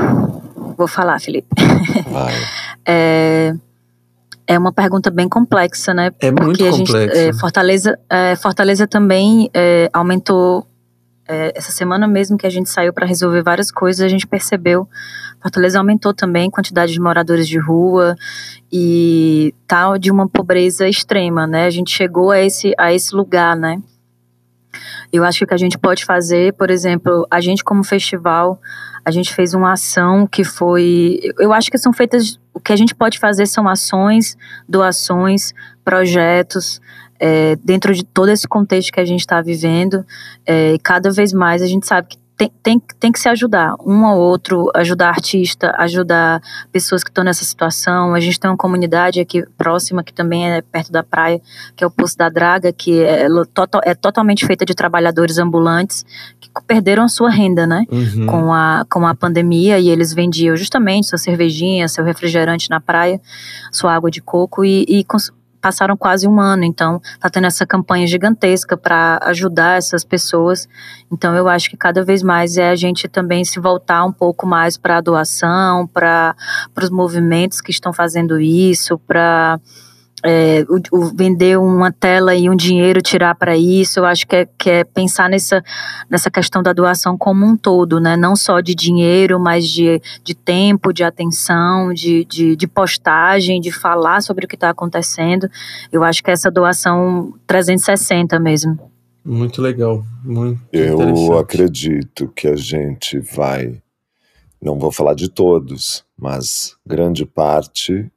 vou 0.78 0.88
falar, 0.88 1.20
Felipe. 1.20 1.46
Vai. 2.11 2.32
é, 2.86 3.52
é 4.46 4.59
uma 4.59 4.72
pergunta 4.72 5.11
bem 5.11 5.28
complexa, 5.28 5.92
né? 5.92 6.11
É 6.20 6.30
muito 6.30 6.59
Porque 6.59 6.70
complexa. 6.70 6.96
A 6.96 7.04
gente, 7.04 7.18
é, 7.18 7.32
Fortaleza, 7.34 7.98
é, 8.09 8.34
Fortaleza 8.36 8.86
também 8.86 9.50
é, 9.52 9.90
aumentou. 9.92 10.66
É, 11.28 11.52
essa 11.54 11.70
semana 11.70 12.09
mesmo 12.09 12.38
que 12.38 12.46
a 12.46 12.50
gente 12.50 12.70
saiu 12.70 12.94
para 12.94 13.04
resolver 13.04 13.42
várias 13.42 13.70
coisas, 13.70 14.00
a 14.00 14.09
gente 14.09 14.26
percebeu 14.26 14.88
Fortaleza 15.42 15.78
aumentou 15.78 16.14
também 16.14 16.48
a 16.48 16.50
quantidade 16.50 16.92
de 16.92 17.00
moradores 17.00 17.46
de 17.46 17.59
rua 17.59 18.16
e 18.72 19.54
tal 19.66 19.98
de 19.98 20.11
uma 20.11 20.26
pobreza 20.26 20.88
extrema, 20.88 21.46
né? 21.46 21.66
A 21.66 21.70
gente 21.70 21.90
chegou 21.90 22.30
a 22.30 22.40
esse, 22.40 22.72
a 22.78 22.90
esse 22.94 23.14
lugar, 23.14 23.54
né? 23.54 23.82
Eu 25.16 25.24
acho 25.24 25.38
que 25.38 25.44
o 25.44 25.48
que 25.48 25.54
a 25.54 25.58
gente 25.58 25.78
pode 25.78 26.04
fazer, 26.04 26.52
por 26.54 26.70
exemplo, 26.70 27.26
a 27.30 27.40
gente 27.40 27.64
como 27.64 27.84
festival, 27.84 28.60
a 29.04 29.10
gente 29.10 29.34
fez 29.34 29.54
uma 29.54 29.72
ação 29.72 30.26
que 30.26 30.44
foi, 30.44 31.20
eu 31.38 31.52
acho 31.52 31.70
que 31.70 31.78
são 31.78 31.92
feitas, 31.92 32.38
o 32.52 32.60
que 32.60 32.72
a 32.72 32.76
gente 32.76 32.94
pode 32.94 33.18
fazer 33.18 33.46
são 33.46 33.68
ações, 33.68 34.36
doações, 34.68 35.52
projetos, 35.84 36.80
é, 37.18 37.56
dentro 37.56 37.94
de 37.94 38.04
todo 38.04 38.28
esse 38.28 38.46
contexto 38.46 38.92
que 38.92 39.00
a 39.00 39.04
gente 39.04 39.20
está 39.20 39.40
vivendo, 39.40 40.04
é, 40.44 40.76
cada 40.82 41.10
vez 41.10 41.32
mais 41.32 41.62
a 41.62 41.66
gente 41.66 41.86
sabe 41.86 42.08
que 42.08 42.18
tem, 42.37 42.53
tem, 42.62 42.82
tem 43.01 43.11
que 43.11 43.18
se 43.18 43.28
ajudar, 43.30 43.74
um 43.84 44.05
ao 44.05 44.18
outro, 44.18 44.70
ajudar 44.74 45.09
artista, 45.09 45.74
ajudar 45.78 46.43
pessoas 46.70 47.03
que 47.03 47.09
estão 47.09 47.24
nessa 47.24 47.45
situação. 47.45 48.14
A 48.14 48.20
gente 48.20 48.39
tem 48.39 48.51
uma 48.51 48.57
comunidade 48.57 49.20
aqui 49.20 49.43
próxima, 49.57 50.05
que 50.05 50.12
também 50.12 50.51
é 50.51 50.61
perto 50.61 50.93
da 50.93 51.03
praia, 51.03 51.41
que 51.74 51.82
é 51.82 51.87
o 51.87 51.91
Poço 51.91 52.16
da 52.16 52.28
Draga, 52.28 52.72
que 52.72 53.03
é, 53.03 53.26
é 53.84 53.95
totalmente 53.95 54.47
feita 54.47 54.66
de 54.66 54.74
trabalhadores 54.74 55.39
ambulantes 55.39 56.05
que 56.39 56.51
perderam 56.66 57.05
a 57.05 57.09
sua 57.09 57.30
renda, 57.30 57.66
né? 57.66 57.84
Uhum. 57.91 58.26
Com, 58.26 58.53
a, 58.53 58.84
com 58.91 59.07
a 59.07 59.14
pandemia, 59.14 59.78
e 59.78 59.89
eles 59.89 60.12
vendiam 60.12 60.55
justamente 60.57 61.07
sua 61.07 61.18
cervejinha, 61.18 61.89
seu 61.89 62.05
refrigerante 62.05 62.68
na 62.68 62.80
praia, 62.80 63.18
sua 63.72 63.95
água 63.95 64.11
de 64.11 64.20
coco, 64.20 64.62
e, 64.62 64.84
e 64.87 65.05
passaram 65.66 65.96
quase 65.96 66.28
um 66.28 66.38
ano, 66.38 66.62
então 66.62 67.00
está 67.02 67.28
tendo 67.28 67.48
essa 67.48 67.66
campanha 67.66 68.06
gigantesca 68.06 68.76
para 68.76 69.18
ajudar 69.22 69.76
essas 69.76 70.04
pessoas. 70.04 70.68
Então 71.10 71.34
eu 71.34 71.48
acho 71.48 71.68
que 71.68 71.76
cada 71.76 72.04
vez 72.04 72.22
mais 72.22 72.56
é 72.56 72.70
a 72.70 72.76
gente 72.76 73.08
também 73.08 73.44
se 73.44 73.58
voltar 73.58 74.04
um 74.04 74.12
pouco 74.12 74.46
mais 74.46 74.78
para 74.78 74.98
a 74.98 75.00
doação, 75.00 75.84
para 75.88 76.36
os 76.80 76.88
movimentos 76.88 77.60
que 77.60 77.72
estão 77.72 77.92
fazendo 77.92 78.38
isso, 78.38 78.96
para 78.96 79.58
é, 80.27 80.64
o, 80.68 80.99
o 80.99 81.16
vender 81.16 81.57
uma 81.57 81.93
tela 81.93 82.35
e 82.35 82.51
um 82.51 82.57
dinheiro 82.57 83.01
tirar 83.01 83.37
para 83.37 83.57
isso, 83.57 84.01
eu 84.01 84.05
acho 84.05 84.27
que 84.27 84.35
é, 84.35 84.49
que 84.59 84.68
é 84.68 84.85
pensar 84.85 85.31
nessa, 85.31 85.62
nessa 86.11 86.29
questão 86.29 86.64
da 86.64 86.72
doação 86.72 87.16
como 87.16 87.47
um 87.47 87.57
todo, 87.57 88.01
né? 88.01 88.16
Não 88.16 88.35
só 88.35 88.61
de 88.61 88.74
dinheiro, 88.74 89.39
mas 89.39 89.68
de, 89.68 90.03
de 90.24 90.35
tempo, 90.35 90.93
de 90.93 91.05
atenção, 91.05 91.95
de, 91.95 92.24
de, 92.24 92.57
de 92.57 92.66
postagem, 92.66 93.61
de 93.61 93.70
falar 93.70 94.20
sobre 94.20 94.47
o 94.47 94.49
que 94.49 94.57
está 94.57 94.70
acontecendo. 94.70 95.49
Eu 95.93 96.03
acho 96.03 96.24
que 96.24 96.31
é 96.31 96.33
essa 96.33 96.51
doação 96.51 97.33
360 97.47 98.39
mesmo. 98.41 98.79
Muito 99.24 99.62
legal, 99.62 100.05
muito 100.24 100.61
Eu 100.72 101.39
acredito 101.39 102.29
que 102.35 102.49
a 102.49 102.57
gente 102.57 103.20
vai, 103.20 103.81
não 104.61 104.79
vou 104.79 104.91
falar 104.91 105.14
de 105.14 105.29
todos, 105.29 106.05
mas 106.18 106.77
grande 106.85 107.24
parte 107.24 108.11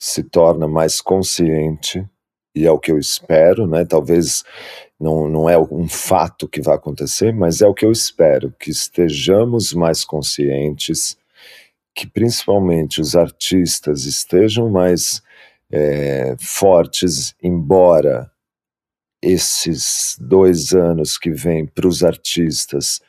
se 0.00 0.22
torna 0.22 0.66
mais 0.66 1.02
consciente, 1.02 2.08
e 2.54 2.66
é 2.66 2.72
o 2.72 2.78
que 2.78 2.90
eu 2.90 2.98
espero, 2.98 3.66
né? 3.66 3.84
Talvez 3.84 4.42
não, 4.98 5.28
não 5.28 5.48
é 5.48 5.58
um 5.58 5.86
fato 5.86 6.48
que 6.48 6.62
vai 6.62 6.74
acontecer, 6.74 7.32
mas 7.34 7.60
é 7.60 7.66
o 7.66 7.74
que 7.74 7.84
eu 7.84 7.92
espero, 7.92 8.52
que 8.58 8.70
estejamos 8.70 9.74
mais 9.74 10.02
conscientes, 10.02 11.18
que 11.94 12.06
principalmente 12.06 13.00
os 13.00 13.14
artistas 13.14 14.06
estejam 14.06 14.70
mais 14.70 15.22
é, 15.70 16.34
fortes, 16.40 17.34
embora 17.42 18.30
esses 19.22 20.16
dois 20.18 20.72
anos 20.72 21.18
que 21.18 21.30
vêm 21.30 21.66
para 21.66 21.86
os 21.86 22.02
artistas, 22.02 23.02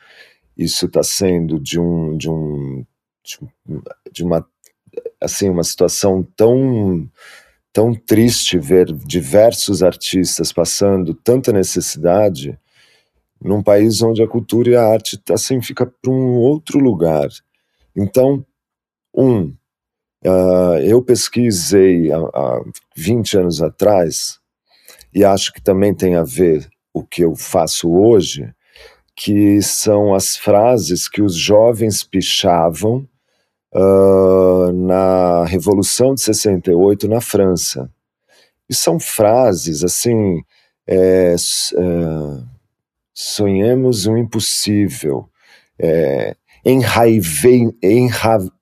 isso 0.57 0.87
está 0.87 1.01
sendo 1.03 1.57
de 1.57 1.79
um, 1.79 2.17
de 2.17 2.29
um 2.29 2.85
de 4.11 4.23
uma 4.23 4.45
assim 5.21 5.49
uma 5.49 5.63
situação 5.63 6.23
tão 6.35 7.09
tão 7.73 7.93
triste 7.93 8.57
ver 8.57 8.91
diversos 8.91 9.81
artistas 9.81 10.51
passando 10.51 11.13
tanta 11.13 11.53
necessidade 11.53 12.59
num 13.41 13.63
país 13.63 14.01
onde 14.01 14.21
a 14.21 14.27
cultura 14.27 14.71
e 14.71 14.75
a 14.75 14.85
arte 14.85 15.19
assim 15.31 15.61
fica 15.61 15.85
para 15.85 16.11
um 16.11 16.35
outro 16.35 16.79
lugar. 16.79 17.29
Então, 17.95 18.45
um, 19.15 19.53
uh, 20.25 20.77
eu 20.83 21.01
pesquisei 21.01 22.11
há, 22.11 22.17
há 22.17 22.63
20 22.95 23.37
anos 23.37 23.61
atrás 23.61 24.39
e 25.13 25.23
acho 25.23 25.51
que 25.53 25.61
também 25.61 25.93
tem 25.93 26.15
a 26.15 26.23
ver 26.23 26.69
o 26.93 27.03
que 27.03 27.23
eu 27.23 27.35
faço 27.35 27.91
hoje, 27.91 28.53
que 29.15 29.61
são 29.61 30.13
as 30.13 30.37
frases 30.37 31.07
que 31.07 31.21
os 31.21 31.35
jovens 31.35 32.03
pichavam 32.03 33.07
uh, 33.73 34.71
na 34.71 35.45
Revolução 35.45 36.13
de 36.13 36.21
68 36.21 37.07
na 37.07 37.21
França. 37.21 37.89
E 38.69 38.75
são 38.75 38.99
frases 38.99 39.83
assim: 39.83 40.41
é, 40.87 41.35
sonhemos 43.13 44.07
o 44.07 44.17
impossível, 44.17 45.29
é, 45.79 46.35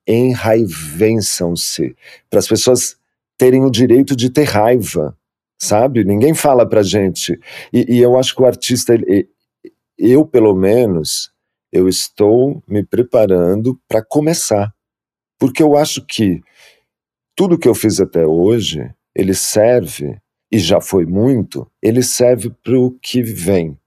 enraivençam-se, 0.07 1.95
para 2.29 2.39
as 2.39 2.47
pessoas 2.47 2.97
terem 3.37 3.63
o 3.63 3.71
direito 3.71 4.15
de 4.15 4.29
ter 4.29 4.43
raiva, 4.43 5.17
sabe? 5.57 6.03
Ninguém 6.03 6.33
fala 6.33 6.67
para 6.67 6.83
gente. 6.83 7.39
E, 7.71 7.95
e, 7.95 7.99
eu 7.99 8.17
acho 8.17 8.35
que 8.35 8.41
o 8.41 8.45
artista, 8.45 8.93
ele, 8.93 9.29
eu 9.97 10.25
pelo 10.25 10.53
menos, 10.53 11.31
eu 11.71 11.87
estou 11.87 12.61
me 12.67 12.83
preparando 12.83 13.79
para 13.87 14.03
começar. 14.03 14.73
Porque 15.39 15.63
eu 15.63 15.77
acho 15.77 16.05
que 16.05 16.41
tudo 17.35 17.57
que 17.57 17.67
eu 17.67 17.73
fiz 17.73 18.01
até 18.01 18.25
hoje, 18.27 18.93
ele 19.15 19.33
serve, 19.33 20.19
e 20.51 20.59
já 20.59 20.81
foi 20.81 21.05
muito, 21.05 21.65
ele 21.81 22.03
serve 22.03 22.49
para 22.63 22.77
o 22.77 22.91
que 22.91 23.23
vem. 23.23 23.77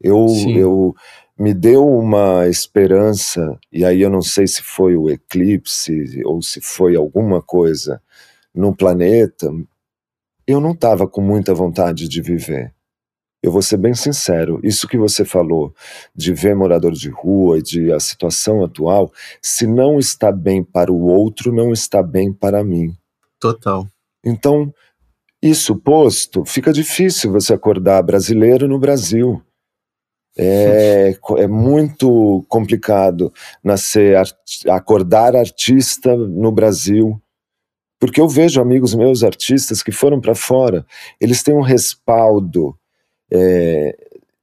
Eu, 0.00 0.26
eu 0.54 0.94
me 1.38 1.52
deu 1.52 1.86
uma 1.86 2.48
esperança, 2.48 3.58
e 3.70 3.84
aí 3.84 4.00
eu 4.00 4.08
não 4.08 4.22
sei 4.22 4.46
se 4.46 4.62
foi 4.62 4.96
o 4.96 5.10
eclipse 5.10 6.22
ou 6.24 6.40
se 6.40 6.60
foi 6.60 6.96
alguma 6.96 7.42
coisa 7.42 8.00
no 8.54 8.74
planeta, 8.74 9.50
eu 10.46 10.60
não 10.60 10.70
estava 10.70 11.06
com 11.06 11.20
muita 11.20 11.52
vontade 11.52 12.08
de 12.08 12.22
viver. 12.22 12.75
Eu 13.42 13.52
vou 13.52 13.62
ser 13.62 13.76
bem 13.76 13.94
sincero, 13.94 14.58
isso 14.62 14.88
que 14.88 14.96
você 14.96 15.24
falou 15.24 15.74
de 16.14 16.32
ver 16.32 16.56
morador 16.56 16.92
de 16.92 17.10
rua 17.10 17.58
e 17.58 17.62
de 17.62 17.92
a 17.92 18.00
situação 18.00 18.64
atual, 18.64 19.12
se 19.40 19.66
não 19.66 19.98
está 19.98 20.32
bem 20.32 20.64
para 20.64 20.90
o 20.90 21.06
outro, 21.06 21.52
não 21.52 21.72
está 21.72 22.02
bem 22.02 22.32
para 22.32 22.64
mim. 22.64 22.96
Total. 23.38 23.86
Então, 24.24 24.72
isso 25.40 25.76
posto, 25.76 26.44
fica 26.44 26.72
difícil 26.72 27.30
você 27.30 27.54
acordar 27.54 28.02
brasileiro 28.02 28.66
no 28.66 28.78
Brasil. 28.78 29.40
É, 30.38 31.16
é 31.38 31.46
muito 31.46 32.44
complicado 32.48 33.32
nascer, 33.62 34.16
acordar 34.68 35.36
artista 35.36 36.16
no 36.16 36.50
Brasil. 36.50 37.20
Porque 37.98 38.20
eu 38.20 38.28
vejo 38.28 38.60
amigos 38.60 38.94
meus 38.94 39.22
artistas 39.22 39.82
que 39.82 39.92
foram 39.92 40.20
para 40.20 40.34
fora, 40.34 40.84
eles 41.20 41.42
têm 41.42 41.54
um 41.54 41.62
respaldo 41.62 42.76
é, 43.30 43.96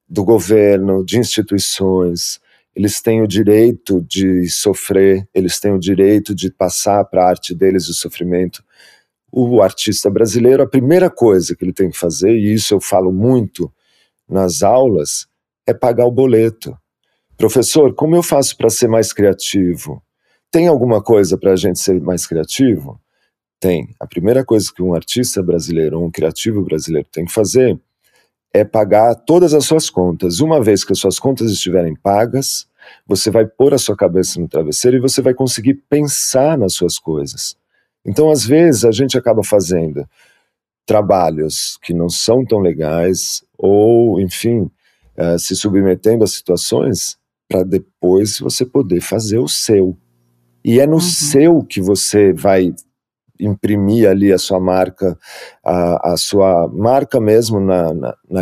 do 0.08 0.24
governo, 0.24 1.04
de 1.04 1.18
instituições, 1.18 2.40
eles 2.76 3.02
têm 3.02 3.22
o 3.22 3.28
direito 3.28 4.02
de 4.02 4.50
sofrer, 4.50 5.28
eles 5.34 5.60
têm 5.60 5.72
o 5.72 5.80
direito 5.80 6.34
de 6.34 6.52
passar 6.52 7.06
para 7.06 7.24
a 7.24 7.30
arte 7.30 7.54
deles 7.54 7.88
o 7.88 7.94
sofrimento. 7.94 8.64
O 9.32 9.62
artista 9.62 10.10
brasileiro, 10.10 10.64
a 10.64 10.68
primeira 10.68 11.10
coisa 11.10 11.56
que 11.56 11.64
ele 11.64 11.74
tem 11.74 11.90
que 11.90 11.98
fazer, 11.98 12.36
e 12.36 12.54
isso 12.54 12.74
eu 12.74 12.82
falo 12.82 13.12
muito 13.12 13.72
nas 14.28 14.64
aulas, 14.64 15.28
é 15.68 15.74
pagar 15.74 16.06
o 16.06 16.12
boleto. 16.12 16.78
Professor, 17.38 17.94
como 17.94 18.16
eu 18.16 18.24
faço 18.24 18.58
para 18.58 18.70
ser 18.70 18.88
mais 18.88 19.12
criativo? 19.12 20.02
Tem 20.52 20.68
alguma 20.68 21.02
coisa 21.02 21.38
para 21.38 21.54
a 21.54 21.56
gente 21.56 21.80
ser 21.80 22.00
mais 22.00 22.28
criativo? 22.28 23.00
Tem. 23.60 23.88
A 24.00 24.06
primeira 24.06 24.44
coisa 24.44 24.72
que 24.76 24.84
um 24.84 24.94
artista 24.94 25.42
brasileiro, 25.42 26.04
um 26.04 26.12
criativo 26.12 26.64
brasileiro 26.64 27.08
tem 27.12 27.26
que 27.26 27.32
fazer 27.32 27.80
é 28.54 28.64
pagar 28.64 29.16
todas 29.16 29.54
as 29.54 29.66
suas 29.66 29.90
contas. 29.90 30.40
Uma 30.40 30.62
vez 30.62 30.84
que 30.84 30.94
as 30.94 31.00
suas 31.00 31.20
contas 31.20 31.50
estiverem 31.52 31.96
pagas, 31.96 32.68
você 33.08 33.32
vai 33.32 33.46
pôr 33.46 33.74
a 33.74 33.78
sua 33.78 33.96
cabeça 33.96 34.40
no 34.40 34.48
travesseiro 34.48 34.98
e 34.98 35.02
você 35.02 35.22
vai 35.22 35.34
conseguir 35.34 35.76
pensar 35.90 36.58
nas 36.58 36.74
suas 36.74 37.00
coisas. 37.00 37.56
Então, 38.06 38.30
às 38.30 38.46
vezes, 38.46 38.86
a 38.86 38.92
gente 38.92 39.18
acaba 39.18 39.44
fazendo 39.44 40.08
trabalhos 40.86 41.78
que 41.82 41.94
não 41.94 42.10
são 42.10 42.46
tão 42.46 42.60
legais, 42.60 43.44
ou, 43.58 44.20
enfim, 44.20 44.70
uh, 45.18 45.40
se 45.40 45.56
submetendo 45.56 46.24
a 46.24 46.28
situações 46.28 47.18
para 47.48 47.64
depois 47.64 48.40
você 48.40 48.66
poder 48.66 49.02
fazer 49.02 49.40
o 49.40 49.48
seu. 49.48 49.98
E 50.64 50.80
é 50.80 50.86
no 50.86 50.94
uhum. 50.94 51.00
seu 51.00 51.64
que 51.64 51.82
você 51.82 52.34
vai 52.34 52.74
imprimir 53.46 54.10
ali 54.10 54.32
a 54.32 54.38
sua 54.38 54.60
marca, 54.60 55.18
a, 55.64 56.14
a 56.14 56.18
sua 56.18 56.68
marca 56.68 57.20
mesmo 57.20 57.60
na, 57.60 57.94
na, 57.94 58.18
na, 58.30 58.42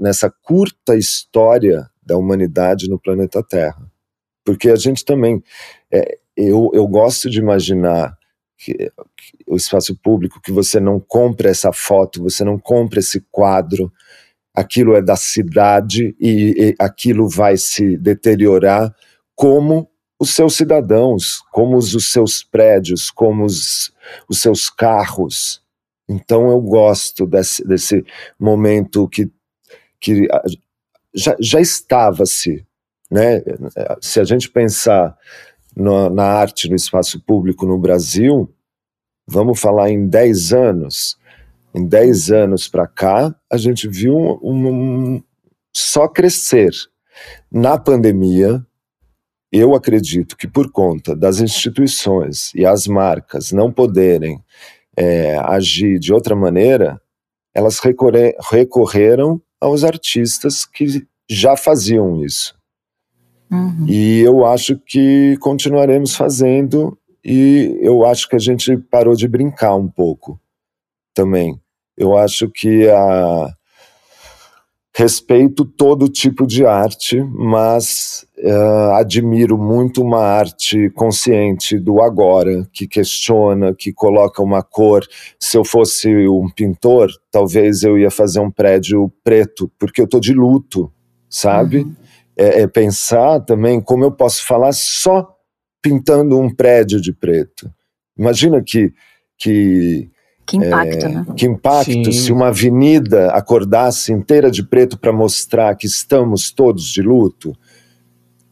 nessa 0.00 0.30
curta 0.30 0.96
história 0.96 1.88
da 2.04 2.16
humanidade 2.16 2.88
no 2.88 2.98
planeta 2.98 3.42
Terra. 3.42 3.90
Porque 4.44 4.70
a 4.70 4.76
gente 4.76 5.04
também, 5.04 5.42
é, 5.92 6.18
eu, 6.36 6.70
eu 6.74 6.86
gosto 6.86 7.30
de 7.30 7.38
imaginar 7.38 8.16
que, 8.58 8.74
que 8.74 8.92
o 9.46 9.56
espaço 9.56 9.96
público, 9.96 10.40
que 10.40 10.52
você 10.52 10.80
não 10.80 10.98
compra 11.00 11.50
essa 11.50 11.72
foto, 11.72 12.22
você 12.22 12.44
não 12.44 12.58
compra 12.58 13.00
esse 13.00 13.20
quadro, 13.30 13.92
aquilo 14.54 14.94
é 14.94 15.02
da 15.02 15.16
cidade 15.16 16.14
e, 16.20 16.54
e 16.58 16.74
aquilo 16.78 17.28
vai 17.28 17.56
se 17.56 17.96
deteriorar 17.96 18.94
como 19.34 19.88
os 20.22 20.36
seus 20.36 20.54
cidadãos, 20.54 21.42
como 21.50 21.76
os, 21.76 22.12
seus 22.12 22.44
prédios, 22.44 23.10
como 23.10 23.44
os, 23.44 23.92
os 24.28 24.40
seus 24.40 24.70
carros. 24.70 25.60
Então 26.08 26.48
eu 26.48 26.60
gosto 26.60 27.26
desse, 27.26 27.66
desse 27.66 28.04
momento 28.38 29.08
que, 29.08 29.28
que 29.98 30.28
já, 31.12 31.36
já 31.40 31.60
estava-se. 31.60 32.64
Né? 33.10 33.42
Se 34.00 34.20
a 34.20 34.24
gente 34.24 34.48
pensar 34.48 35.18
no, 35.74 36.08
na 36.08 36.24
arte 36.24 36.68
no 36.68 36.76
espaço 36.76 37.20
público 37.20 37.66
no 37.66 37.76
Brasil, 37.76 38.48
vamos 39.26 39.58
falar 39.58 39.90
em 39.90 40.06
10 40.06 40.52
anos. 40.52 41.18
Em 41.74 41.84
10 41.84 42.30
anos 42.30 42.68
para 42.68 42.86
cá, 42.86 43.34
a 43.50 43.56
gente 43.56 43.88
viu 43.88 44.16
um, 44.40 44.68
um, 44.68 45.22
só 45.72 46.06
crescer. 46.06 46.70
Na 47.50 47.76
pandemia, 47.76 48.64
eu 49.52 49.74
acredito 49.74 50.36
que 50.36 50.48
por 50.48 50.70
conta 50.72 51.14
das 51.14 51.40
instituições 51.40 52.54
e 52.54 52.64
as 52.64 52.86
marcas 52.86 53.52
não 53.52 53.70
poderem 53.70 54.42
é, 54.96 55.36
agir 55.38 55.98
de 55.98 56.12
outra 56.12 56.34
maneira, 56.34 57.00
elas 57.54 57.78
recorre, 57.78 58.34
recorreram 58.50 59.40
aos 59.60 59.84
artistas 59.84 60.64
que 60.64 61.06
já 61.28 61.56
faziam 61.56 62.24
isso. 62.24 62.54
Uhum. 63.50 63.86
E 63.86 64.20
eu 64.20 64.46
acho 64.46 64.78
que 64.78 65.36
continuaremos 65.38 66.16
fazendo, 66.16 66.98
e 67.22 67.78
eu 67.82 68.06
acho 68.06 68.28
que 68.28 68.36
a 68.36 68.38
gente 68.38 68.76
parou 68.76 69.14
de 69.14 69.28
brincar 69.28 69.76
um 69.76 69.88
pouco 69.88 70.40
também. 71.12 71.60
Eu 71.96 72.16
acho 72.16 72.48
que 72.48 72.88
a, 72.88 73.54
respeito 74.94 75.64
todo 75.64 76.08
tipo 76.08 76.46
de 76.46 76.66
arte, 76.66 77.22
mas 77.22 78.26
uh, 78.38 78.92
admiro 78.94 79.56
muito 79.56 80.02
uma 80.02 80.20
arte 80.20 80.90
consciente 80.90 81.78
do 81.78 82.02
agora, 82.02 82.68
que 82.72 82.86
questiona, 82.86 83.74
que 83.74 83.92
coloca 83.92 84.42
uma 84.42 84.62
cor. 84.62 85.06
Se 85.40 85.56
eu 85.56 85.64
fosse 85.64 86.28
um 86.28 86.50
pintor, 86.50 87.10
talvez 87.30 87.82
eu 87.82 87.98
ia 87.98 88.10
fazer 88.10 88.40
um 88.40 88.50
prédio 88.50 89.10
preto, 89.24 89.70
porque 89.78 90.02
eu 90.02 90.06
tô 90.06 90.20
de 90.20 90.34
luto, 90.34 90.92
sabe? 91.28 91.78
Uhum. 91.78 91.96
É, 92.36 92.62
é 92.62 92.66
pensar 92.66 93.40
também 93.40 93.80
como 93.80 94.04
eu 94.04 94.12
posso 94.12 94.46
falar 94.46 94.72
só 94.72 95.26
pintando 95.80 96.38
um 96.38 96.54
prédio 96.54 97.00
de 97.00 97.12
preto. 97.12 97.70
Imagina 98.16 98.62
que 98.62 98.92
que 99.42 100.08
que 100.44 100.56
impacto, 100.56 101.06
é, 101.06 101.08
né? 101.08 101.26
Que 101.36 101.46
impacto 101.46 101.90
Sim. 101.90 102.12
se 102.12 102.32
uma 102.32 102.48
avenida 102.48 103.30
acordasse 103.30 104.12
inteira 104.12 104.50
de 104.50 104.62
preto 104.62 104.98
para 104.98 105.12
mostrar 105.12 105.74
que 105.76 105.86
estamos 105.86 106.50
todos 106.50 106.84
de 106.84 107.02
luto. 107.02 107.56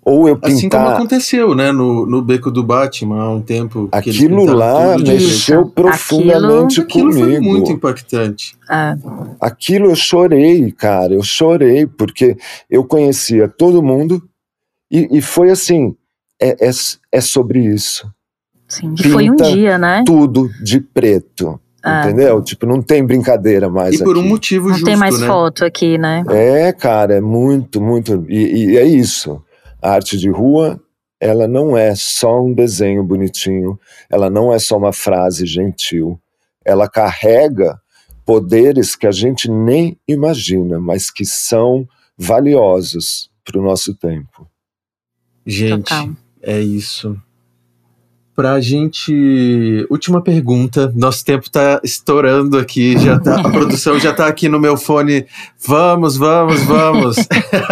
Ou 0.03 0.27
eu 0.27 0.37
pintar... 0.37 0.53
Assim 0.53 0.69
como 0.69 0.89
aconteceu, 0.89 1.55
né, 1.55 1.71
no, 1.73 2.07
no 2.07 2.23
Beco 2.23 2.51
do 2.51 2.65
Batman 2.65 3.21
há 3.21 3.31
um 3.31 3.43
tempo. 3.43 3.89
Aquilo 3.93 4.45
lá 4.47 4.97
mexeu 4.97 5.67
profundamente 5.67 6.81
aquilo, 6.81 7.11
comigo. 7.11 7.27
Aquilo 7.27 7.43
foi 7.43 7.53
muito 7.53 7.73
impactante. 7.73 8.57
Ah. 8.69 8.97
Aquilo 9.39 9.91
eu 9.91 9.97
chorei, 9.97 10.73
cara, 10.73 11.13
eu 11.13 11.23
chorei, 11.23 11.87
porque 11.87 12.37
eu 12.69 12.83
conhecia 12.83 13.47
todo 13.47 13.83
mundo 13.83 14.23
e, 14.91 15.19
e 15.19 15.21
foi 15.21 15.51
assim, 15.51 15.95
é, 16.41 16.67
é, 16.67 16.71
é 17.13 17.21
sobre 17.21 17.61
isso. 17.61 18.11
Sim, 18.67 18.95
e 18.99 19.09
foi 19.09 19.29
um 19.29 19.37
dia, 19.37 19.77
né? 19.77 20.03
Tudo 20.07 20.49
de 20.63 20.81
preto. 20.81 21.61
Ah. 21.83 22.05
Entendeu? 22.05 22.43
Tipo, 22.43 22.67
não 22.67 22.83
tem 22.83 23.05
brincadeira 23.05 23.69
mais. 23.69 24.01
E 24.01 24.05
por 24.05 24.17
um 24.17 24.23
motivo 24.23 24.69
não 24.69 24.75
justo. 24.75 24.85
Não 24.85 24.93
tem 24.93 24.99
mais 24.99 25.19
né? 25.19 25.27
foto 25.27 25.65
aqui, 25.65 25.97
né? 25.97 26.23
É, 26.29 26.73
cara, 26.73 27.15
é 27.15 27.21
muito, 27.21 27.81
muito. 27.81 28.25
E, 28.29 28.73
e, 28.73 28.77
é 28.77 28.85
isso. 28.85 29.43
A 29.81 29.93
arte 29.93 30.19
de 30.19 30.29
rua, 30.29 30.81
ela 31.19 31.49
não 31.49 31.77
é 31.77 31.95
só 31.95 32.43
um 32.43 32.53
desenho 32.53 33.03
bonitinho, 33.03 33.79
ela 34.11 34.29
não 34.29 34.53
é 34.53 34.59
só 34.59 34.77
uma 34.77 34.93
frase 34.93 35.47
gentil. 35.47 36.21
Ela 36.65 36.89
carrega 36.89 37.81
poderes 38.27 38.95
que 38.95 39.07
a 39.07 39.13
gente 39.13 39.51
nem 39.51 39.99
imagina, 40.07 40.79
mas 40.79 41.11
que 41.11 41.25
são 41.25 41.89
valiosos 42.17 43.31
para 43.43 43.59
o 43.59 43.63
nosso 43.63 43.95
tempo. 43.95 44.47
Gente, 45.47 45.89
Total. 45.89 46.11
é 46.43 46.61
isso 46.61 47.17
pra 48.41 48.59
gente. 48.59 49.87
Última 49.91 50.23
pergunta. 50.23 50.91
Nosso 50.97 51.23
tempo 51.23 51.51
tá 51.51 51.79
estourando 51.85 52.57
aqui. 52.57 52.97
Já 52.99 53.21
tá, 53.21 53.39
a 53.39 53.51
produção 53.51 54.01
já 54.01 54.15
tá 54.15 54.27
aqui 54.27 54.49
no 54.49 54.59
meu 54.59 54.79
fone. 54.79 55.27
Vamos, 55.67 56.17
vamos, 56.17 56.63
vamos. 56.63 57.17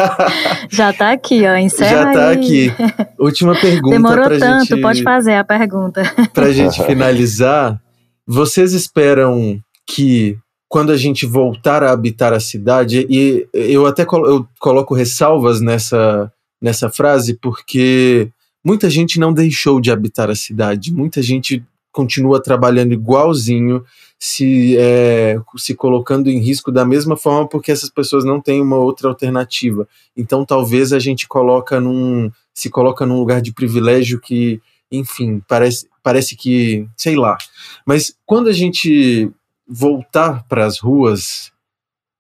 já 0.71 0.93
tá 0.93 1.13
aqui, 1.13 1.47
ó. 1.47 1.57
Encerra 1.57 1.91
Já 1.91 2.13
tá 2.13 2.29
aí. 2.29 2.37
aqui. 2.37 2.73
Última 3.19 3.59
pergunta. 3.59 3.95
Demorou 3.95 4.39
tanto, 4.39 4.67
gente, 4.67 4.83
pode 4.83 5.03
fazer 5.03 5.37
a 5.37 5.45
pergunta. 5.45 6.03
Pra 6.35 6.53
gente 6.53 6.85
finalizar, 6.85 7.81
vocês 8.27 8.75
esperam 8.75 9.59
que 9.87 10.37
quando 10.69 10.93
a 10.93 10.99
gente 10.99 11.25
voltar 11.25 11.83
a 11.83 11.93
habitar 11.93 12.35
a 12.35 12.41
cidade, 12.41 13.07
e 13.09 13.49
eu 13.55 13.87
até 13.87 14.03
eu 14.03 14.47
coloco 14.61 14.95
ressalvas 14.95 15.63
nessa, 15.63 16.31
nessa 16.61 16.91
frase, 16.91 17.39
porque 17.41 18.29
muita 18.69 18.91
gente 18.91 19.19
não 19.19 19.33
deixou 19.33 19.81
de 19.81 19.91
habitar 19.91 20.29
a 20.29 20.35
cidade, 20.35 20.93
muita 20.93 21.23
gente 21.23 21.65
continua 21.91 22.43
trabalhando 22.43 22.93
igualzinho, 22.93 23.83
se, 24.19 24.77
é, 24.79 25.41
se 25.57 25.75
colocando 25.75 26.29
em 26.29 26.39
risco 26.39 26.71
da 26.71 26.85
mesma 26.85 27.17
forma, 27.17 27.49
porque 27.49 27.73
essas 27.73 27.89
pessoas 27.89 28.27
não 28.27 28.43
têm 28.43 28.61
uma 28.61 28.77
outra 28.77 29.09
alternativa. 29.09 29.89
Então, 30.15 30.45
talvez 30.45 30.93
a 30.93 30.99
gente 30.99 31.27
coloca 31.27 31.81
num, 31.81 32.31
se 32.53 32.69
coloca 32.69 33.07
num 33.07 33.19
lugar 33.19 33.41
de 33.41 33.55
privilégio 33.55 34.21
que, 34.21 34.61
enfim, 34.93 35.43
parece, 35.49 35.89
parece 36.03 36.37
que, 36.37 36.87
sei 36.95 37.17
lá. 37.17 37.39
Mas 37.87 38.15
quando 38.27 38.49
a 38.49 38.53
gente 38.53 39.31
voltar 39.67 40.45
para 40.47 40.67
as 40.67 40.79
ruas, 40.79 41.51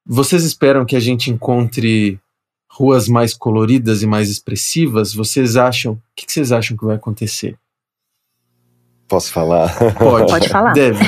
vocês 0.06 0.44
esperam 0.44 0.86
que 0.86 0.96
a 0.96 1.00
gente 1.00 1.30
encontre 1.30 2.18
ruas 2.78 3.08
mais 3.08 3.34
coloridas 3.34 4.02
e 4.02 4.06
mais 4.06 4.30
expressivas, 4.30 5.12
vocês 5.12 5.56
acham. 5.56 5.94
O 5.94 6.00
que, 6.14 6.32
vocês 6.32 6.52
acham 6.52 6.76
que 6.76 6.84
vai 6.84 6.94
acontecer? 6.94 7.58
Posso 9.08 9.32
falar? 9.32 9.76
Pode, 9.98 10.30
Pode 10.30 10.48
falar. 10.48 10.72
Deve. 10.74 11.02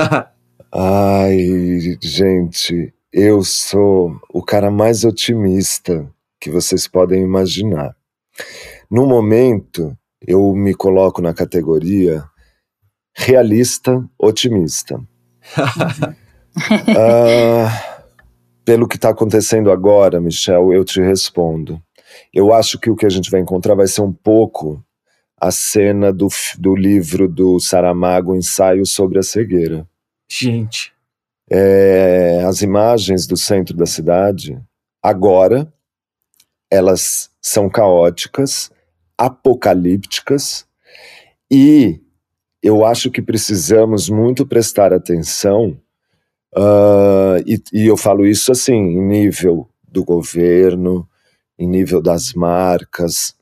Ai, 0.72 1.98
gente, 2.00 2.92
eu 3.12 3.44
sou 3.44 4.18
o 4.32 4.42
cara 4.42 4.70
mais 4.70 5.04
otimista 5.04 6.10
que 6.40 6.50
vocês 6.50 6.88
podem 6.88 7.22
imaginar. 7.22 7.94
No 8.90 9.06
momento, 9.06 9.94
eu 10.26 10.54
me 10.54 10.74
coloco 10.74 11.20
na 11.20 11.34
categoria 11.34 12.24
realista 13.14 14.02
otimista. 14.18 14.96
uh, 14.96 15.04
pelo 18.64 18.88
que 18.88 18.96
está 18.96 19.10
acontecendo 19.10 19.70
agora, 19.70 20.20
Michel, 20.20 20.72
eu 20.72 20.84
te 20.84 21.00
respondo. 21.00 21.80
Eu 22.32 22.52
acho 22.52 22.78
que 22.78 22.90
o 22.90 22.96
que 22.96 23.06
a 23.06 23.10
gente 23.10 23.30
vai 23.30 23.40
encontrar 23.40 23.74
vai 23.74 23.86
ser 23.86 24.00
um 24.00 24.12
pouco 24.12 24.82
a 25.36 25.50
cena 25.50 26.12
do, 26.12 26.28
do 26.58 26.74
livro 26.74 27.28
do 27.28 27.60
Saramago, 27.60 28.34
Ensaio 28.34 28.86
sobre 28.86 29.18
a 29.18 29.22
Cegueira. 29.22 29.86
Gente. 30.28 30.92
É, 31.50 32.42
as 32.46 32.62
imagens 32.62 33.26
do 33.26 33.36
centro 33.36 33.76
da 33.76 33.84
cidade, 33.84 34.58
agora, 35.02 35.70
elas 36.70 37.30
são 37.42 37.68
caóticas, 37.68 38.72
apocalípticas, 39.18 40.66
e 41.50 42.00
eu 42.62 42.84
acho 42.84 43.10
que 43.10 43.20
precisamos 43.20 44.08
muito 44.08 44.46
prestar 44.46 44.92
atenção 44.92 45.78
Uh, 46.56 47.42
e, 47.44 47.60
e, 47.72 47.86
eu 47.86 47.96
falo 47.96 48.24
isso 48.24 48.52
assim, 48.52 48.74
em 48.74 49.02
nível 49.02 49.68
do 49.82 50.04
governo, 50.04 51.08
em 51.58 51.68
nível 51.68 52.00
das 52.00 52.32
marcas, 52.32 53.34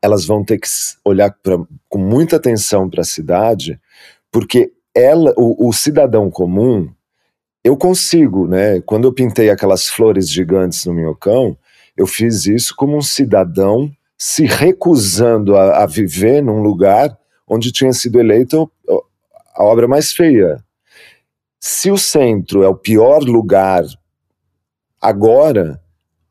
elas 0.00 0.24
vão 0.24 0.42
ter 0.42 0.58
que 0.58 0.68
olhar 1.04 1.30
pra, 1.42 1.58
com 1.88 1.98
muita 1.98 2.36
atenção 2.36 2.88
para 2.88 3.02
a 3.02 3.04
cidade, 3.04 3.78
porque 4.32 4.72
ela, 4.94 5.34
o, 5.36 5.68
o, 5.68 5.72
cidadão 5.72 6.30
comum, 6.30 6.90
eu 7.62 7.76
consigo, 7.76 8.46
né? 8.46 8.80
Quando 8.80 9.04
eu 9.04 9.12
pintei 9.12 9.50
aquelas 9.50 9.88
flores 9.88 10.30
gigantes 10.30 10.86
no 10.86 10.94
minhocão, 10.94 11.56
eu 11.94 12.06
fiz 12.06 12.46
isso 12.46 12.74
como 12.74 12.96
um 12.96 13.02
cidadão 13.02 13.90
se 14.16 14.46
recusando 14.46 15.56
a, 15.56 15.82
a 15.82 15.86
viver 15.86 16.42
num 16.42 16.62
lugar 16.62 17.18
onde 17.46 17.70
tinha 17.70 17.92
sido 17.92 18.18
eleito 18.18 18.70
a 19.54 19.62
obra 19.62 19.86
mais 19.86 20.12
feia 20.12 20.64
se 21.66 21.90
o 21.90 21.96
centro 21.96 22.62
é 22.62 22.68
o 22.68 22.74
pior 22.74 23.22
lugar 23.22 23.84
agora, 25.00 25.80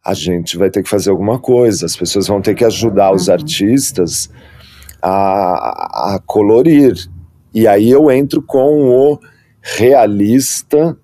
a 0.06 0.14
gente 0.14 0.56
vai 0.56 0.70
ter 0.70 0.84
que 0.84 0.90
fazer 0.90 1.10
alguma 1.10 1.40
coisa. 1.40 1.88
As 1.88 1.96
pessoas 1.96 2.28
vão 2.28 2.40
ter 2.40 2.54
que 2.54 2.64
ajudar 2.64 3.12
os 3.12 3.28
uhum. 3.28 3.34
artistas 3.34 4.30
a, 5.02 6.14
a 6.14 6.20
colorir. 6.24 6.94
E 7.52 7.68
aí 7.68 7.90
eu 7.90 8.12
entro 8.12 8.44
com 8.44 8.92
o 8.92 9.20
realista 9.60 10.96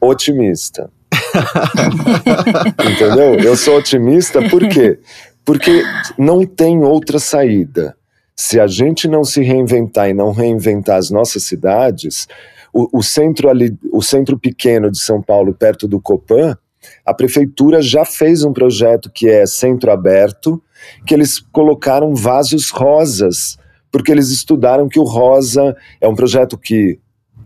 otimista. 0.00 0.90
Entendeu? 2.90 3.34
Eu 3.34 3.54
sou 3.54 3.76
otimista 3.76 4.40
por 4.48 4.66
quê? 4.66 4.98
Porque 5.44 5.82
não 6.16 6.46
tem 6.46 6.82
outra 6.82 7.18
saída. 7.18 7.94
Se 8.34 8.58
a 8.58 8.66
gente 8.66 9.06
não 9.06 9.24
se 9.24 9.42
reinventar 9.42 10.08
e 10.08 10.14
não 10.14 10.32
reinventar 10.32 10.96
as 10.96 11.10
nossas 11.10 11.42
cidades, 11.42 12.26
o, 12.72 12.98
o 12.98 13.02
centro 13.02 13.48
ali, 13.48 13.76
o 13.92 14.02
centro 14.02 14.38
pequeno 14.38 14.90
de 14.90 14.98
São 14.98 15.22
Paulo, 15.22 15.54
perto 15.54 15.86
do 15.86 16.00
Copan, 16.00 16.56
a 17.04 17.12
prefeitura 17.12 17.82
já 17.82 18.04
fez 18.04 18.44
um 18.44 18.52
projeto 18.52 19.10
que 19.10 19.28
é 19.28 19.46
centro 19.46 19.90
aberto, 19.90 20.62
que 21.06 21.14
eles 21.14 21.38
colocaram 21.38 22.14
vasos 22.14 22.70
rosas, 22.70 23.58
porque 23.90 24.12
eles 24.12 24.30
estudaram 24.30 24.88
que 24.88 24.98
o 24.98 25.04
rosa 25.04 25.76
é 26.00 26.06
um 26.06 26.14
projeto 26.14 26.56
que 26.56 26.98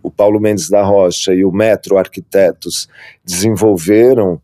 o 0.02 0.10
Paulo 0.10 0.40
Mendes 0.40 0.68
da 0.68 0.82
Rocha 0.82 1.32
e 1.32 1.44
o 1.44 1.52
Metro 1.52 1.96
Arquitetos 1.96 2.88
desenvolveram, 3.24 4.40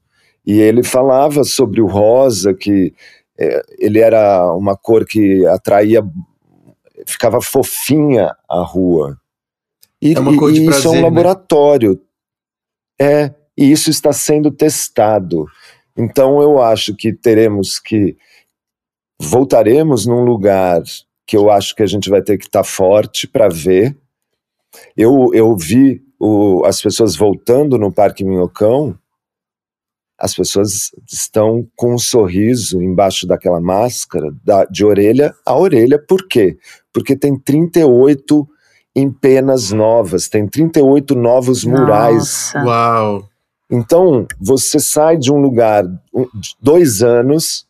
e 0.47 0.61
ele 0.61 0.83
falava 0.83 1.45
sobre 1.45 1.81
o 1.81 1.87
rosa, 1.87 2.55
que 2.55 2.95
é, 3.39 3.63
ele 3.79 3.99
era 3.99 4.51
uma 4.55 4.77
cor 4.77 5.05
que 5.05 5.45
atraía, 5.47 6.03
ficava 7.07 7.41
fofinha 7.41 8.35
a 8.49 8.63
rua. 8.63 9.19
E, 10.01 10.15
é 10.15 10.21
uma 10.21 10.37
cor 10.37 10.53
de 10.53 10.65
prazer, 10.65 10.79
isso 10.79 10.89
é 10.89 10.91
um 10.91 10.95
né? 10.95 11.03
laboratório. 11.03 12.01
É, 13.01 13.35
e 13.57 13.71
isso 13.71 13.91
está 13.91 14.13
sendo 14.13 14.51
testado. 14.51 15.47
Então 15.97 16.41
eu 16.41 16.63
acho 16.63 16.95
que 16.95 17.13
teremos 17.13 17.79
que 17.79 18.17
voltaremos 19.21 20.07
num 20.07 20.23
lugar 20.23 20.83
que 21.27 21.37
eu 21.37 21.51
acho 21.51 21.75
que 21.75 21.83
a 21.83 21.87
gente 21.87 22.09
vai 22.09 22.23
ter 22.23 22.39
que 22.39 22.47
estar 22.47 22.63
tá 22.63 22.65
forte 22.65 23.27
para 23.27 23.49
ver. 23.49 23.97
Eu, 24.97 25.31
eu 25.35 25.57
vi 25.57 26.03
o, 26.19 26.65
as 26.65 26.81
pessoas 26.81 27.17
voltando 27.17 27.77
no 27.77 27.93
Parque 27.93 28.25
Minhocão, 28.25 28.99
as 30.19 30.35
pessoas 30.35 30.91
estão 31.11 31.69
com 31.77 31.95
um 31.95 31.99
sorriso 31.99 32.83
embaixo 32.83 33.27
daquela 33.27 33.61
máscara, 33.61 34.35
da, 34.45 34.65
de 34.65 34.85
orelha 34.85 35.35
a 35.45 35.57
orelha, 35.57 35.99
por 35.99 36.27
quê? 36.27 36.59
Porque 36.93 37.17
tem 37.17 37.39
38 37.39 38.49
em 38.99 39.11
penas 39.11 39.71
novas, 39.71 40.29
tem 40.29 40.47
38 40.47 41.15
novos 41.15 41.65
murais. 41.65 42.53
Nossa. 42.55 42.65
Uau! 42.65 43.29
Então, 43.71 44.27
você 44.41 44.81
sai 44.81 45.17
de 45.17 45.31
um 45.31 45.37
lugar, 45.37 45.85
dois 46.61 47.03
anos, 47.03 47.67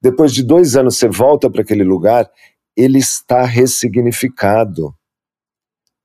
depois 0.00 0.32
de 0.32 0.42
dois 0.42 0.76
anos 0.76 0.96
você 0.96 1.08
volta 1.08 1.50
para 1.50 1.62
aquele 1.62 1.84
lugar, 1.84 2.30
ele 2.76 2.98
está 2.98 3.44
ressignificado. 3.44 4.94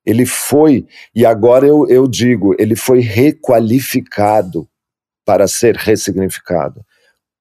Ele 0.05 0.25
foi, 0.25 0.85
e 1.13 1.25
agora 1.25 1.67
eu, 1.67 1.87
eu 1.87 2.07
digo, 2.07 2.55
ele 2.57 2.75
foi 2.75 2.99
requalificado 2.99 4.67
para 5.25 5.47
ser 5.47 5.75
ressignificado. 5.75 6.83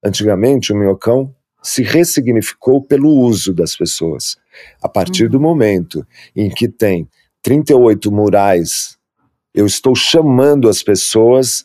Antigamente, 0.05 0.73
o 0.73 0.77
minhocão 0.77 1.35
se 1.63 1.83
ressignificou 1.83 2.83
pelo 2.83 3.09
uso 3.09 3.55
das 3.55 3.77
pessoas. 3.77 4.37
A 4.83 4.89
partir 4.89 5.29
do 5.29 5.37
uhum. 5.37 5.43
momento 5.43 6.07
em 6.35 6.51
que 6.51 6.69
tem 6.69 7.09
38 7.43 8.11
murais, 8.11 8.97
eu 9.55 9.67
estou 9.67 9.95
chamando 9.95 10.69
as 10.69 10.83
pessoas, 10.83 11.65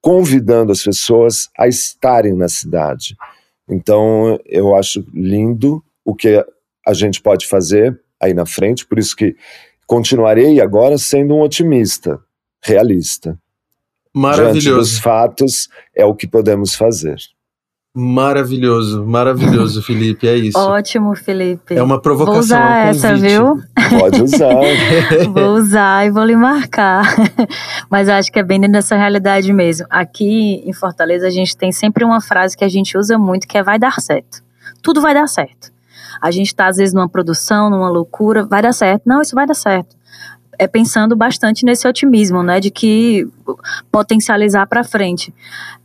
convidando 0.00 0.70
as 0.70 0.82
pessoas 0.82 1.48
a 1.58 1.66
estarem 1.66 2.34
na 2.34 2.48
cidade. 2.48 3.16
Então, 3.68 4.38
eu 4.44 4.76
acho 4.76 5.04
lindo 5.12 5.82
o 6.04 6.14
que 6.14 6.44
a 6.86 6.92
gente 6.92 7.22
pode 7.22 7.46
fazer 7.46 7.98
aí 8.20 8.34
na 8.34 8.46
frente, 8.46 8.86
por 8.86 8.98
isso 8.98 9.16
que 9.16 9.34
continuarei 9.86 10.60
agora 10.60 10.98
sendo 10.98 11.34
um 11.34 11.40
otimista, 11.40 12.20
realista. 12.62 13.38
Maravilhoso. 14.14 14.60
Diante 14.60 14.78
dos 14.78 14.98
fatos, 14.98 15.68
é 15.94 16.04
o 16.04 16.14
que 16.14 16.26
podemos 16.26 16.74
fazer. 16.74 17.16
Maravilhoso, 17.96 19.06
maravilhoso, 19.06 19.80
Felipe, 19.86 20.26
é 20.26 20.34
isso. 20.34 20.58
Ótimo, 20.58 21.14
Felipe. 21.14 21.76
É 21.76 21.82
uma 21.82 22.00
provocação. 22.00 22.34
Vou 22.34 22.40
usar 22.40 22.86
essa, 22.88 23.14
viu? 23.14 23.62
Pode 24.00 24.20
usar. 24.20 24.48
vou 25.32 25.54
usar 25.54 26.04
e 26.04 26.10
vou 26.10 26.24
lhe 26.24 26.34
marcar. 26.34 27.04
Mas 27.88 28.08
acho 28.08 28.32
que 28.32 28.40
é 28.40 28.42
bem 28.42 28.58
dentro 28.58 28.72
dessa 28.72 28.96
realidade 28.96 29.52
mesmo. 29.52 29.86
Aqui 29.88 30.60
em 30.66 30.72
Fortaleza 30.72 31.28
a 31.28 31.30
gente 31.30 31.56
tem 31.56 31.70
sempre 31.70 32.04
uma 32.04 32.20
frase 32.20 32.56
que 32.56 32.64
a 32.64 32.68
gente 32.68 32.98
usa 32.98 33.16
muito 33.16 33.46
que 33.46 33.56
é 33.56 33.62
vai 33.62 33.78
dar 33.78 34.00
certo. 34.00 34.42
Tudo 34.82 35.00
vai 35.00 35.14
dar 35.14 35.28
certo. 35.28 35.72
A 36.20 36.32
gente 36.32 36.48
está 36.48 36.66
às 36.66 36.78
vezes 36.78 36.92
numa 36.92 37.08
produção, 37.08 37.70
numa 37.70 37.88
loucura, 37.88 38.44
vai 38.44 38.60
dar 38.60 38.72
certo. 38.72 39.02
Não, 39.06 39.22
isso 39.22 39.36
vai 39.36 39.46
dar 39.46 39.54
certo 39.54 39.94
é 40.58 40.66
pensando 40.66 41.16
bastante 41.16 41.64
nesse 41.64 41.86
otimismo, 41.86 42.42
né, 42.42 42.60
de 42.60 42.70
que 42.70 43.26
potencializar 43.90 44.66
para 44.66 44.84
frente. 44.84 45.34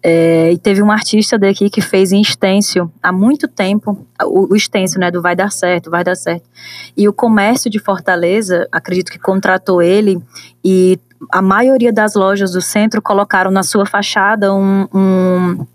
É, 0.01 0.51
e 0.51 0.57
teve 0.57 0.81
um 0.81 0.91
artista 0.91 1.37
daqui 1.37 1.69
que 1.69 1.81
fez 1.81 2.11
em 2.11 2.21
Estêncio 2.21 2.91
há 3.01 3.11
muito 3.11 3.47
tempo 3.47 4.05
o, 4.23 4.53
o 4.53 4.57
né, 4.97 5.11
do 5.11 5.21
vai 5.21 5.35
dar 5.35 5.51
certo, 5.51 5.89
vai 5.89 6.03
dar 6.03 6.15
certo. 6.15 6.49
E 6.95 7.07
o 7.07 7.13
comércio 7.13 7.69
de 7.69 7.79
Fortaleza, 7.79 8.67
acredito 8.71 9.11
que 9.11 9.19
contratou 9.19 9.81
ele 9.81 10.21
e 10.63 10.99
a 11.31 11.41
maioria 11.41 11.91
das 11.91 12.15
lojas 12.15 12.51
do 12.51 12.61
centro 12.61 13.01
colocaram 13.01 13.51
na 13.51 13.63
sua 13.63 13.85
fachada 13.85 14.53
um, 14.53 14.87
um, 14.93 15.65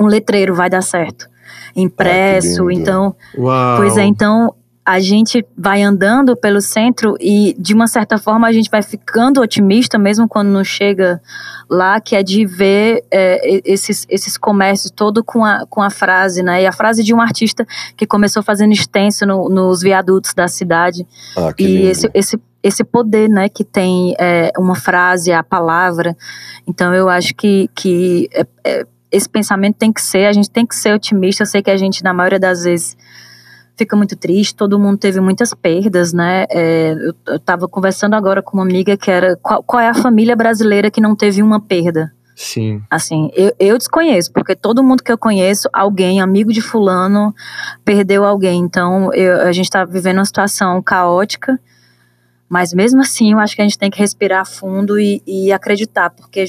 um 0.00 0.06
letreiro 0.06 0.54
vai 0.54 0.70
dar 0.70 0.82
certo 0.82 1.28
impresso, 1.76 2.68
ah, 2.68 2.72
então, 2.72 3.16
Uau. 3.36 3.76
pois 3.76 3.96
é, 3.96 4.04
então 4.04 4.54
a 4.84 5.00
gente 5.00 5.44
vai 5.56 5.82
andando 5.82 6.36
pelo 6.36 6.60
centro 6.60 7.16
e, 7.18 7.56
de 7.58 7.72
uma 7.72 7.86
certa 7.86 8.18
forma, 8.18 8.46
a 8.46 8.52
gente 8.52 8.70
vai 8.70 8.82
ficando 8.82 9.40
otimista, 9.40 9.98
mesmo 9.98 10.28
quando 10.28 10.48
não 10.48 10.62
chega 10.62 11.22
lá, 11.70 11.98
que 12.00 12.14
é 12.14 12.22
de 12.22 12.44
ver 12.44 13.02
é, 13.10 13.62
esses, 13.64 14.06
esses 14.10 14.36
comércios 14.36 14.90
todo 14.90 15.24
com 15.24 15.42
a, 15.42 15.64
com 15.66 15.80
a 15.80 15.88
frase, 15.88 16.42
né? 16.42 16.62
E 16.62 16.66
a 16.66 16.72
frase 16.72 17.02
de 17.02 17.14
um 17.14 17.20
artista 17.20 17.66
que 17.96 18.06
começou 18.06 18.42
fazendo 18.42 18.72
extenso 18.72 19.24
no, 19.24 19.48
nos 19.48 19.80
viadutos 19.80 20.34
da 20.34 20.48
cidade. 20.48 21.06
Ah, 21.34 21.54
e 21.58 21.86
esse, 21.86 22.10
esse, 22.12 22.38
esse 22.62 22.84
poder, 22.84 23.30
né, 23.30 23.48
que 23.48 23.64
tem 23.64 24.14
é, 24.18 24.52
uma 24.58 24.74
frase, 24.74 25.32
a 25.32 25.42
palavra. 25.42 26.14
Então, 26.68 26.92
eu 26.92 27.08
acho 27.08 27.34
que, 27.34 27.70
que 27.74 28.28
é, 28.34 28.46
é, 28.64 28.86
esse 29.10 29.28
pensamento 29.28 29.76
tem 29.76 29.90
que 29.90 30.02
ser, 30.02 30.26
a 30.26 30.32
gente 30.32 30.50
tem 30.50 30.66
que 30.66 30.76
ser 30.76 30.92
otimista. 30.92 31.44
Eu 31.44 31.46
sei 31.46 31.62
que 31.62 31.70
a 31.70 31.76
gente, 31.78 32.04
na 32.04 32.12
maioria 32.12 32.38
das 32.38 32.64
vezes 32.64 32.96
fica 33.76 33.96
muito 33.96 34.16
triste, 34.16 34.54
todo 34.54 34.78
mundo 34.78 34.98
teve 34.98 35.20
muitas 35.20 35.52
perdas, 35.52 36.12
né? 36.12 36.46
É, 36.50 36.94
eu 37.26 37.36
estava 37.36 37.68
conversando 37.68 38.14
agora 38.14 38.42
com 38.42 38.56
uma 38.56 38.62
amiga 38.62 38.96
que 38.96 39.10
era 39.10 39.36
qual, 39.36 39.62
qual, 39.62 39.80
é 39.80 39.88
a 39.88 39.94
família 39.94 40.36
brasileira 40.36 40.90
que 40.90 41.00
não 41.00 41.16
teve 41.16 41.42
uma 41.42 41.60
perda? 41.60 42.12
Sim. 42.36 42.82
Assim, 42.90 43.30
eu, 43.34 43.52
eu 43.60 43.78
desconheço, 43.78 44.32
porque 44.32 44.56
todo 44.56 44.82
mundo 44.82 45.02
que 45.02 45.12
eu 45.12 45.18
conheço, 45.18 45.68
alguém, 45.72 46.20
amigo 46.20 46.52
de 46.52 46.60
fulano, 46.60 47.34
perdeu 47.84 48.24
alguém. 48.24 48.60
Então, 48.60 49.12
eu, 49.12 49.40
a 49.42 49.52
gente 49.52 49.66
está 49.66 49.84
vivendo 49.84 50.18
uma 50.18 50.24
situação 50.24 50.82
caótica, 50.82 51.58
mas 52.48 52.72
mesmo 52.72 53.00
assim, 53.00 53.32
eu 53.32 53.38
acho 53.38 53.54
que 53.54 53.62
a 53.62 53.64
gente 53.64 53.78
tem 53.78 53.90
que 53.90 53.98
respirar 53.98 54.46
fundo 54.46 54.98
e, 54.98 55.22
e 55.26 55.52
acreditar, 55.52 56.10
porque 56.10 56.44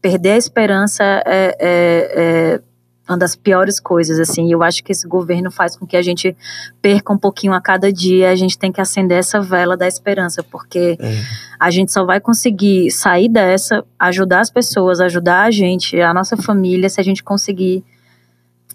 perder 0.00 0.32
a 0.32 0.36
esperança 0.36 1.02
é, 1.04 1.22
é, 1.26 1.56
é 1.60 2.60
uma 3.08 3.18
das 3.18 3.34
piores 3.34 3.80
coisas, 3.80 4.18
assim. 4.20 4.52
Eu 4.52 4.62
acho 4.62 4.82
que 4.82 4.92
esse 4.92 5.06
governo 5.06 5.50
faz 5.50 5.76
com 5.76 5.86
que 5.86 5.96
a 5.96 6.02
gente 6.02 6.36
perca 6.80 7.12
um 7.12 7.18
pouquinho 7.18 7.52
a 7.52 7.60
cada 7.60 7.92
dia. 7.92 8.30
A 8.30 8.34
gente 8.34 8.56
tem 8.56 8.70
que 8.70 8.80
acender 8.80 9.18
essa 9.18 9.40
vela 9.40 9.76
da 9.76 9.88
esperança, 9.88 10.42
porque 10.42 10.96
é. 11.00 11.22
a 11.58 11.70
gente 11.70 11.92
só 11.92 12.04
vai 12.04 12.20
conseguir 12.20 12.90
sair 12.90 13.28
dessa, 13.28 13.84
ajudar 13.98 14.40
as 14.40 14.50
pessoas, 14.50 15.00
ajudar 15.00 15.42
a 15.42 15.50
gente, 15.50 16.00
a 16.00 16.14
nossa 16.14 16.36
família, 16.36 16.88
se 16.88 17.00
a 17.00 17.04
gente 17.04 17.22
conseguir 17.22 17.84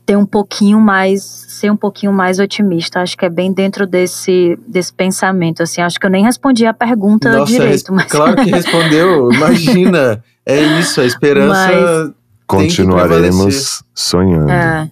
ter 0.05 0.15
um 0.15 0.25
pouquinho 0.25 0.79
mais, 0.79 1.21
ser 1.23 1.69
um 1.69 1.75
pouquinho 1.75 2.13
mais 2.13 2.39
otimista. 2.39 3.01
Acho 3.01 3.17
que 3.17 3.25
é 3.25 3.29
bem 3.29 3.51
dentro 3.51 3.85
desse, 3.85 4.57
desse 4.67 4.93
pensamento, 4.93 5.63
assim. 5.63 5.81
Acho 5.81 5.99
que 5.99 6.05
eu 6.05 6.09
nem 6.09 6.23
respondi 6.23 6.65
a 6.65 6.73
pergunta 6.73 7.31
Nossa, 7.31 7.51
direito, 7.51 7.93
mas... 7.93 8.11
Claro 8.11 8.35
que 8.35 8.49
respondeu, 8.51 9.31
imagina. 9.31 10.23
É 10.45 10.61
isso, 10.79 11.01
a 11.01 11.05
esperança... 11.05 11.71
Mas 11.71 12.16
continuaremos 12.47 13.83
sonhando. 13.93 14.49
É. 14.49 14.89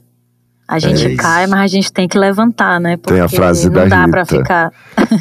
A 0.67 0.79
gente 0.79 1.05
é 1.05 1.15
cai, 1.15 1.45
mas 1.47 1.61
a 1.61 1.67
gente 1.67 1.93
tem 1.93 2.07
que 2.07 2.17
levantar, 2.17 2.79
né? 2.79 2.97
Porque 2.97 3.13
tem 3.13 3.21
a 3.21 3.29
frase 3.29 3.69
da 3.69 3.85
dá 3.85 4.05
Rita. 4.05 4.25
Ficar... 4.25 4.71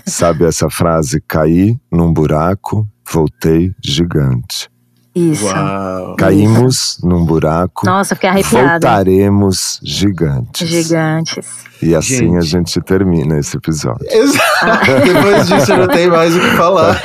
Sabe 0.06 0.44
essa 0.44 0.70
frase? 0.70 1.22
Caí 1.28 1.78
num 1.92 2.12
buraco, 2.12 2.88
voltei 3.10 3.74
gigante. 3.82 4.70
Isso. 5.14 5.46
Uau. 5.46 6.16
Caímos 6.16 6.98
num 7.02 7.24
buraco. 7.24 7.86
Nossa, 7.86 8.16
fiquei 8.16 8.30
arrepiada. 8.30 8.88
Voltaremos 8.88 9.78
gigantes. 9.82 10.68
Gigantes. 10.68 11.64
E 11.80 11.94
assim 11.94 12.32
gente. 12.32 12.36
a 12.36 12.40
gente 12.40 12.80
termina 12.80 13.38
esse 13.38 13.56
episódio. 13.56 14.06
Exato. 14.10 14.86
Depois 15.04 15.48
disso 15.48 15.72
eu 15.72 15.78
não 15.78 15.88
tenho 15.88 16.10
mais 16.10 16.34
o 16.34 16.40
que 16.40 16.50
falar. 16.56 17.00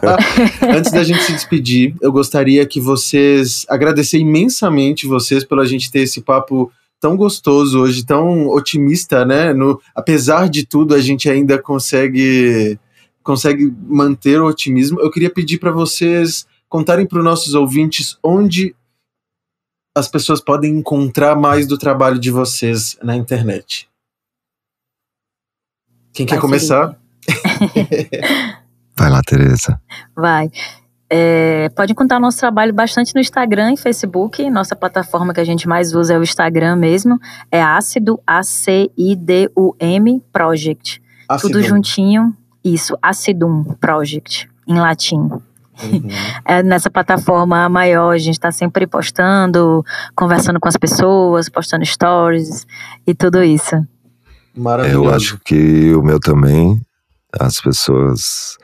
Antes 0.74 0.90
da 0.90 1.04
gente 1.04 1.22
se 1.22 1.32
despedir, 1.32 1.94
eu 2.00 2.10
gostaria 2.10 2.64
que 2.64 2.80
vocês 2.80 3.66
agradecer 3.68 4.18
imensamente 4.18 5.06
vocês 5.06 5.44
pela 5.44 5.66
gente 5.66 5.90
ter 5.90 6.00
esse 6.00 6.22
papo 6.22 6.72
tão 6.98 7.16
gostoso 7.16 7.80
hoje, 7.80 8.06
tão 8.06 8.48
otimista, 8.48 9.26
né? 9.26 9.52
No, 9.52 9.78
apesar 9.94 10.48
de 10.48 10.64
tudo, 10.64 10.94
a 10.94 11.00
gente 11.00 11.28
ainda 11.28 11.58
consegue 11.58 12.78
consegue 13.22 13.72
manter 13.86 14.40
o 14.40 14.46
otimismo. 14.46 15.00
Eu 15.00 15.10
queria 15.10 15.30
pedir 15.30 15.58
para 15.58 15.70
vocês 15.70 16.46
contarem 16.74 17.06
para 17.06 17.18
os 17.18 17.24
nossos 17.24 17.54
ouvintes 17.54 18.18
onde 18.20 18.74
as 19.96 20.08
pessoas 20.08 20.40
podem 20.40 20.72
encontrar 20.72 21.36
mais 21.36 21.68
do 21.68 21.78
trabalho 21.78 22.18
de 22.18 22.32
vocês 22.32 22.98
na 23.00 23.14
internet? 23.14 23.88
Quem 26.12 26.26
quer 26.26 26.40
começar? 26.40 26.98
Vai 28.98 29.08
lá, 29.08 29.22
Tereza. 29.22 29.80
Vai. 30.16 30.50
É, 31.08 31.68
pode 31.76 31.92
encontrar 31.92 32.18
nosso 32.18 32.40
trabalho 32.40 32.74
bastante 32.74 33.14
no 33.14 33.20
Instagram 33.20 33.74
e 33.74 33.76
Facebook. 33.76 34.50
Nossa 34.50 34.74
plataforma 34.74 35.32
que 35.32 35.38
a 35.40 35.44
gente 35.44 35.68
mais 35.68 35.94
usa 35.94 36.14
é 36.14 36.18
o 36.18 36.24
Instagram 36.24 36.74
mesmo. 36.74 37.20
É 37.52 37.62
Ácido, 37.62 38.20
A-C-I-D-U-M 38.26 40.24
Project. 40.32 41.00
Acidum. 41.28 41.52
Tudo 41.52 41.62
juntinho. 41.62 42.36
Isso, 42.64 42.98
Acidum 43.00 43.62
Project, 43.78 44.50
em 44.66 44.80
latim. 44.80 45.30
Uhum. 45.82 46.08
É, 46.44 46.62
nessa 46.62 46.90
plataforma 46.90 47.68
maior, 47.68 48.10
a 48.10 48.18
gente 48.18 48.34
está 48.34 48.52
sempre 48.52 48.86
postando, 48.86 49.84
conversando 50.14 50.60
com 50.60 50.68
as 50.68 50.76
pessoas, 50.76 51.48
postando 51.48 51.84
stories 51.84 52.66
e 53.06 53.14
tudo 53.14 53.42
isso. 53.42 53.76
Maravilhoso. 54.56 55.04
Eu 55.04 55.14
acho 55.14 55.38
que 55.44 55.94
o 55.94 56.02
meu 56.02 56.20
também, 56.20 56.80
as 57.40 57.60
pessoas 57.60 58.56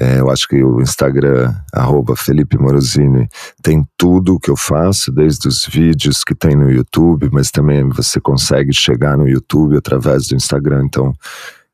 é, 0.00 0.18
eu 0.18 0.28
acho 0.28 0.48
que 0.48 0.62
o 0.62 0.80
Instagram, 0.80 1.54
arroba 1.72 2.16
Felipe 2.16 2.58
Morosini, 2.58 3.28
tem 3.62 3.86
tudo 3.96 4.34
o 4.34 4.40
que 4.40 4.50
eu 4.50 4.56
faço, 4.56 5.12
desde 5.12 5.46
os 5.46 5.64
vídeos 5.66 6.24
que 6.24 6.34
tem 6.34 6.56
no 6.56 6.68
YouTube, 6.68 7.28
mas 7.32 7.50
também 7.50 7.88
você 7.88 8.20
consegue 8.20 8.72
chegar 8.72 9.16
no 9.16 9.28
YouTube 9.28 9.76
através 9.76 10.26
do 10.26 10.34
Instagram, 10.34 10.84
então 10.86 11.12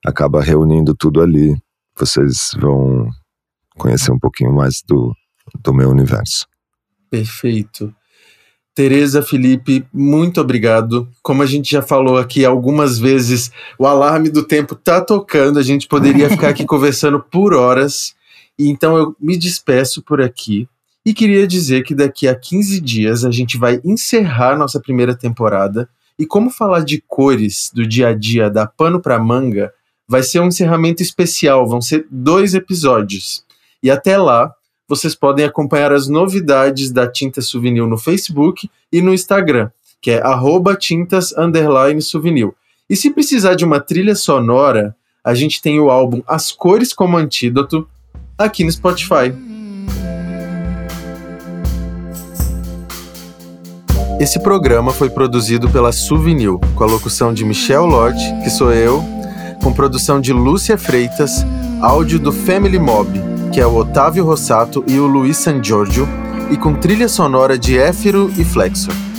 acaba 0.04 0.42
reunindo 0.42 0.94
tudo 0.94 1.22
ali. 1.22 1.56
Vocês 1.98 2.50
vão 2.60 3.08
conhecer 3.80 4.12
um 4.12 4.18
pouquinho 4.18 4.52
mais 4.52 4.82
do, 4.86 5.14
do 5.62 5.72
meu 5.72 5.88
universo. 5.88 6.46
Perfeito. 7.10 7.92
Tereza, 8.74 9.20
Felipe, 9.20 9.84
muito 9.92 10.40
obrigado. 10.40 11.08
Como 11.22 11.42
a 11.42 11.46
gente 11.46 11.70
já 11.70 11.82
falou 11.82 12.16
aqui 12.16 12.44
algumas 12.44 12.98
vezes, 12.98 13.50
o 13.78 13.86
alarme 13.86 14.30
do 14.30 14.46
tempo 14.46 14.74
tá 14.74 15.00
tocando, 15.00 15.58
a 15.58 15.62
gente 15.62 15.88
poderia 15.88 16.30
ficar 16.30 16.50
aqui 16.50 16.64
conversando 16.66 17.18
por 17.20 17.52
horas. 17.52 18.14
Então 18.58 18.96
eu 18.96 19.16
me 19.20 19.36
despeço 19.36 20.02
por 20.02 20.20
aqui 20.20 20.68
e 21.04 21.12
queria 21.12 21.46
dizer 21.46 21.82
que 21.82 21.94
daqui 21.94 22.28
a 22.28 22.34
15 22.34 22.80
dias 22.80 23.24
a 23.24 23.30
gente 23.30 23.58
vai 23.58 23.80
encerrar 23.84 24.56
nossa 24.56 24.78
primeira 24.78 25.14
temporada. 25.14 25.88
E 26.18 26.26
como 26.26 26.50
falar 26.50 26.84
de 26.84 27.02
cores 27.08 27.70
do 27.74 27.86
dia 27.86 28.08
a 28.08 28.14
dia 28.14 28.50
da 28.50 28.66
pano 28.66 29.00
para 29.00 29.18
manga, 29.18 29.72
vai 30.06 30.22
ser 30.22 30.40
um 30.40 30.46
encerramento 30.46 31.02
especial, 31.02 31.66
vão 31.66 31.80
ser 31.80 32.06
dois 32.10 32.54
episódios. 32.54 33.44
E 33.82 33.90
até 33.90 34.18
lá, 34.18 34.52
vocês 34.88 35.14
podem 35.14 35.44
acompanhar 35.44 35.92
as 35.92 36.08
novidades 36.08 36.90
da 36.90 37.06
Tinta 37.06 37.40
Souvenir 37.40 37.86
no 37.86 37.96
Facebook 37.96 38.68
e 38.92 39.00
no 39.00 39.14
Instagram, 39.14 39.70
que 40.00 40.10
é 40.10 40.22
tintas 40.78 41.32
souvenir. 42.00 42.50
E 42.88 42.96
se 42.96 43.10
precisar 43.10 43.54
de 43.54 43.64
uma 43.64 43.78
trilha 43.78 44.16
sonora, 44.16 44.96
a 45.22 45.32
gente 45.32 45.62
tem 45.62 45.78
o 45.78 45.90
álbum 45.90 46.22
As 46.26 46.50
Cores 46.50 46.92
como 46.92 47.16
Antídoto 47.16 47.88
aqui 48.36 48.64
no 48.64 48.72
Spotify. 48.72 49.32
Esse 54.18 54.38
programa 54.40 54.92
foi 54.92 55.08
produzido 55.08 55.70
pela 55.70 55.92
Souvenir, 55.92 56.58
com 56.74 56.84
a 56.84 56.86
locução 56.86 57.32
de 57.32 57.44
Michel 57.44 57.86
Lodge, 57.86 58.24
que 58.42 58.50
sou 58.50 58.72
eu, 58.72 59.02
com 59.62 59.72
produção 59.72 60.20
de 60.20 60.32
Lúcia 60.32 60.76
Freitas, 60.76 61.44
áudio 61.80 62.18
do 62.18 62.32
Family 62.32 62.78
Mob, 62.78 63.29
que 63.52 63.60
é 63.60 63.66
o 63.66 63.76
Otávio 63.76 64.24
Rossato 64.24 64.84
e 64.86 64.98
o 64.98 65.06
Luiz 65.06 65.36
San 65.36 65.62
Giorgio, 65.62 66.08
e 66.50 66.56
com 66.56 66.74
trilha 66.74 67.08
sonora 67.08 67.58
de 67.58 67.78
Éfiro 67.78 68.30
e 68.36 68.44
Flexor. 68.44 69.09